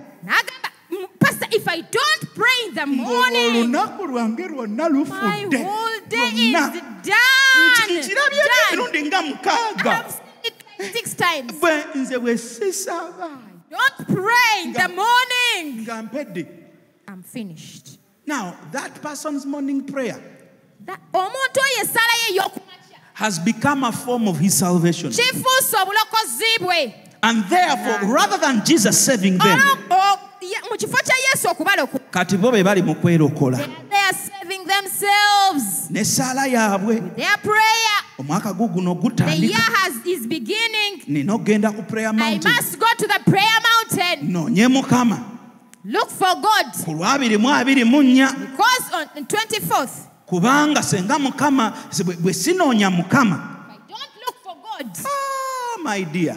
"Mm, 0.90 1.06
pastor 1.20 1.48
if 1.52 1.66
i 1.68 1.80
don't 1.82 2.34
pray 2.34 2.58
in 2.68 2.74
the 2.74 2.86
morning 2.86 3.50
olunaku 3.56 4.06
lwange 4.06 4.48
lwonna 4.48 4.88
my 4.88 5.46
whole 5.64 6.00
day 6.08 6.30
is 6.32 6.52
done. 6.52 7.02
Done. 7.02 8.02
emirundi 8.72 9.02
nga 9.06 9.22
mukaaga. 9.22 9.92
I've 9.98 10.10
seen 10.10 10.44
it 10.44 10.64
like 10.78 10.92
six 10.92 11.14
times. 11.14 11.52
Bwe 11.60 12.38
don't 13.70 14.06
pray 14.06 14.62
in 14.64 14.72
the 14.72 14.88
morning. 14.88 15.88
i'm 17.08 17.22
finished 17.22 17.87
now 18.28 18.54
that 18.72 19.00
person's 19.02 19.44
morning 19.46 19.82
prayer 19.82 20.16
That- 20.86 21.00
omuntu 21.12 21.58
oyo 21.60 21.82
essala 21.82 22.14
ye 22.28 22.34
ey'okumakya 22.36 22.98
has 23.14 23.38
become 23.40 23.82
a 23.84 23.90
form 23.92 24.28
of 24.28 24.38
his 24.38 24.54
salvation. 24.54 25.10
Kifuuse 25.10 25.76
obulokozi 25.82 26.58
bwe. 26.60 26.94
And 27.22 27.44
therefore 27.50 28.14
rather 28.14 28.38
than 28.38 28.64
jesus 28.64 28.96
saving 28.98 29.38
them 29.38 29.58
Olwo- 29.58 29.78
o- 29.90 30.18
ye- 30.40 30.60
mu 30.70 30.76
kifo 30.76 30.96
kya 31.04 31.14
yesu 31.32 31.48
okubalokola 31.48 32.00
kati 32.10 32.36
bo 32.40 32.52
be 32.52 32.62
bali 32.62 32.82
mu 32.82 32.94
kwerokola 32.94 33.58
they 33.58 33.96
are 33.98 34.12
saving 34.14 34.64
themselves. 34.66 35.88
N'essaala 35.90 36.46
yaabwe. 36.46 37.16
Their 37.16 37.36
prayer. 37.38 37.96
Omwaka 38.18 38.52
gu 38.56 38.68
guno 38.68 38.94
the 38.94 39.00
gutandika. 39.08 39.40
year 39.50 39.58
has 39.60 40.06
is 40.06 40.26
beginning. 40.26 41.02
Nina 41.08 41.32
okgenda 41.38 41.74
ku 41.74 41.82
prayer 41.82 42.08
i 42.08 42.12
mountain. 42.12 42.52
must 42.52 42.78
go 42.78 42.86
to 42.98 43.06
the 43.08 43.20
prayer 43.30 43.58
mountain. 43.68 44.28
Noonye 44.32 44.68
mukama 44.68 45.37
look 45.84 46.10
for 46.10 46.34
god. 46.40 46.66
Ku 46.84 46.92
lwabiri 46.92 47.38
mu 47.38 47.48
abiri 47.48 47.84
mu 47.84 48.02
nnya. 48.02 48.32
Because 48.32 48.92
on 48.94 49.24
24th 49.24 50.06
kubanga 50.26 50.82
senga 50.82 51.18
mukama 51.18 51.72
bwe 52.20 52.32
sinoonya 52.34 52.90
mukama. 52.90 53.68
I 53.68 53.76
don't 53.88 54.14
look 54.26 54.36
for 54.42 54.56
god. 54.62 54.90
Ah, 55.06 55.78
my 55.82 56.02
dear. 56.02 56.36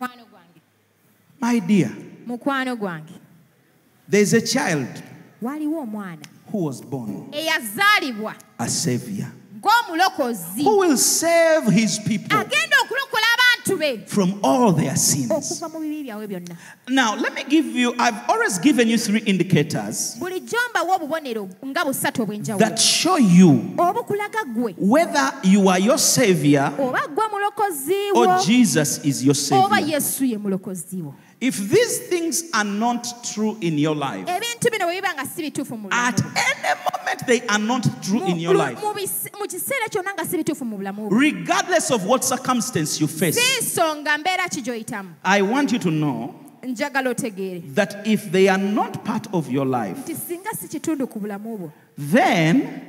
Mukwano 0.00 0.24
gwange. 0.30 0.60
My 1.40 1.58
dear. 1.58 1.90
Mukwano 2.26 2.76
gwange. 2.76 3.14
There's 4.08 4.32
a 4.34 4.40
child 4.40 4.88
waliwo 5.42 5.82
omwana. 5.82 6.26
who 6.50 6.64
was 6.64 6.80
born. 6.80 7.32
Eyazaalibwa. 7.32 8.34
A 8.58 8.68
savior. 8.68 9.32
Ng'omulokozi. 9.60 10.62
Who 10.62 10.78
will 10.78 10.96
save 10.96 11.66
his 11.66 11.98
people. 11.98 12.38
Agenda 12.38 12.76
okulokola 12.82 12.88
abantu 12.90 13.10
be 13.10 13.19
from 14.06 14.40
all 14.42 14.72
their 14.72 14.96
sins. 14.96 15.30
Okuva 15.30 15.68
mu 15.72 15.80
bibi 15.80 16.04
byabwe 16.04 16.26
byonna. 16.26 16.56
Now 16.88 17.14
let 17.16 17.34
me 17.34 17.44
give 17.48 17.66
you 17.66 17.94
i've 17.98 18.28
always 18.28 18.58
given 18.58 18.88
you 18.88 18.98
three 18.98 19.20
indicators 19.20 20.16
bulijjo 20.18 20.56
mbawa 20.70 20.96
obubonero 20.96 21.48
nga 21.66 21.84
busatu 21.84 22.22
obw'enjawulo. 22.22 22.58
that 22.58 22.78
show 22.78 23.16
you 23.16 23.50
whether 24.78 25.32
you 25.42 25.68
are 25.68 25.78
your 25.78 25.98
savior 25.98 26.72
oba 26.78 27.00
ggwe 27.08 27.28
mulokozi 27.30 28.12
wo. 28.14 28.20
Or 28.20 28.38
jesus 28.44 29.04
is 29.04 29.24
your 29.24 29.34
savior 29.34 29.68
yesu 31.40 31.62
ye 31.62 31.70
mulokozi 31.70 31.70
wo 31.70 31.70
if 31.70 31.70
these 31.70 31.98
things 32.08 32.44
are 32.52 32.64
not 32.64 33.06
true 33.22 33.56
in 33.60 33.78
your 33.78 33.96
life 33.96 34.26
ebintu 34.26 34.70
bino 34.70 34.86
bwe 34.86 35.00
biba 35.00 35.14
nga 35.14 35.26
si 35.26 35.42
bituufu 35.42 35.76
mu 35.76 35.88
bulamu. 35.88 36.08
at 36.08 36.20
any 36.20 36.74
moment 36.80 37.26
they 37.26 37.40
are 37.48 37.58
not 37.58 37.82
true 38.02 38.26
in 38.26 38.38
your 38.38 38.54
life. 38.54 38.78
mu 38.82 38.92
bisi- 38.94 39.30
mu 39.38 39.46
kiseera 39.46 39.88
kyonna 39.90 40.14
nga 40.14 40.24
si 40.24 40.36
bituufu 40.36 40.64
mu 40.64 40.76
bulamu 40.78 41.08
bwo 41.08 41.20
regardless 41.20 41.90
of 41.90 42.04
what 42.06 42.22
circumstance 42.24 43.00
you 43.00 43.08
face 43.08 43.36
si 43.40 43.62
nsonga 43.62 44.18
mbeera 44.18 44.48
ki 44.50 44.62
gy'oyitamu. 44.62 45.14
I 45.24 45.42
want 45.42 45.72
you 45.72 45.78
to 45.78 45.90
know 45.90 46.34
that 46.62 48.02
if 48.06 48.30
they 48.30 48.48
are 48.48 48.58
not 48.58 49.02
part 49.04 49.26
of 49.32 49.50
your 49.50 49.64
life 49.66 49.96
nti 50.04 50.14
singa 50.14 50.50
si 50.58 50.68
kitundu 50.68 51.06
ku 51.08 51.20
bulamu 51.20 51.58
bwo 51.58 51.72
then 51.96 52.86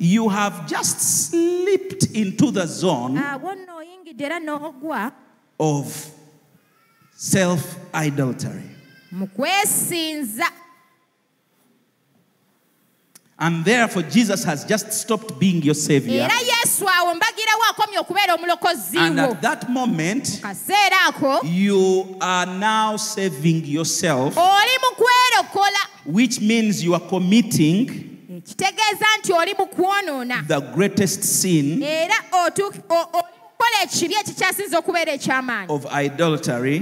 you 0.00 0.28
have 0.28 0.66
just 0.66 1.00
slipped 1.30 2.04
into 2.14 2.50
the 2.50 2.66
zone 2.66 3.16
awo 3.18 3.54
nno 3.54 3.76
oyingidde 3.76 4.24
era 4.24 4.40
n'ogwa 4.40 5.12
of 5.58 6.10
self 7.16 7.76
idolatry. 7.94 8.62
mu 9.12 9.26
kwesinza 9.26 10.44
And 13.36 13.64
therefore, 13.64 14.04
Jesus 14.04 14.44
has 14.44 14.64
just 14.64 14.92
stopped 14.92 15.40
being 15.40 15.60
your 15.60 15.74
savior. 15.74 16.22
era 16.22 16.38
yesu 16.40 16.88
awo 16.88 17.14
mbagirawo 17.14 17.62
akomye 17.70 17.98
okubeera 17.98 18.34
omulokozi 18.34 18.98
And 18.98 19.20
at 19.20 19.42
that 19.42 19.68
moment, 19.68 20.40
you 21.44 22.16
are 22.20 22.46
now 22.46 22.96
saving 22.96 23.64
yourself, 23.66 24.36
oli 24.38 24.78
mu 24.82 24.96
kwerokola. 24.96 25.78
which 26.06 26.40
means 26.40 26.82
you 26.84 26.94
are 26.94 27.04
committing 27.08 27.88
ekitegeeza 28.38 29.06
nti 29.18 29.32
oli 29.32 29.54
mu 29.58 29.66
kwonoona. 29.66 30.44
the 30.46 30.60
greatest 30.60 31.22
sin 31.24 31.82
era 33.66 33.84
otu- 33.84 33.94
o- 33.94 34.04
oli 34.04 34.14
mu 34.14 34.14
kukola 34.14 34.14
ekibi 34.14 34.14
ekikyasinza 34.14 34.78
okubeera 34.78 35.12
ekyamaanyi 35.12 35.68
of 35.70 35.86
idolatry, 36.04 36.76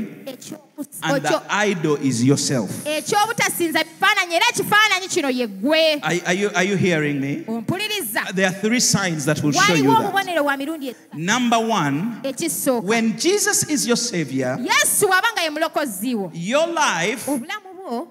and 1.03 1.23
the 1.23 1.43
idol 1.51 1.97
is 2.03 2.23
yourself. 2.25 2.71
eky'obutasinza 2.85 3.85
bifaananyi 3.85 4.35
era 4.37 4.45
ekifaananyi 4.51 5.09
kino 5.09 5.29
ye 5.29 5.47
Are, 6.03 6.21
are 6.27 6.35
you, 6.35 6.51
are 6.55 6.65
you 6.65 6.77
hearing 6.77 7.21
me? 7.21 7.45
ompuliriza 7.49 8.35
There 8.35 8.47
are 8.47 8.55
three 8.61 8.81
signs 8.81 9.25
that 9.27 9.43
will 9.43 9.53
show 9.53 9.75
you 9.75 9.85
that. 9.91 10.13
obubonero 10.13 10.43
bwa 10.43 10.57
mirundi. 10.57 10.95
Number 11.15 11.59
one, 11.59 12.21
ekisooka 12.25 12.83
when 12.87 13.19
Jesus 13.19 13.65
is 13.71 13.87
your 13.87 13.97
savior, 13.97 14.59
yesu 14.61 15.07
bw'aba 15.09 15.33
nga 15.33 15.43
ye 15.43 15.51
mulokozi 15.51 16.15
wo 16.15 16.31
your 16.35 16.67
life 16.69 17.29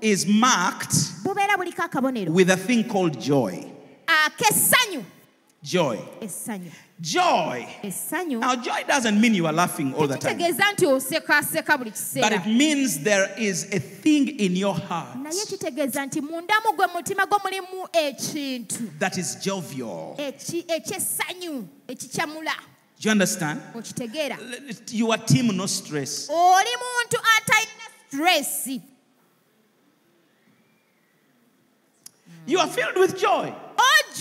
is 0.02 0.26
marked 0.28 0.94
bubeera 1.24 1.58
buliko 1.58 1.84
akabonero 1.84 2.30
with 2.32 2.50
a 2.50 2.58
thing 2.58 2.84
called 2.84 3.20
joy. 3.20 3.66
ak'essanyu 4.08 5.04
Joy. 5.64 6.00
essanyu 6.22 6.72
Joy. 7.00 7.66
essanyu 7.84 8.40
Now, 8.40 8.56
joy 8.56 8.84
doesn't 8.88 9.20
mean 9.22 9.36
you 9.36 9.46
are 9.48 9.54
laughing 9.54 9.94
all 9.94 10.08
the 10.08 10.18
time, 10.18 10.36
kitegeeza 10.38 10.72
nti 10.74 10.86
osekaaseka 10.86 11.78
buli 11.78 11.92
but 12.22 12.32
it 12.34 12.46
means 12.48 13.00
there 13.04 13.30
is 13.38 13.66
a 13.72 13.80
thing 13.80 14.28
in 14.40 14.56
your 14.56 14.74
heart 14.76 15.16
naye 15.16 15.46
kitegeeza 15.46 16.06
nti 16.06 16.22
mundamu 16.22 16.74
gwe 16.76 16.88
mutima 16.88 17.26
gwo 17.26 17.40
mulimu 17.44 17.88
ekintu 17.94 18.84
that 19.00 19.18
is 19.18 19.38
jovial. 19.40 20.16
eki- 20.18 20.66
ekyessanyu 20.68 21.68
ekikyamula 21.88 22.54
Do 23.02 23.10
you 23.10 23.12
understand? 23.14 23.60
You 24.92 25.12
are 25.12 25.18
team 25.26 25.48
no 25.58 25.66
stress. 25.68 26.30
oli 26.30 26.70
muntu 26.78 27.18
atalina 27.38 27.88
stress 28.08 28.68
You 32.48 32.60
are 32.60 32.68
filled 32.68 32.98
with 32.98 33.20
joy. 33.22 33.54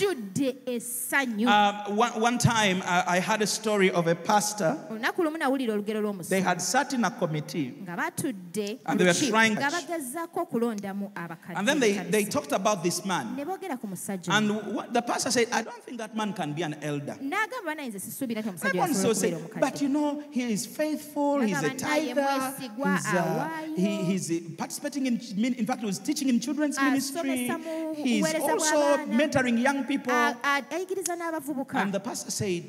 Um, 0.01 1.95
one, 1.95 2.19
one 2.19 2.37
time, 2.37 2.81
I, 2.85 3.03
I 3.07 3.19
had 3.19 3.41
a 3.41 3.47
story 3.47 3.91
of 3.91 4.07
a 4.07 4.15
pastor. 4.15 4.77
olunaku 4.89 5.23
lumu 5.23 5.37
nawulira 5.37 5.73
olugero 5.73 6.27
They 6.27 6.41
had 6.41 6.61
sat 6.61 6.93
in 6.93 7.03
a 7.03 7.11
committee, 7.11 7.73
And 7.87 8.99
they 8.99 9.05
were 9.05 9.13
trying- 9.13 9.55
nga 9.55 9.69
bagezzaako 9.69 10.47
okulondamu 10.47 11.11
abakadde 11.13 11.55
and 11.57 11.67
then 11.67 11.79
they, 11.79 11.93
they 11.93 12.25
talked 12.25 12.51
about 12.51 12.83
this 12.83 13.05
man. 13.05 13.35
ne 13.35 13.45
boogera 13.45 13.79
ku 13.79 13.87
musajja. 13.87 14.29
And 14.31 14.75
what, 14.75 14.93
the 14.93 15.01
pastor 15.01 15.31
said, 15.31 15.47
I 15.51 15.61
don't 15.61 15.83
think 15.83 15.97
that 15.99 16.15
man 16.15 16.33
can 16.33 16.53
be 16.53 16.63
an 16.63 16.75
elder. 16.81 17.17
n'agamba 17.21 17.75
nayinza 17.75 17.99
sisuubira 17.99 18.41
ti 18.43 18.49
omusajja 18.49 18.65
Everyone 18.65 18.93
say, 18.93 19.35
but 19.59 19.81
you 19.81 19.89
know, 19.89 20.23
he 20.31 20.51
is 20.51 20.65
faithful, 20.65 21.41
he's 21.41 21.61
a 21.61 21.69
tither, 21.75 22.53
he's, 22.59 23.13
uh, 23.13 23.49
he, 23.75 23.97
he's 24.03 24.31
participating 24.57 25.05
in, 25.05 25.19
in 25.55 25.65
fact, 25.65 25.81
he 25.81 25.85
was 25.85 25.99
teaching 25.99 26.29
in 26.29 26.39
children's 26.39 26.79
ministry, 26.79 27.47
he's 27.95 28.33
also 28.35 28.97
mentoring 29.07 29.61
young 29.61 29.83
people. 29.83 29.90
A- 30.11 30.35
a- 30.43 30.61
ayigiriza 30.75 31.15
n'abavubuka 31.15 31.75
And 31.81 31.93
the 31.93 31.99
pastor 31.99 32.31
said, 32.31 32.63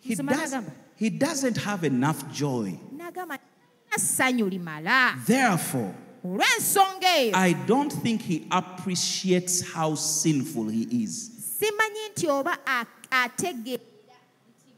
he, 0.00 0.14
does, 0.14 0.54
he 0.96 1.10
doesn't 1.10 1.56
have 1.58 1.84
enough 1.84 2.30
joy. 2.32 2.78
n'agamba 2.94 3.38
ssanyu 3.98 4.48
limala 4.50 5.14
Therefore, 5.26 5.94
I 7.34 7.52
don't 7.66 7.92
think 7.92 8.20
he 8.22 8.46
appreciates 8.50 9.60
how 9.72 9.94
sinful 9.94 10.68
he 10.68 10.82
is. 11.04 11.30
simanyi 11.60 12.10
nti 12.14 12.28
oba 12.28 12.58
a- 12.66 12.86
ategeera 13.10 13.80
nti 14.50 14.72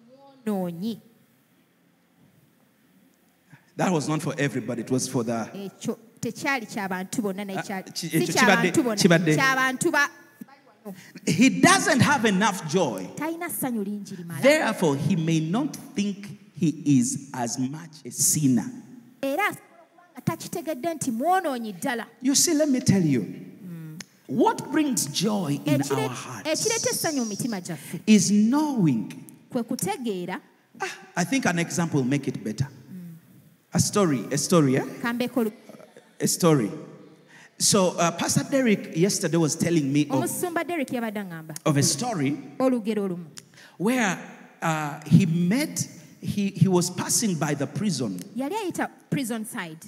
mwonoonyi 0.47 1.01
That 3.77 3.93
was 3.93 4.09
not 4.09 4.21
for 4.23 4.35
everybody, 4.39 4.83
it 4.83 4.91
was 4.91 5.07
for 5.09 5.23
the. 5.23 5.49
He 11.27 11.49
doesn't 11.61 12.01
have 12.01 12.25
enough 12.25 12.67
joy. 12.69 13.07
talina 13.17 13.49
ssanyu 13.49 13.85
lingi 13.85 14.17
limala 14.17 14.41
Therefore, 14.43 14.97
he 14.97 15.17
may 15.17 15.41
not 15.41 15.77
think 15.95 16.27
he 16.55 16.83
is 16.99 17.31
as 17.35 17.59
much 17.59 18.05
a 18.05 18.11
sinner. 18.11 18.71
era 19.23 19.43
asobola 19.49 19.83
okuba 19.83 20.03
nga 20.13 20.21
takitegedde 20.21 20.95
nti 20.95 21.11
mwonoonyi 21.11 21.73
ddala 21.73 22.07
You 22.23 22.35
see, 22.35 22.55
let 22.55 22.69
me 22.69 22.81
tell 22.81 23.05
you 23.05 23.21
hmm. 23.21 23.97
what 24.27 24.71
brings 24.73 25.07
joy 25.07 25.61
in 25.65 25.83
our 25.83 26.09
hearts 26.09 26.49
ekireeta 26.51 26.91
essanyu 26.91 27.25
mu 27.25 27.27
mitima 27.27 27.61
gyaffe 27.61 28.01
is 28.07 28.31
knowing. 28.31 29.25
Ah, 30.81 30.99
I 31.17 31.25
think 31.25 31.47
an 31.47 31.59
example 31.59 32.01
will 32.01 32.09
make 32.09 32.29
it 32.29 32.45
better. 32.45 32.65
Hmm. 32.65 33.17
A 33.75 33.81
story, 33.81 34.25
a 34.31 34.39
story, 34.39 34.75
yeah? 34.75 34.85
A 36.21 36.27
story. 36.27 36.71
So, 37.61 37.97
uh, 37.99 38.13
Pastor 38.13 38.45
Derek 38.49 38.97
yesterday 38.97 39.37
was 39.37 39.57
telling 39.57 39.93
me 39.93 40.07
of, 40.11 40.31
of 41.67 41.77
a 41.77 41.83
story 41.83 42.37
where 43.79 44.19
uh, 44.63 45.01
he 45.07 45.27
met, 45.27 45.89
he, 46.21 46.51
he 46.51 46.69
was 46.69 46.89
passing 46.91 47.35
by 47.35 47.55
the 47.55 47.67
prison, 47.67 48.21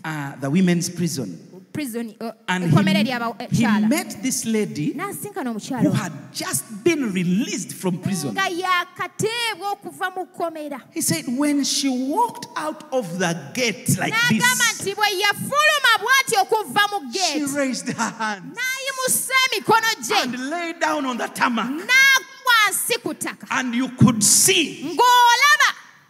uh, 0.04 0.36
the 0.40 0.50
women's 0.50 0.88
prison. 0.90 1.38
Prison 1.80 2.14
uh, 2.20 2.32
And 2.46 2.64
he, 2.64 3.56
he 3.64 3.64
met 3.88 4.22
this 4.22 4.44
lady 4.44 4.92
who 4.92 5.90
had 5.92 6.12
just 6.32 6.84
been 6.84 7.10
released 7.12 7.72
from 7.72 7.98
prison. 7.98 8.34
nga 8.34 8.48
yakateebwa 8.48 9.72
okuva 9.72 10.10
mu 10.16 10.26
kkomera 10.26 10.80
He 10.92 11.00
said, 11.00 11.24
when 11.26 11.64
she 11.64 11.88
walked 11.88 12.46
out 12.56 12.84
of 12.92 13.18
the 13.18 13.32
gate 13.54 13.88
like 13.98 14.12
this, 14.28 14.44
nti 14.80 14.94
bwe 14.94 15.08
yafuluma 15.24 15.92
bw'ati 16.02 16.34
okuva 16.44 16.84
mu 16.92 17.12
she 17.12 17.44
raised 17.56 17.88
her 17.88 18.10
hand 18.18 18.56
n'ayimusa 18.56 19.34
emikono 19.46 19.90
gye 20.06 20.22
and 20.22 20.50
lay 20.50 20.72
down 20.80 21.06
on 21.06 21.16
the 21.16 21.28
tarmac. 21.28 21.70
n'agwa 21.70 22.40
wansi 22.46 23.02
ku 23.02 23.14
ttaka 23.14 23.46
And 23.50 23.74
you 23.74 23.88
could 23.88 24.22
see 24.22 24.96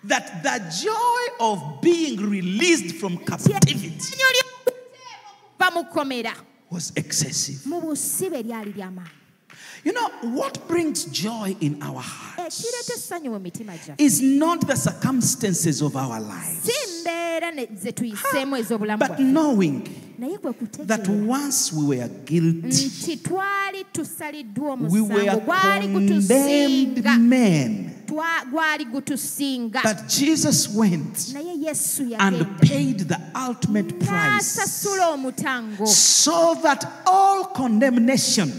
that 0.04 0.42
the 0.42 0.56
joy 0.82 1.22
of 1.44 1.80
being 1.82 2.16
released 2.30 2.96
from 2.96 3.18
captivity 3.18 3.92
essanyu 5.60 5.70
ly'okuteebwa 5.70 5.70
okuva 5.70 5.70
mu 5.70 5.84
kkomera 5.84 6.34
was 6.70 6.92
excessive. 6.96 7.66
mu 7.66 7.80
lyali 8.42 8.72
ly'amaanyi 8.72 9.10
You 9.82 9.92
know, 9.94 10.08
what 10.36 10.68
brings 10.68 11.06
joy 11.06 11.56
in 11.60 11.82
our 11.82 12.00
eh, 12.00 12.02
hearts 12.04 12.60
ekireeta 12.60 12.94
essanyu 12.94 13.30
mu 13.30 13.38
mitima 13.40 13.72
gyaffe 13.76 13.94
is 13.98 14.20
not 14.20 14.66
the 14.66 14.76
circumstances 14.76 15.80
of 15.82 15.96
our 15.96 16.20
lives, 16.20 16.64
si 16.64 17.00
mbeera 17.00 17.50
ne- 17.54 17.68
ze 17.82 17.92
tuyiseemu 17.92 18.56
ez'obulamu 18.56 18.98
but 18.98 19.18
knowing 19.18 19.82
that 20.86 21.08
once 21.08 21.72
we 21.72 21.96
were 21.96 22.08
guilty, 22.26 22.66
nti 22.68 23.16
twali 23.16 23.84
tusaliddwa 23.92 24.76
we 24.90 25.00
were 25.00 25.30
condemned 25.80 27.04
men. 27.18 27.90
Twa- 28.10 28.44
gwali 28.50 28.84
gutusinga. 28.86 29.82
But 29.84 30.08
Jesus 30.08 30.68
went 30.68 31.14
naye 31.32 31.54
yesu 31.66 32.16
and 32.18 32.44
paid 32.60 32.98
the 33.08 33.20
ultimate 33.36 34.00
price. 34.00 34.58
So 35.86 36.54
that 36.62 36.84
all 37.06 37.44
condemnation 37.44 38.50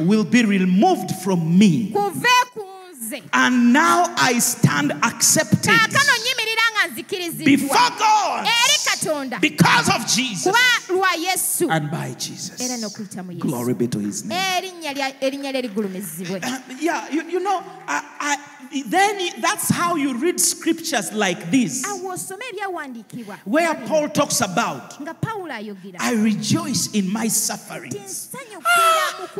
will 0.00 0.24
be 0.24 0.44
removed 0.44 1.10
from 1.22 1.56
me. 1.58 1.92
kuve 1.94 2.26
ku 2.54 2.64
nze. 2.92 3.22
And 3.32 3.72
now 3.72 4.12
I 4.16 4.40
stand 4.40 4.92
accepted 5.04 5.72
kaakano 6.78 6.86
nyimirira 6.86 6.86
nga 6.86 6.86
nzikiriziddwa 6.86 7.44
before 7.44 7.90
God 7.98 9.40
because 9.40 9.88
of 9.88 10.06
Jesus. 10.06 10.44
Kuba 10.52 10.94
lwa 10.94 11.12
yesu. 11.14 11.70
And 11.70 11.90
by 11.90 12.14
Jesus. 12.14 12.60
n'okuyita 12.78 13.24
mu 13.24 13.32
yesu. 13.32 13.42
Glory 13.46 13.74
be 13.74 13.86
to 13.88 13.98
his 13.98 14.24
name. 14.24 14.38
erinnya 14.40 14.92
lya- 14.94 15.14
erinnya 15.20 15.52
lye 15.52 15.62
ligulumizibwe 15.62 16.40
Uh, 16.42 16.58
yeah, 16.80 17.08
you, 17.10 17.22
you 17.28 17.40
know, 17.40 17.62
I, 17.86 18.36
I, 18.70 18.82
then 18.86 19.40
that's 19.40 19.70
how 19.70 19.96
you 19.96 20.14
read 20.14 20.40
scriptures 20.40 21.12
like 21.12 21.50
this, 21.50 21.84
awo 21.84 22.12
osome 22.12 22.42
ebyawandiikibwa. 22.52 23.38
Where 23.44 23.74
Paul 23.86 24.08
talks 24.08 24.40
about, 24.40 25.00
nga 25.00 25.14
pawulo 25.14 25.52
ayogera. 25.52 25.96
I 26.00 26.12
rejoice 26.14 26.88
in 26.94 27.10
my 27.12 27.28
sufferings. 27.28 28.28
mu 28.32 28.60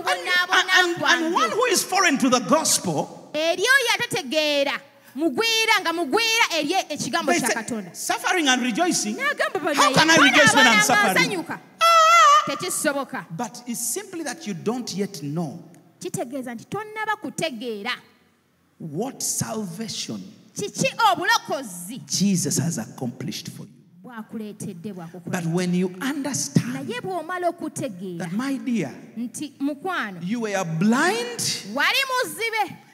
And, 0.07 0.69
and, 0.79 1.03
and 1.03 1.35
one 1.35 1.51
who 1.51 1.65
is 1.67 1.83
foreign 1.85 2.19
to 2.19 2.29
the 2.29 2.41
gospel, 2.41 3.31
eri 3.35 3.63
oyo 3.63 3.95
atategeera 3.95 4.81
mugwira 5.15 5.81
nga 5.81 5.93
mugwira 5.93 6.45
eri 6.59 6.75
ekigambo 6.89 7.33
kya 7.33 7.49
katonda. 7.49 7.95
Suffering 7.95 8.49
and 8.49 8.63
rejoicing. 8.63 9.17
How 9.19 9.93
can 9.93 10.11
I 10.11 10.17
rejoice 10.17 10.55
when 10.55 10.67
I'm 10.67 10.81
suffering? 10.81 11.45
Ah! 11.49 11.59
tekisoboka. 12.49 13.27
But 13.31 13.63
it's 13.67 13.81
simply 13.81 14.23
that 14.23 14.47
you 14.47 14.55
don't 14.55 14.95
yet 14.95 15.23
know 15.23 15.65
kitegeeza 15.99 16.55
nti 16.55 16.65
tonnaba 16.65 17.17
kutegeera. 17.17 17.93
what 18.79 19.23
salvation 19.23 20.21
kiki 20.55 20.89
obulokozi 21.13 21.99
Jesus 22.07 22.59
has 22.59 22.79
accomplished 22.79 23.49
for 23.49 23.67
you. 23.67 23.73
But 25.27 25.45
when 25.47 25.75
you 25.75 25.95
understand 26.01 26.75
naye 26.75 27.01
bw'omala 27.01 27.49
okutegeera 27.49 28.19
that, 28.19 28.33
my 28.33 28.57
dear, 28.57 28.95
you 30.23 30.41
were 30.41 30.65
blind, 30.65 31.67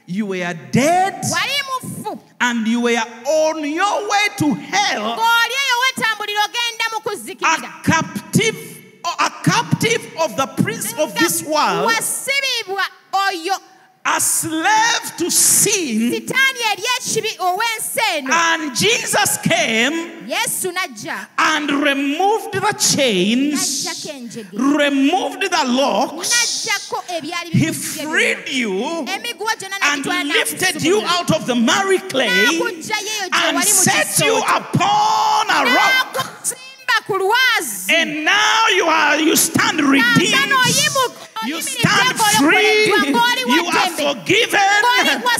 you 0.06 0.26
were 0.26 0.54
dead, 0.70 1.24
and 2.40 2.66
you 2.66 2.80
were 2.80 2.96
on 3.26 3.64
your 3.64 4.08
way 4.08 4.28
to 4.38 4.54
hell, 4.54 5.16
ng'oli 5.16 5.54
eyo 5.64 5.76
wetambulira 5.82 6.40
ogenda 6.44 6.84
mu 6.92 6.98
a 7.42 7.82
captive, 7.82 8.56
or 9.04 9.12
a 9.18 9.30
captive 9.44 10.12
of 10.20 10.36
the 10.36 10.46
prince 10.62 10.92
of 10.98 11.14
this 11.14 11.42
world, 11.42 11.90
a 14.06 14.20
slave 14.20 15.16
to 15.16 15.30
sin, 15.30 16.12
sitaani 16.12 16.62
eri 16.72 16.84
ekibi 16.96 17.32
ow'ensi 17.38 18.00
eno 18.16 18.30
and 18.32 18.76
Jesus 18.76 19.38
came 19.38 20.28
and 21.38 21.70
removed 21.70 22.52
the 22.52 22.74
chains, 22.78 23.86
removed 24.52 25.42
the 25.42 25.64
locks, 25.66 26.68
he 27.50 27.72
freed 27.72 28.48
you 28.48 28.84
and 29.06 30.06
lifted 30.28 30.82
you 30.82 31.00
out 31.06 31.30
of 31.34 31.46
the 31.46 31.54
miry 31.54 31.98
clay 31.98 32.28
n'akuggyayo 32.28 33.12
eyo 33.16 33.28
gye 33.30 33.48
and 33.48 33.64
set 33.64 34.26
you 34.26 34.36
upon 34.36 35.50
a 35.50 35.60
rock. 35.74 36.63
N'akusimba 37.04 37.06
ku 37.06 37.14
lwazi 37.18 37.92
And 37.92 38.24
now 38.24 38.68
you 38.74 38.84
are 38.86 39.18
you 39.20 39.36
stand 39.36 39.80
redeemed. 39.80 40.52
You 41.46 41.60
stand 41.60 42.18
free. 42.40 42.86
You 42.86 43.66
are 43.66 43.90
forgiven. 43.90 44.60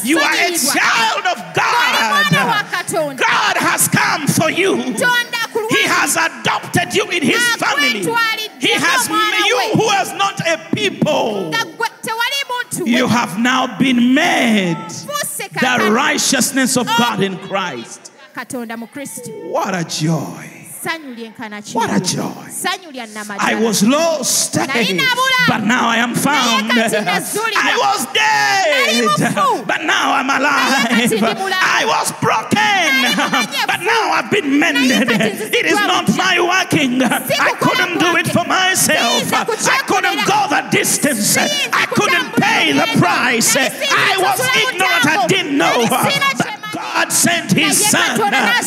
You 0.05 0.19
are 0.19 0.35
a 0.35 0.53
child 0.53 1.25
of 1.33 1.39
Ng'oli 1.55 2.01
mwana 2.11 2.47
wa 2.47 2.63
God. 2.93 3.17
God 3.17 3.57
has 3.57 3.89
come 3.89 4.27
for 4.27 4.51
you. 4.51 4.77
He 4.77 5.83
has 5.89 6.17
adopted 6.17 6.95
you 6.95 7.11
in 7.11 7.23
his 7.23 7.43
family. 7.57 8.05
He 8.61 8.73
has 8.73 9.09
you 9.09 9.61
who 9.75 9.89
has 9.89 10.13
not 10.13 10.41
a 10.47 10.59
people. 10.75 11.49
nga 11.51 11.65
gwe 11.65 11.89
tewali 12.03 12.41
muntu 12.51 12.87
You 12.87 13.09
have 13.09 13.39
now 13.39 13.79
been 13.79 14.15
made 14.15 14.89
the 15.61 15.91
righteousness 15.91 16.77
of 16.77 16.87
God 16.87 17.23
in 17.23 17.39
Christ. 17.39 18.13
katonda 18.35 18.77
mu 18.77 18.87
kristo 18.87 19.31
What 19.49 19.75
a 19.75 19.85
joy. 19.85 20.64
What 21.75 21.91
a 21.91 22.01
joy. 22.01 22.49
I 23.41 23.55
was 23.65 23.83
lost, 23.83 24.55
but 25.49 25.65
now 25.65 25.89
I 25.89 25.97
am 25.97 26.15
found. 26.15 26.71
Naye 26.71 26.83
kati 26.91 27.05
nazuulibwa. 27.05 27.63
I 27.65 27.77
was 27.77 28.07
dead, 28.13 29.67
but 29.67 29.81
now 29.83 30.13
I'm 30.15 30.31
alive. 30.31 30.89
kati 30.89 31.07
ndi 31.07 31.17
mulamu. 31.35 31.81
I 31.81 31.85
was 31.87 32.13
broken, 32.21 32.93
but 33.71 33.81
now 33.81 34.13
I've 34.13 34.31
been 34.31 34.59
mended. 34.59 35.11
It 35.11 35.67
is 35.67 35.79
not 35.81 36.09
my 36.17 36.41
working. 36.41 37.03
I 37.03 37.53
couldn't 37.61 37.99
do 37.99 38.17
it 38.17 38.29
for 38.29 38.45
myself. 38.45 39.33
I 39.33 39.79
couldn't 39.87 40.27
go 40.27 40.47
the 40.49 40.63
distance. 40.71 41.37
I 41.37 41.87
couldn't 41.87 42.33
pay 42.37 42.73
the 42.73 42.87
price. 42.99 43.57
I 43.57 44.17
was 44.19 44.41
ignorant. 44.41 45.07
I 45.07 45.27
didn't 45.27 45.57
know. 45.59 46.54
God 46.95 47.13
sent 47.13 47.51
His 47.53 47.91
Son. 47.91 48.17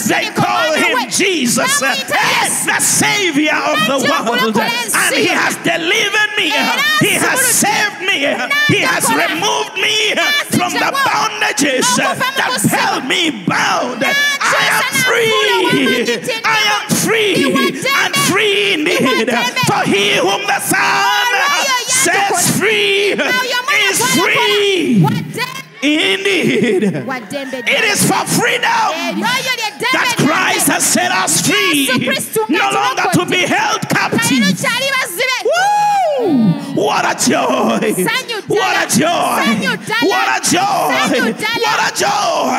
They 0.07 0.27
call 0.35 0.73
Him. 0.75 1.09
Jesus, 1.09 1.81
Yesu. 1.81 2.65
the 2.67 2.79
Savior 2.79 3.55
of 3.55 3.77
the 3.87 3.99
world. 4.03 4.57
And 4.57 5.15
He 5.15 5.27
has 5.31 5.55
delivered 5.63 6.31
me. 6.35 6.51
He 6.99 7.15
has 7.15 7.39
saved 7.39 8.01
me. 8.03 8.27
He 8.67 8.83
has 8.83 9.07
removed 9.07 9.79
me 9.79 10.11
from 10.51 10.75
the 10.75 10.91
bondages 11.07 11.87
that 11.95 12.19
held 12.67 13.05
me 13.07 13.31
bound. 13.47 14.03
I 14.03 14.63
am 14.75 14.85
free. 15.07 16.43
I 16.43 16.61
am 16.75 16.83
free 16.99 17.47
and 18.03 18.15
free 18.27 18.73
indeed. 18.73 19.31
For 19.65 19.83
he 19.87 20.17
whom 20.19 20.43
the 20.45 20.59
Son 20.59 21.07
sets 21.87 22.59
free 22.59 23.15
is 23.87 23.99
free. 24.19 25.56
Indeed. 25.81 26.83
It 26.83 27.83
is 27.83 28.05
for 28.05 28.25
freedom 28.25 29.17
ddembe 29.77 29.93
that. 29.93 30.15
Christ 30.17 30.67
has 30.67 30.85
set 30.85 31.11
us 31.11 31.41
free, 31.41 31.87
no 32.49 32.69
longer 32.71 33.09
to 33.13 33.25
be 33.25 33.45
held 33.45 33.81
captive. 33.89 34.21
Woo! 36.19 36.56
What 36.77 37.05
a 37.05 37.29
joy! 37.29 37.79
What 38.47 38.75
a 38.77 38.99
joy! 38.99 39.07
What 40.07 40.27
a 40.37 40.51
joy! 40.51 40.61
What 41.65 41.91
a 41.91 41.97
joy! 41.97 42.53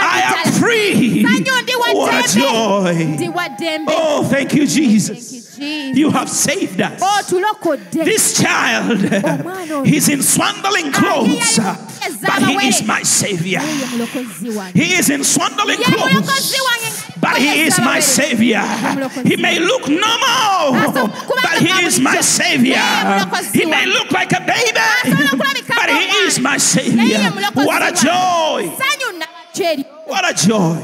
I 0.00 0.22
am 0.26 0.52
free. 0.54 1.22
Ssanyu 1.22 1.62
ndi 1.62 1.74
wa 1.76 1.86
What 1.94 2.14
a 2.14 2.28
joy! 2.38 3.04
ndi 3.04 3.28
wa 3.28 3.48
ddembe 3.48 3.92
Oh, 3.96 4.24
thank 4.24 4.54
you, 4.54 4.66
Jesus. 4.66 5.56
You 5.94 6.10
have 6.10 6.28
saved 6.28 6.80
us. 6.80 7.00
otulokodde 7.18 8.04
This 8.04 8.42
child, 8.42 8.98
he's 9.86 10.08
in 10.08 10.22
swaddling 10.22 10.90
clothes, 10.92 11.58
but 12.22 12.42
he 12.42 12.68
is 12.68 12.82
my 12.82 13.02
savior. 13.04 13.60
ye 13.62 13.86
mulokozi 13.92 14.50
wange 14.50 14.72
He 14.84 14.98
is 14.98 15.10
in 15.10 15.22
swaddling 15.24 15.78
clothes. 15.78 17.03
But 17.24 17.36
he 17.38 17.62
is 17.66 17.78
my 17.80 18.00
savior. 18.00 18.60
He 19.24 19.36
may 19.36 19.58
look 19.58 19.88
normal, 19.88 20.92
but 20.92 21.56
he 21.58 21.72
is 21.86 21.98
my 21.98 22.20
savior. 22.20 22.84
He 23.52 23.64
may 23.64 23.86
look 23.86 24.10
like 24.12 24.32
a 24.32 24.40
baby, 24.40 24.78
but 25.68 25.88
he 25.88 26.04
is 26.26 26.38
my 26.38 26.58
savior. 26.58 27.30
What 27.54 27.82
a 27.82 27.92
joy! 27.96 28.68
What 30.06 30.24
a 30.30 30.34
joy! 30.34 30.76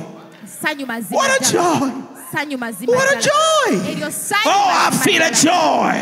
What 1.10 1.30
a 1.36 1.42
joy! 1.50 1.90
What 2.86 3.08
a 3.10 3.20
joy! 3.20 3.30
Oh, 4.46 4.66
I 4.70 4.90
feel 5.02 5.20
a 5.20 5.32
joy. 5.34 5.92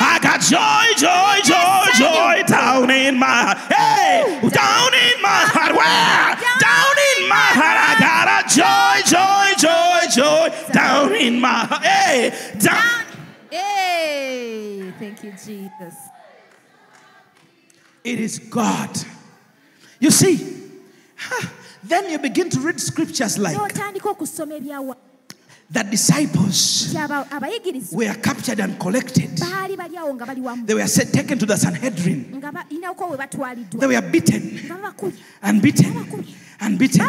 I 0.00 0.18
got 0.20 0.40
joy, 0.42 0.94
joy, 0.98 1.40
joy, 1.46 1.86
joy 1.96 2.42
down 2.46 2.90
in 2.90 3.16
my 3.16 3.54
heart. 3.54 3.58
Hey, 3.70 4.40
down 4.50 4.92
in 4.92 5.22
my 5.22 5.46
heart. 5.46 5.72
Where? 5.78 6.34
Down 6.58 6.96
in 7.14 7.28
my 7.30 7.54
heart. 7.54 7.78
I 7.78 7.94
got 8.02 8.26
a 8.34 8.42
joy, 8.50 9.06
joy, 9.06 9.13
joy, 10.14 10.48
down 10.72 11.14
in 11.14 11.40
my 11.40 11.48
heart. 11.64 11.84
Hey, 11.84 12.32
down. 12.58 13.04
Hey, 13.50 14.92
thank 14.98 15.22
you, 15.24 15.30
Jesus. 15.32 15.94
It 18.02 18.20
is 18.20 18.38
God. 18.38 18.90
You 19.98 20.10
see, 20.10 20.36
huh, 21.16 21.48
then 21.82 22.10
you 22.10 22.18
begin 22.18 22.50
to 22.50 22.60
read 22.60 22.80
scriptures 22.80 23.38
like 23.38 23.56
n'otandika 23.56 24.10
okusoma 24.14 24.54
ebyawa 24.60 24.96
the 25.70 25.82
disciples 25.84 26.88
nti 26.92 26.98
aba- 26.98 27.26
abayigirizwa 27.30 27.96
were 27.96 28.14
captured 28.20 28.60
and 28.60 28.78
collected. 28.78 29.30
baali 29.40 29.76
bali 29.76 29.96
awo 29.96 30.12
nga 30.14 30.26
bali 30.26 30.40
wamu 30.40 30.66
They 30.66 30.74
were 30.74 30.86
set, 30.86 31.12
taken 31.12 31.38
to 31.38 31.46
the 31.46 31.56
Sanhedrin. 31.56 32.36
nga 32.36 32.52
balinako 32.52 33.10
we 33.10 33.16
batwaliddwa 33.16 33.80
They 33.80 33.86
were 33.86 34.02
beaten 34.02 34.60
and 35.42 35.62
beaten 35.62 35.96
and 36.60 36.78
beaten. 36.78 37.06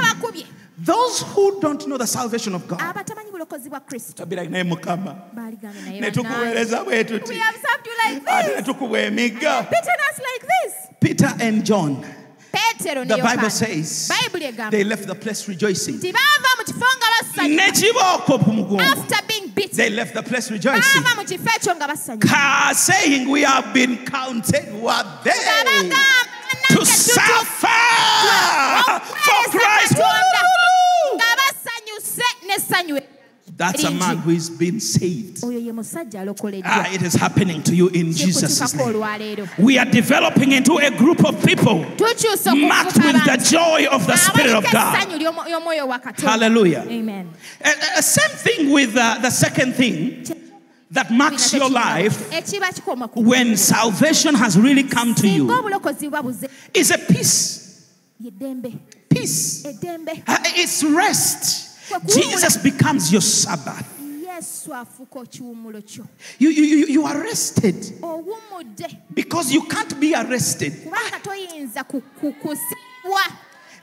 Those 0.78 1.22
who 1.34 1.60
don't 1.62 1.88
know 1.88 1.98
the 1.98 2.06
salvation 2.08 2.54
of 2.56 2.68
God, 2.68 2.80
abatamanyi 2.80 3.32
bulokozi 3.32 3.70
bwa 3.70 3.80
kristo. 3.80 4.14
Tabira 4.26 4.44
naye 4.50 4.64
mukama. 4.64 5.16
Baaligaana 5.34 5.82
naye 5.86 6.02
ne 6.02 6.12
bannange. 6.12 6.12
tukuweereza 6.12 6.84
bwe 6.84 7.04
tuti 7.04 7.30
We 7.30 7.38
have 7.40 7.56
served 7.56 7.86
you 7.88 7.94
like 8.04 8.24
ate 8.28 8.48
ne 8.48 8.56
this. 8.56 8.66
tukuwa 8.66 9.00
emigga. 9.00 9.70
Beaten 9.72 10.00
us 10.12 10.20
like 10.20 10.46
this. 10.48 10.74
peter 11.00 11.34
and 11.40 11.64
john. 11.66 12.02
Ne 12.54 12.62
the 12.86 13.04
bible 13.18 13.18
Yokaana. 13.18 13.52
says 13.52 14.10
Bayibuli 14.10 14.46
egamba 14.54 14.72
they 14.72 14.84
left 14.84 15.08
the 15.08 15.16
place 15.16 15.48
rejoicing. 15.48 15.96
Nti 15.96 16.12
baava 16.14 16.50
mu 16.58 16.64
kifo 16.64 16.86
nga 16.98 17.08
basanyuka 17.16 17.66
nekibooko 17.66 18.44
ku 18.44 18.52
mugongo. 18.52 18.80
After 18.82 19.18
being 19.28 19.48
beaten. 19.50 19.78
they 19.78 19.90
left 19.90 20.14
the 20.14 20.24
place 20.24 20.52
rejoicing. 20.52 21.02
Baava 21.04 21.16
mu 21.16 21.24
kifo 21.24 21.50
ekyo 21.56 21.76
nga 21.76 21.88
basanyuka 21.88 22.28
Ka- 22.28 22.74
saying 22.74 23.30
we 23.30 23.42
have 23.44 23.74
been 23.74 24.06
counted 24.06 24.74
worthy 24.74 25.32
to 26.70 26.86
suffer 26.86 27.68
for 29.26 29.50
christ 29.52 29.96
n'essanyu 32.56 33.02
that's 33.58 33.84
a 33.84 33.92
man 33.92 34.18
who 34.18 34.32
is 34.32 34.50
being 34.50 34.80
saved 34.80 35.44
oyo 35.44 35.60
ye 35.64 35.72
musajja 35.72 36.22
ah, 36.66 36.88
it 36.94 37.02
is 37.02 37.14
happening 37.14 37.62
to 37.62 37.76
you 37.76 37.88
in 37.90 38.12
jesus 38.12 38.74
name 38.74 39.48
we 39.60 39.78
are 39.78 39.86
developing 39.86 40.52
into 40.52 40.78
a 40.80 40.90
group 40.90 41.24
of 41.24 41.44
people 41.46 41.86
marked 42.56 42.98
with 42.98 43.26
the 43.26 43.38
joy 43.50 43.86
of 43.92 44.06
the 44.08 44.18
Spirit 44.18 44.56
of 44.56 44.64
God. 44.72 44.96
essanyu 44.96 45.18
ly'omu- 45.20 45.46
ly'omwoyo 45.46 45.88
wa 45.88 46.00
katonda 46.00 46.32
Hallelujah. 46.32 46.86
amen 46.90 47.30
Uh, 47.64 47.70
uh, 47.98 48.02
same 48.02 48.36
thing 48.38 48.72
with 48.72 48.96
uh, 48.98 49.20
the 49.22 49.30
second 49.30 49.74
thing 49.76 50.26
that 50.92 51.12
marks 51.12 51.54
your 51.54 51.70
life 51.70 52.30
ekiba 52.32 52.70
kikoma 52.74 53.08
ku 53.12 53.22
when 53.22 53.56
salvation 53.58 54.34
has 54.36 54.58
really 54.58 54.84
come 54.84 55.14
to 55.14 55.28
you 55.28 55.48
is 56.74 56.92
a 56.92 56.98
peace. 56.98 57.62
Peace. 59.10 59.66
Uh, 59.66 60.38
it's 60.58 60.84
rest. 60.84 61.65
Jesus 62.08 62.58
becomes 62.58 63.12
your 63.12 63.22
Sabbath. 63.22 63.96
yesu 64.36 64.74
afuuka 64.74 65.20
ekiwummulo 65.20 65.82
kyo. 65.82 66.06
You, 66.40 66.50
you, 66.50 66.64
you, 66.64 66.88
you 66.88 67.06
are 67.06 67.20
rested. 67.20 67.76
Owummudde 68.02 68.98
because 69.14 69.54
you 69.54 69.64
can't 69.64 70.00
be 70.00 70.14
arrested. 70.14 70.74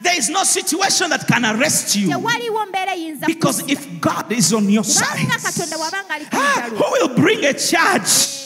There 0.00 0.18
is 0.18 0.28
no 0.30 0.42
situation 0.42 1.10
that 1.10 1.26
can 1.26 1.44
arrest 1.44 1.96
you. 1.96 2.08
Tewaliwo 2.08 2.66
mbeera 2.66 2.94
eyinza 2.94 3.26
because 3.26 3.62
if 3.68 4.00
God 4.00 4.32
is 4.32 4.52
on 4.52 4.68
your 4.68 4.84
side, 4.84 5.06
kubanga 5.06 5.38
katonda 5.38 5.76
wabanga 5.76 6.14
ali 6.14 6.24
ku 6.24 6.36
ah, 6.36 6.70
who 6.70 6.92
will 6.92 7.14
bring 7.14 7.44
a 7.44 7.54
charge? 7.54 8.42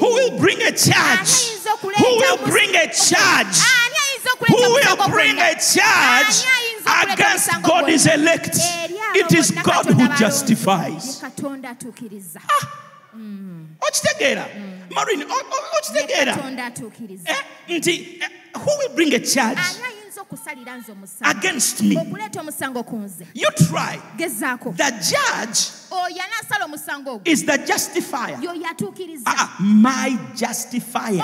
Who 0.00 0.06
will 0.06 0.38
bring 0.38 0.62
a 0.62 0.72
charge? 0.72 1.50
Who 1.98 2.16
will 2.22 2.38
bring 2.46 2.74
a 2.76 2.86
charge? 2.92 3.58
Who 4.46 4.56
will 4.56 5.08
bring 5.08 5.36
a 5.38 5.54
charge? 5.54 6.38
Ani 6.38 6.54
ayinza 6.54 6.73
okuleeta 6.73 6.73
against 6.86 7.50
God 7.62 7.88
is 7.88 8.06
elect? 8.06 8.56
It 9.16 9.32
is 9.32 9.50
God 9.50 9.86
who 9.86 10.08
justifies. 10.16 11.22
Ye 11.22 11.30
katonda 11.30 11.70
atuukiriza 11.70 12.40
Okitegeera? 13.80 14.44
Maureen, 14.90 15.22
o- 15.22 15.26
o- 15.26 15.94
Ye 15.94 16.02
okitegeera? 16.02 16.34
Eh, 17.26 17.36
nti, 17.78 18.18
eh, 18.22 18.28
Who 18.56 18.70
will 18.78 18.94
bring 18.94 19.12
a 19.14 19.18
charge 19.18 19.58
ani 19.58 19.82
ayinza 19.84 20.20
okusalira 20.22 20.76
nze 20.76 20.92
omusango 20.92 21.30
against 21.38 21.80
me? 21.82 21.96
okuleeta 21.96 22.40
omusango 22.40 22.82
ku 22.86 22.96
nze 22.96 23.26
You 23.34 23.50
try. 23.56 23.98
The 24.76 24.90
judge 24.90 25.70
oyo 25.90 26.22
anaasala 26.22 26.64
omusango 26.64 27.10
ogwo 27.18 27.22
is 27.28 27.44
the 27.44 27.58
justifier. 27.58 28.38
Ah, 29.26 29.34
ah, 29.38 29.56
my 29.60 30.18
justifier. 30.34 31.22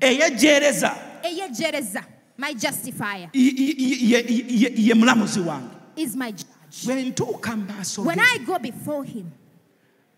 Eyejjereza 0.00 0.96
eyejjereza 1.22 2.02
my 2.38 2.54
justifier. 2.54 3.28
Ye- 3.34 4.94
mulamuzi 4.94 5.40
wange. 5.40 5.74
Is 5.96 6.16
my 6.16 6.32
judge. 6.32 6.46
Bwe 6.86 7.02
ntuuka 7.02 7.56
maaso 7.56 8.02
when 8.04 8.18
i 8.20 8.38
go 8.46 8.58
before 8.58 9.04
him 9.04 9.26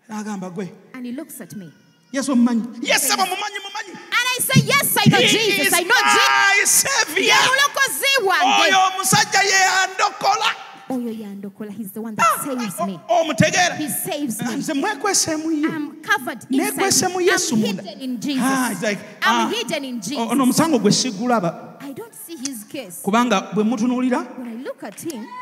agamba 0.09 0.49
gwe 0.49 0.69
and 0.93 1.05
he 1.05 1.11
looks 1.11 1.41
at 1.41 1.53
me. 1.55 1.71
Yesu 2.11 2.31
omumanyi 2.31 2.63
yesu 2.81 3.17
bamumanyi 3.17 3.59
mumanyi 3.65 3.89
and 3.89 4.27
i 4.37 4.41
say 4.41 4.61
yes 4.61 4.97
i 4.97 5.09
know 5.09 5.17
He 5.19 5.27
jesus 5.27 5.67
is 5.67 5.73
i 5.73 5.83
know 5.83 5.95
jesus 5.95 6.29
my 6.29 6.65
savior. 6.65 7.23
Ye 7.25 7.33
mulokozi 7.33 8.25
wange. 8.25 8.63
Oyo 8.63 8.77
omusajja 8.87 9.41
ye 9.41 9.63
andokola 9.83 10.55
oyo 10.95 11.11
yandokola. 11.11 11.71
He's 11.71 11.91
the 11.91 12.01
one 12.01 12.15
that 12.15 12.25
ah, 12.25 12.43
saves 12.43 12.75
oh, 12.79 12.83
oh, 12.83 12.85
me. 12.85 12.99
Oh, 13.09 13.23
omutegeera 13.23 13.75
he 13.77 13.89
saves 13.89 14.41
me. 14.41 14.55
Nze 14.55 14.73
mwekwese 14.73 15.31
ye. 15.31 15.65
I'm 15.65 16.01
covered 16.01 16.39
in 16.49 16.59
Jesus. 16.59 17.09
mu 17.09 17.21
yesu 17.21 17.55
hidden 17.55 18.01
in 18.01 18.19
jesus. 18.19 18.43
Ah, 18.43 18.71
it's 18.71 18.81
like, 18.81 18.99
i'm 19.21 19.47
ah, 19.47 19.49
hidden 19.49 19.83
in 19.85 20.01
jesus. 20.01 20.17
ono 20.31 20.43
omusango 20.43 20.79
gwe 20.79 20.91
sigulaba. 20.91 21.77
I 21.81 21.93
don't 21.93 22.13
see 22.13 22.35
his 22.35 22.63
case. 22.63 23.01
kubanga 23.03 23.41
bwe 23.53 23.63
mutunuulira 23.63 24.25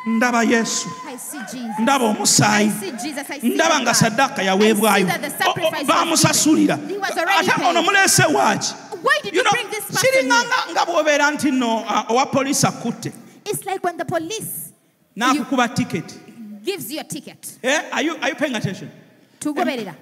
ndaba 0.06 0.43
yesu. 0.43 0.89
Ndaba 1.80 2.06
omusaayi. 2.06 2.72
Ndaba 3.43 3.80
nga 3.80 3.93
saddaaka 3.93 4.43
yaweebwayo 4.43 5.08
bamusasulira 5.88 6.80
ate 7.39 7.66
ono 7.70 7.82
muleese 7.82 8.24
waaki? 8.24 8.74
Kiringanga 10.02 10.56
nga 10.72 10.86
bw'obeera 10.86 11.32
nti 11.32 11.52
no 11.52 11.84
ah, 11.88 12.06
owa 12.10 12.26
poliisi 12.26 12.68
akutte. 12.68 13.12
It's 13.45 13.66
like 13.66 13.84
when 13.84 13.97
the 13.97 14.06
police 14.06 14.70
n'akukuba 15.16 15.68
ticket 15.76 16.14
gives 16.64 16.91
you 16.91 16.99
a 16.99 17.03
ticket. 17.03 17.57
Eh, 17.64 17.82
are 17.91 18.03
you- 18.03 18.18
are 18.22 18.30
you 18.30 18.36
paying 18.36 18.55
attention 18.55 18.89
Tugoberera. 19.39 19.95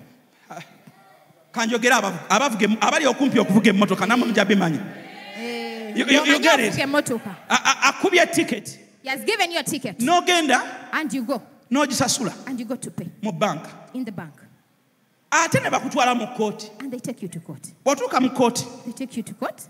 kanjogera 1.51 1.97
abavu- 2.01 2.19
abavuga 2.29 2.67
abali 2.81 3.05
okumpi 3.07 3.39
okuvuga 3.39 3.69
emmotoka 3.69 4.05
namwe 4.05 4.27
mujja 4.27 4.45
bimanya 4.45 4.79
You- 5.95 6.05
you- 6.05 6.25
you 6.25 6.39
get 6.39 6.59
it? 6.59 6.73
ovuga 6.73 6.83
emmotoka. 6.83 7.35
A- 7.49 7.63
a- 7.63 7.89
akubye 7.89 8.25
ticket 8.31 8.77
He 9.03 9.09
has 9.09 9.21
given 9.25 9.51
you 9.51 9.57
a 9.59 9.63
ticket. 9.63 9.97
n'ogenda 9.99 10.61
And 10.91 11.11
you 11.13 11.23
go. 11.23 11.41
n'ogisasula 11.71 12.33
And 12.45 12.59
you 12.59 12.65
go 12.65 12.75
to 12.75 12.91
pay 12.91 13.07
mu 13.21 13.31
bank. 13.31 13.63
in 13.93 14.05
the 14.05 14.11
bank. 14.11 14.33
ate 15.31 15.59
ne 15.63 15.69
bakutwala 15.69 16.15
mu 16.15 16.27
kkooti 16.27 16.69
And 16.79 16.91
they 16.91 16.99
take 16.99 17.21
you 17.23 17.29
to 17.29 17.39
court. 17.39 17.63
bw'otuuka 17.85 18.19
mu 18.21 18.29
kkooti 18.29 18.65
They 18.85 18.93
take 18.93 19.17
you 19.17 19.23
to 19.23 19.33
court. 19.33 19.61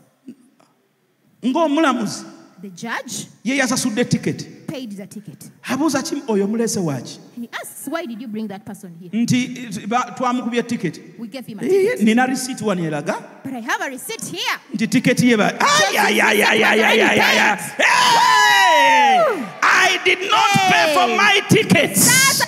ng'omulamuzi 1.45 2.25
The 2.61 2.69
judge 2.69 3.27
ye 3.43 3.57
yasasudde 3.57 4.03
tiketi 4.05 4.45
paid 4.67 4.91
the 4.91 5.07
ticket. 5.07 5.49
abuuza 5.63 6.01
ki 6.03 6.21
oyo 6.27 6.45
omulese 6.45 6.79
waaki 6.79 7.17
And 7.35 7.43
he 7.45 7.49
asks, 7.53 7.87
Why 7.87 8.05
did 8.05 8.19
you 8.21 8.27
bring 8.27 8.47
that 8.49 8.65
person 8.65 8.95
here? 8.99 9.09
nti 9.13 9.87
ba- 9.87 10.13
twamukubye 10.17 10.63
tiketi 10.63 11.01
We 11.17 11.27
gave 11.27 11.45
him 11.45 11.59
a 11.59 11.63
Eh, 11.63 11.67
ticket. 11.69 12.01
nina 12.03 12.25
risiiti 12.27 12.63
wano 12.63 12.83
eraga 12.83 13.15
But 13.43 13.53
I 13.53 13.59
have 13.61 13.81
a 13.81 13.89
receipt 13.89 14.25
here. 14.25 14.57
nti 14.73 14.87
tiketi 14.87 15.27
ye 15.29 15.35
ba 15.37 15.53
Ay, 15.59 15.97
ay, 15.97 16.21
ay, 16.21 16.41
ay, 16.43 16.63
ay, 16.63 16.83
ay, 16.83 17.01
ay, 17.01 17.19
ay, 17.19 17.39
ay. 17.39 17.57
Hey! 17.77 19.45
I 19.63 19.99
did 20.03 20.19
not 20.29 20.51
pay 20.71 20.93
for 20.93 21.07
my 21.15 21.41
tickets 21.49 22.01
Sasa, 22.01 22.45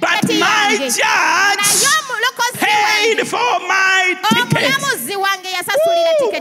but 0.00 0.08
tiketi 0.24 0.40
my 0.40 0.78
yange. 0.78 0.96
judge 0.96 1.84
paid 2.80 3.26
for 3.26 3.60
my 3.68 4.16
ticket. 4.28 4.78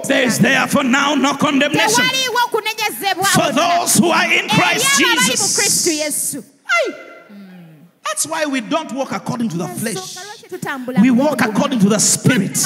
There 0.08 0.24
is 0.28 0.40
therefore 0.40 0.84
now 0.84 1.16
no 1.16 1.34
condemnation 1.36 2.06
for 3.34 3.52
those 3.54 4.00
who 4.00 4.10
are 4.12 4.32
in 4.34 4.50
Christ 4.50 4.98
Jesus. 4.98 5.58
That's 8.04 8.26
why 8.26 8.46
we 8.46 8.62
don't 8.62 8.92
walk 8.94 9.12
according 9.12 9.50
to 9.50 9.58
the 9.58 9.68
flesh. 9.68 10.18
We 11.02 11.12
walk 11.12 11.42
according 11.42 11.80
to 11.80 11.90
the 11.90 12.00
spirit. 12.00 12.58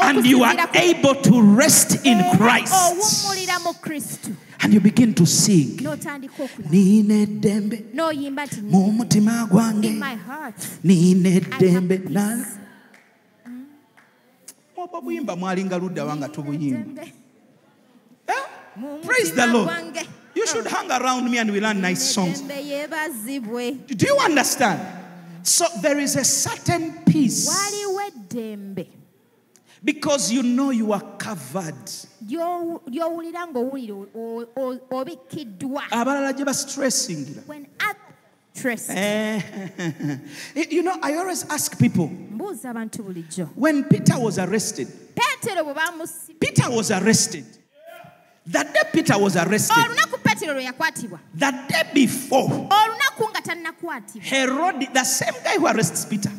And 0.00 0.24
you 0.26 0.42
are 0.44 0.56
able 0.74 1.14
to 1.14 1.42
rest 1.42 2.06
in 2.06 2.18
Christ. 2.36 2.72
And 4.60 4.74
you 4.74 4.80
begin 4.80 5.14
to 5.14 5.26
sing 5.26 5.78
mwalinga 15.36 16.28
tubuyimba 16.28 17.02
eh? 17.02 17.12
praise 19.02 19.32
the 19.34 19.46
lord. 19.46 19.70
you 20.34 20.46
should 20.46 20.66
hang 20.66 20.90
around 20.90 21.30
me 21.30 21.38
and 21.38 21.50
we 21.50 21.60
learn 21.60 21.80
nice 21.80 22.14
songs. 22.14 22.40
do 22.42 24.06
you 24.06 24.18
understand? 24.18 24.80
So 25.42 25.64
there 25.80 25.98
is 25.98 26.16
a 26.16 26.24
certain 26.24 27.04
peace. 27.06 27.48
Because 29.82 30.32
you 30.32 30.42
know 30.42 30.70
you 30.70 30.92
are 30.92 31.00
covered. 31.18 31.74
Abalala 35.90 36.32
gye 36.36 36.44
Trist. 38.54 38.90
Eh. 38.90 39.40
you 40.70 40.82
know, 40.82 40.98
I 41.02 41.14
always 41.14 41.44
ask 41.48 41.78
people 41.78 42.06
when 43.54 43.84
Peter 43.84 44.18
was 44.18 44.38
arrested, 44.38 44.88
Peter 46.40 46.70
was 46.70 46.90
arrested. 46.90 47.44
That 48.46 48.72
day 48.72 48.80
Peter 48.92 49.18
was 49.18 49.36
arrested. 49.36 49.76
That 51.34 51.68
day 51.68 51.82
before, 51.92 52.68
Herod, 54.22 54.88
the 54.94 55.04
same 55.04 55.34
guy 55.44 55.56
who 55.56 55.66
arrests 55.66 56.04
Peter, 56.06 56.32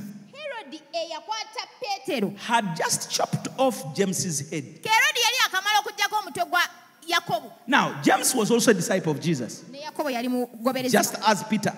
had 2.38 2.76
just 2.76 3.12
chopped 3.12 3.48
off 3.60 3.96
James's 3.96 4.50
head. 4.50 4.82
Now, 7.68 8.02
James 8.02 8.34
was 8.36 8.52
also 8.52 8.72
a 8.72 8.74
disciple 8.74 9.12
of 9.12 9.20
Jesus, 9.22 9.64
just 10.90 11.16
as 11.28 11.44
Peter. 11.44 11.74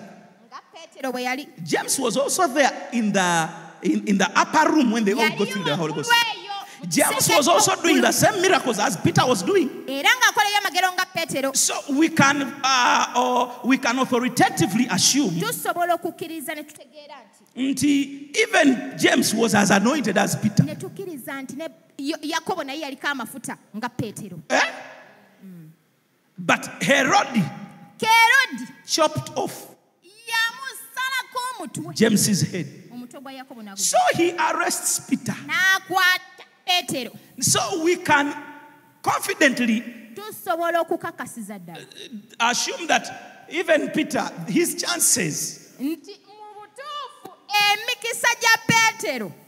James 1.64 1.98
was 1.98 2.16
also 2.16 2.46
there 2.48 2.88
in 2.92 3.12
the 3.12 3.48
in, 3.82 4.06
in 4.08 4.18
the 4.18 4.30
upper 4.38 4.70
room 4.72 4.92
when 4.92 5.04
they 5.04 5.12
all 5.12 5.28
go 5.30 5.44
yali 5.44 5.52
through 5.52 5.64
the 5.64 5.76
holy 5.76 5.92
ghost. 5.92 6.10
waggulu 6.10 6.44
eyo 6.44 6.52
mu 6.80 6.86
james 6.88 7.28
was 7.28 7.48
also 7.48 7.74
doing 7.82 8.00
the 8.00 8.12
same 8.12 8.40
miracles 8.40 8.78
as 8.78 8.96
peter 8.96 9.26
was 9.26 9.42
doing. 9.42 9.68
Era 9.88 10.08
ng'akolayo 10.08 10.58
amagero 10.62 10.92
nga 10.94 11.06
peetero 11.14 11.56
so 11.56 11.74
we 11.98 12.08
can 12.08 12.42
uh, 12.64 13.14
or 13.16 13.60
we 13.68 13.78
can 13.78 13.98
authoritatively 13.98 14.86
assume 14.90 15.30
tusobola 15.40 15.94
okukkiriza 15.94 16.54
ne 16.54 16.62
tutegeera 16.62 17.16
nti 17.54 17.70
nti 17.70 18.30
even 18.42 18.94
james 18.98 19.34
was 19.34 19.54
as 19.54 19.70
anointed 19.70 20.16
as 20.18 20.36
peter. 20.36 20.64
Ne 20.64 20.74
tukkiriza 20.74 21.42
nti 21.42 21.56
ne 21.56 21.68
Yo- 21.98 22.18
yakobo 22.22 22.64
naye 22.64 22.80
yaliko 22.80 23.06
amafuta 23.08 23.56
nga 23.76 23.88
peetero 23.88 24.38
eh? 24.48 24.62
but 26.38 26.66
herod 26.82 27.28
chopped 28.86 29.30
off 29.36 29.71
James's 31.94 32.42
head. 32.42 32.66
So 33.76 33.96
he 34.16 34.32
arrests 34.32 35.00
Peter. 35.08 35.34
So 37.40 37.82
we 37.84 37.96
can 37.96 38.34
confidently 39.02 39.82
uh, 42.40 42.50
assume 42.50 42.86
that 42.86 43.46
even 43.50 43.88
Peter, 43.90 44.28
his 44.48 44.74
chances 44.76 45.72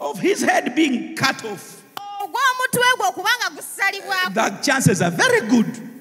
of 0.00 0.18
his 0.20 0.42
head 0.42 0.74
being 0.74 1.14
cut 1.16 1.44
off, 1.44 1.82
the 4.34 4.50
chances 4.62 5.00
are 5.02 5.10
very 5.10 5.40
good. 5.48 5.93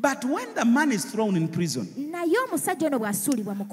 But 0.00 0.24
when 0.24 0.54
the 0.54 0.64
man 0.64 0.92
is 0.92 1.04
thrown 1.04 1.36
in 1.36 1.46
prison 1.48 1.86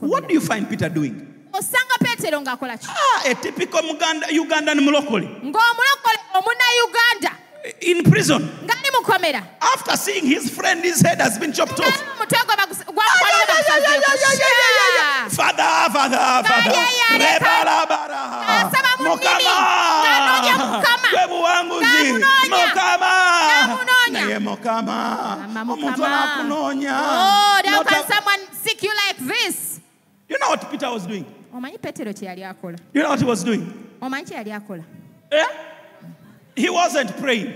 what 0.01 0.27
do 0.27 0.33
you 0.33 0.41
find 0.41 0.69
peter 0.69 0.89
doing? 0.89 1.15
Osanga 1.53 1.97
peetero 2.03 2.37
ng'akola 2.43 2.77
ki? 2.77 2.87
Ah, 2.89 3.31
a 3.31 3.33
typical 3.35 3.81
ugandan 3.81 4.77
mulokole 4.83 5.25
ng'omulokole 5.41 6.19
omunnauganda 6.35 7.31
in 7.81 8.03
prison. 8.03 8.41
Ng'ali 8.65 8.86
after 9.11 9.97
seeing 9.97 10.25
his 10.25 10.49
friend 10.49 10.83
his 10.83 11.01
head 11.01 11.19
has 11.21 11.37
been 11.39 11.53
chopped 11.53 11.79
off 11.79 12.03
omutwe 12.17 12.39
gwe 12.45 12.55
bagus- 12.55 12.85
gwamukwalira 12.85 13.45
bagusazeeko. 13.47 14.11
Sha! 14.37 15.29
Father, 15.29 15.93
Father, 15.93 16.17
Father. 16.17 16.71
Kali 16.71 16.77
eyaleka. 16.77 17.39
Rebalabara. 17.39 18.21
Asaba 18.47 18.89
mu 18.99 19.15
nnimi. 19.15 19.27
Mukama. 20.27 21.09
Gwe 21.11 21.27
buwanguzi. 21.27 22.13
Mukama. 22.49 23.11
Naye 24.11 24.39
Mukama. 24.39 25.37
Omuntu 25.71 26.05
anakunoonya. 26.05 26.97
Oh, 26.99 27.61
how 27.65 27.83
can 27.83 28.03
someone 28.07 28.39
seek 28.63 28.83
you 28.83 28.91
like 29.07 29.17
this? 29.27 29.79
You 30.29 30.37
know 30.39 30.49
what 30.49 30.69
Peter 30.71 30.89
was 30.91 31.05
doing? 31.07 31.25
omanyi 31.53 31.77
peetero 31.79 32.13
kye 32.13 32.27
yali 32.27 32.43
akola 32.43 32.77
You 32.93 33.01
know 33.01 33.09
what 33.09 33.19
he 33.19 33.25
was 33.25 33.43
doing? 33.43 33.61
omanyi 34.01 34.25
kye 34.27 34.37
yali 34.37 34.51
akola 34.51 34.83
Eh? 35.31 35.45
He 36.55 36.69
wasn't 36.69 37.15
praying. 37.17 37.53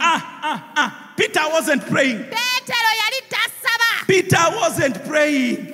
Ah, 0.00 0.40
ah, 0.42 0.72
ah. 0.76 1.12
Peter 1.16 1.40
wasn't 1.50 1.82
praying. 1.86 2.18
peetero 2.18 2.90
yali 3.00 3.20
tasaba 3.28 4.06
Peter 4.06 4.44
wasn't 4.56 5.04
praying. 5.04 5.72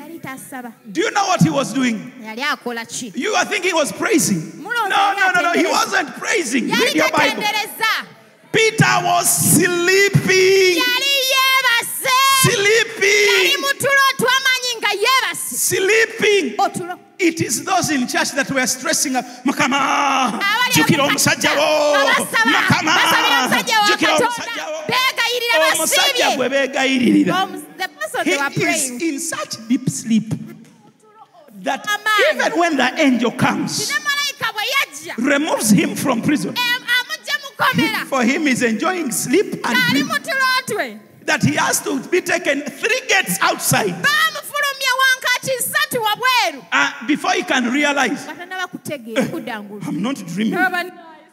Do 0.90 1.00
you 1.00 1.10
know 1.10 1.26
what 1.26 1.42
he 1.42 1.50
was 1.50 1.72
doing? 1.72 2.12
yali 2.20 2.42
akola 2.42 2.86
ki 2.88 3.12
You 3.14 3.34
are 3.34 3.44
thinking 3.44 3.70
he 3.70 3.74
was 3.74 3.92
praising. 3.92 4.62
No, 4.62 4.70
no, 4.88 5.32
no, 5.34 5.40
no. 5.42 5.52
He 5.52 5.66
wasn't 5.66 6.08
praising. 6.16 6.68
Read 6.68 6.94
your 6.94 7.10
Bible. 7.10 7.42
Peter 8.52 8.94
was 9.02 9.28
sleeping. 9.56 10.82
Sleeping. 12.42 13.60
mu 13.62 13.70
tulo 13.78 14.04
twamanyi 14.18 14.70
nga 14.82 14.90
yeebase 14.98 15.54
Sleeping 15.54 16.56
it 17.28 17.40
is 17.40 17.64
those 17.64 17.90
in 17.90 18.06
church 18.06 18.32
that 18.32 18.50
were 18.50 18.66
stressing 18.66 19.16
up 19.16 19.24
mukama 19.44 20.40
jukira 20.74 21.04
omusajja 21.04 21.50
wo 21.50 21.96
mukama 22.44 22.92
jukira 23.88 24.16
omusajja 24.16 24.66
wo. 24.66 25.74
omusajja 25.74 26.36
gwe 26.36 26.48
beegayiririra 26.48 27.48
he 28.24 28.64
is 28.70 28.90
in 28.90 29.18
such 29.18 29.56
deep 29.68 29.88
sleep 29.88 30.34
that 31.62 31.86
even 32.34 32.58
when 32.58 32.76
the 32.76 33.00
angel 33.00 33.30
comes 33.32 33.92
removes 35.18 35.70
him 35.70 35.94
from 35.94 36.22
prison. 36.22 36.54
for 38.06 38.22
him 38.22 38.46
is 38.46 38.62
enjoying 38.62 39.10
sleep 39.10 39.54
and 39.64 39.76
sleep, 39.90 40.06
that 41.24 41.42
he 41.42 41.54
has 41.54 41.80
to 41.80 42.00
be 42.08 42.20
taken 42.20 42.62
three 42.62 43.00
gates 43.08 43.38
outside 43.40 43.94
before 47.06 47.32
he 47.34 47.42
can 47.42 47.70
realize 47.72 48.24
nga 48.26 48.34
tannaba 48.34 48.66
kutegeera 48.68 49.26
kuddangulu 49.30 49.82
I'm 49.88 50.02
not 50.02 50.16
dreaming. 50.26 50.54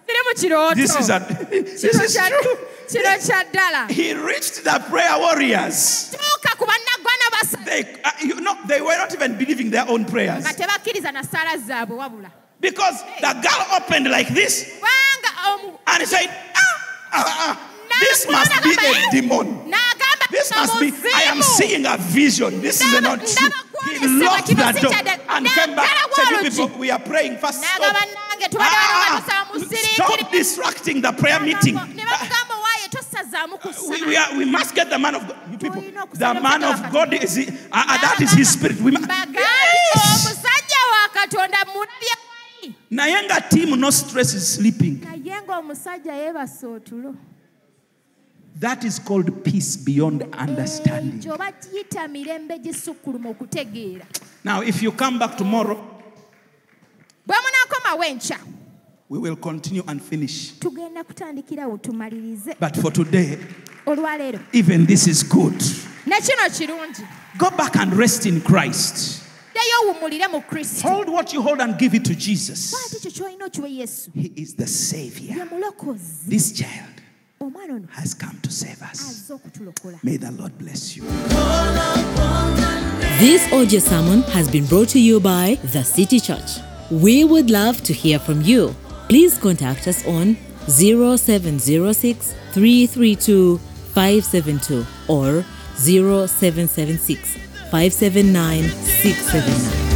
siri 0.10 0.22
mu 0.26 0.34
kirooto 0.36 0.76
This 0.76 0.96
is 0.98 1.10
a, 1.10 1.20
this 1.50 1.84
is 1.84 2.14
true. 2.18 2.58
kino 2.90 3.88
He 3.94 4.14
reached 4.14 4.64
the 4.66 4.78
prayer 4.90 5.14
warriors. 5.20 6.10
tuuka 6.14 6.52
ku 6.58 6.66
bannaggwana 6.66 7.26
basatu 7.36 7.66
They, 7.66 7.82
uh, 8.04 8.12
you 8.26 8.42
know, 8.42 8.58
they 8.66 8.82
were 8.82 8.98
not 8.98 9.14
even 9.14 9.38
believing 9.38 9.70
their 9.70 9.86
own 9.88 10.06
prayers 10.06 10.42
nga 10.44 10.54
tebakkiriza 10.58 11.12
na 11.14 11.22
ssaala 11.22 11.58
zaabwe 11.62 11.96
wabula 11.98 12.32
because 12.60 12.98
the 13.22 13.34
girl 13.46 13.62
opened 13.78 14.10
like 14.10 14.34
this 14.34 14.66
kubanga 14.82 15.32
omu- 15.54 15.78
and 15.88 16.02
said, 16.08 16.28
ah, 16.58 16.76
ah, 17.14 17.26
ah, 17.46 17.54
"This 18.02 18.26
must 18.30 18.52
be 18.64 18.74
a 18.78 18.94
demon. 19.12 19.48
This 20.40 20.52
must 20.56 20.80
be. 20.80 20.94
I 21.16 21.24
am 21.36 21.42
seeing 21.42 21.86
a 21.86 21.98
vision. 21.98 22.62
This 22.62 22.80
is 22.82 23.02
not 23.02 23.20
true." 23.20 23.52
He 23.92 24.08
locked 24.24 24.48
that 24.56 24.76
door 24.80 24.94
and 25.36 25.46
came 25.48 25.76
back. 25.76 25.92
Said, 26.14 26.30
"You 26.32 26.50
people, 26.50 26.80
we 26.80 26.92
are 26.92 27.00
praying 27.00 27.38
fast. 27.38 27.64
Stop. 27.64 27.96
Ah, 28.58 29.46
stop 29.96 30.32
distracting 30.32 31.02
the 31.02 31.12
prayer 31.12 31.40
meeting. 31.40 31.76
ku 33.60 33.70
We, 33.90 34.06
we, 34.08 34.16
are, 34.16 34.32
we 34.38 34.46
must 34.46 34.74
get 34.76 34.90
the 34.90 34.98
man 34.98 35.16
of 35.16 35.28
God. 35.28 35.38
You 35.52 35.58
people, 35.58 35.82
the 35.82 36.34
man 36.40 36.64
of 36.64 36.92
God 36.92 37.14
is 37.14 37.38
uh, 37.38 37.44
uh, 37.72 37.98
that 38.00 38.18
is 38.22 38.32
his 38.32 38.50
spirit. 38.56 38.80
We, 38.80 38.92
must. 38.92 39.10
Yes. 39.10 40.46
naye 42.92 43.22
nga 43.24 43.38
no 43.78 43.90
stress 43.92 44.34
is 44.34 44.48
sleeping 44.56 45.06
that 48.60 48.84
is 48.84 49.00
called 49.00 49.44
peace 49.44 49.78
beyond 49.78 50.24
understanding. 50.34 51.20
Ekyo 51.20 51.38
bakiyita 51.38 52.08
mirembe 52.08 52.60
gisukkuluma 52.60 53.30
okutegeera. 53.30 54.06
Now 54.44 54.62
if 54.62 54.82
you 54.82 54.92
come 54.92 55.20
back 55.20 55.38
tomorrow 55.38 55.78
bwe 57.28 57.36
munaakomawo 57.38 58.04
enkya 58.04 58.40
we 59.10 59.18
will 59.20 59.36
continue 59.36 59.84
and 59.88 60.02
finish. 60.02 60.54
tugenda 60.60 61.04
kutandikirawo 61.04 61.78
tumalirize. 61.78 62.56
But 62.60 62.76
for 62.78 62.92
today 62.92 63.38
even 64.54 64.86
this 64.86 65.08
is 65.08 65.24
good. 65.24 65.56
Ne 66.06 66.20
kino 66.22 66.50
kirungi. 66.50 67.08
Go 67.38 67.50
back 67.52 67.76
and 67.76 67.94
rest 67.94 68.26
in 68.26 68.42
christ. 68.42 69.24
Ddayo 69.54 69.94
owummulire 69.94 70.28
mu 70.32 70.42
kristo. 70.42 70.88
Hold 70.88 71.10
what 71.10 71.34
you 71.34 71.42
hold 71.42 71.60
and 71.60 71.78
give 71.78 71.96
it 71.96 72.06
to 72.06 72.16
jesus. 72.16 72.72
Kwati 72.74 73.02
kyo 73.02 73.12
kyolina 73.12 73.46
okiwe 73.46 73.70
yesu. 73.70 74.12
He 74.14 74.32
is 74.36 74.56
the 74.56 74.68
savior. 74.68 75.48
This 76.28 76.52
child 76.52 77.02
has 77.92 78.14
come 78.14 78.38
to 78.42 78.52
save 78.52 78.82
us 78.82 79.32
may 80.04 80.18
the 80.18 80.32
lord 80.32 80.58
bless 80.58 80.96
you 80.98 81.04
This 83.20 83.52
audio 83.52 83.80
sermon 83.80 84.22
has 84.32 84.50
been 84.50 84.66
brought 84.66 84.90
to 84.90 85.00
you 85.00 85.20
by 85.20 85.58
The 85.74 85.84
City 85.84 86.22
Church. 86.22 86.60
We 86.90 87.26
would 87.26 87.50
love 87.50 87.84
to 87.84 87.92
hear 87.92 88.18
from 88.18 88.42
you. 88.44 88.74
Please 89.10 89.38
contact 89.38 89.90
us 89.90 90.08
on 90.08 90.38
0706 90.70 92.34
332 92.54 93.58
572 93.58 94.86
or 95.10 95.44
0776 95.76 97.36
579 97.72 98.64
679. 98.70 99.89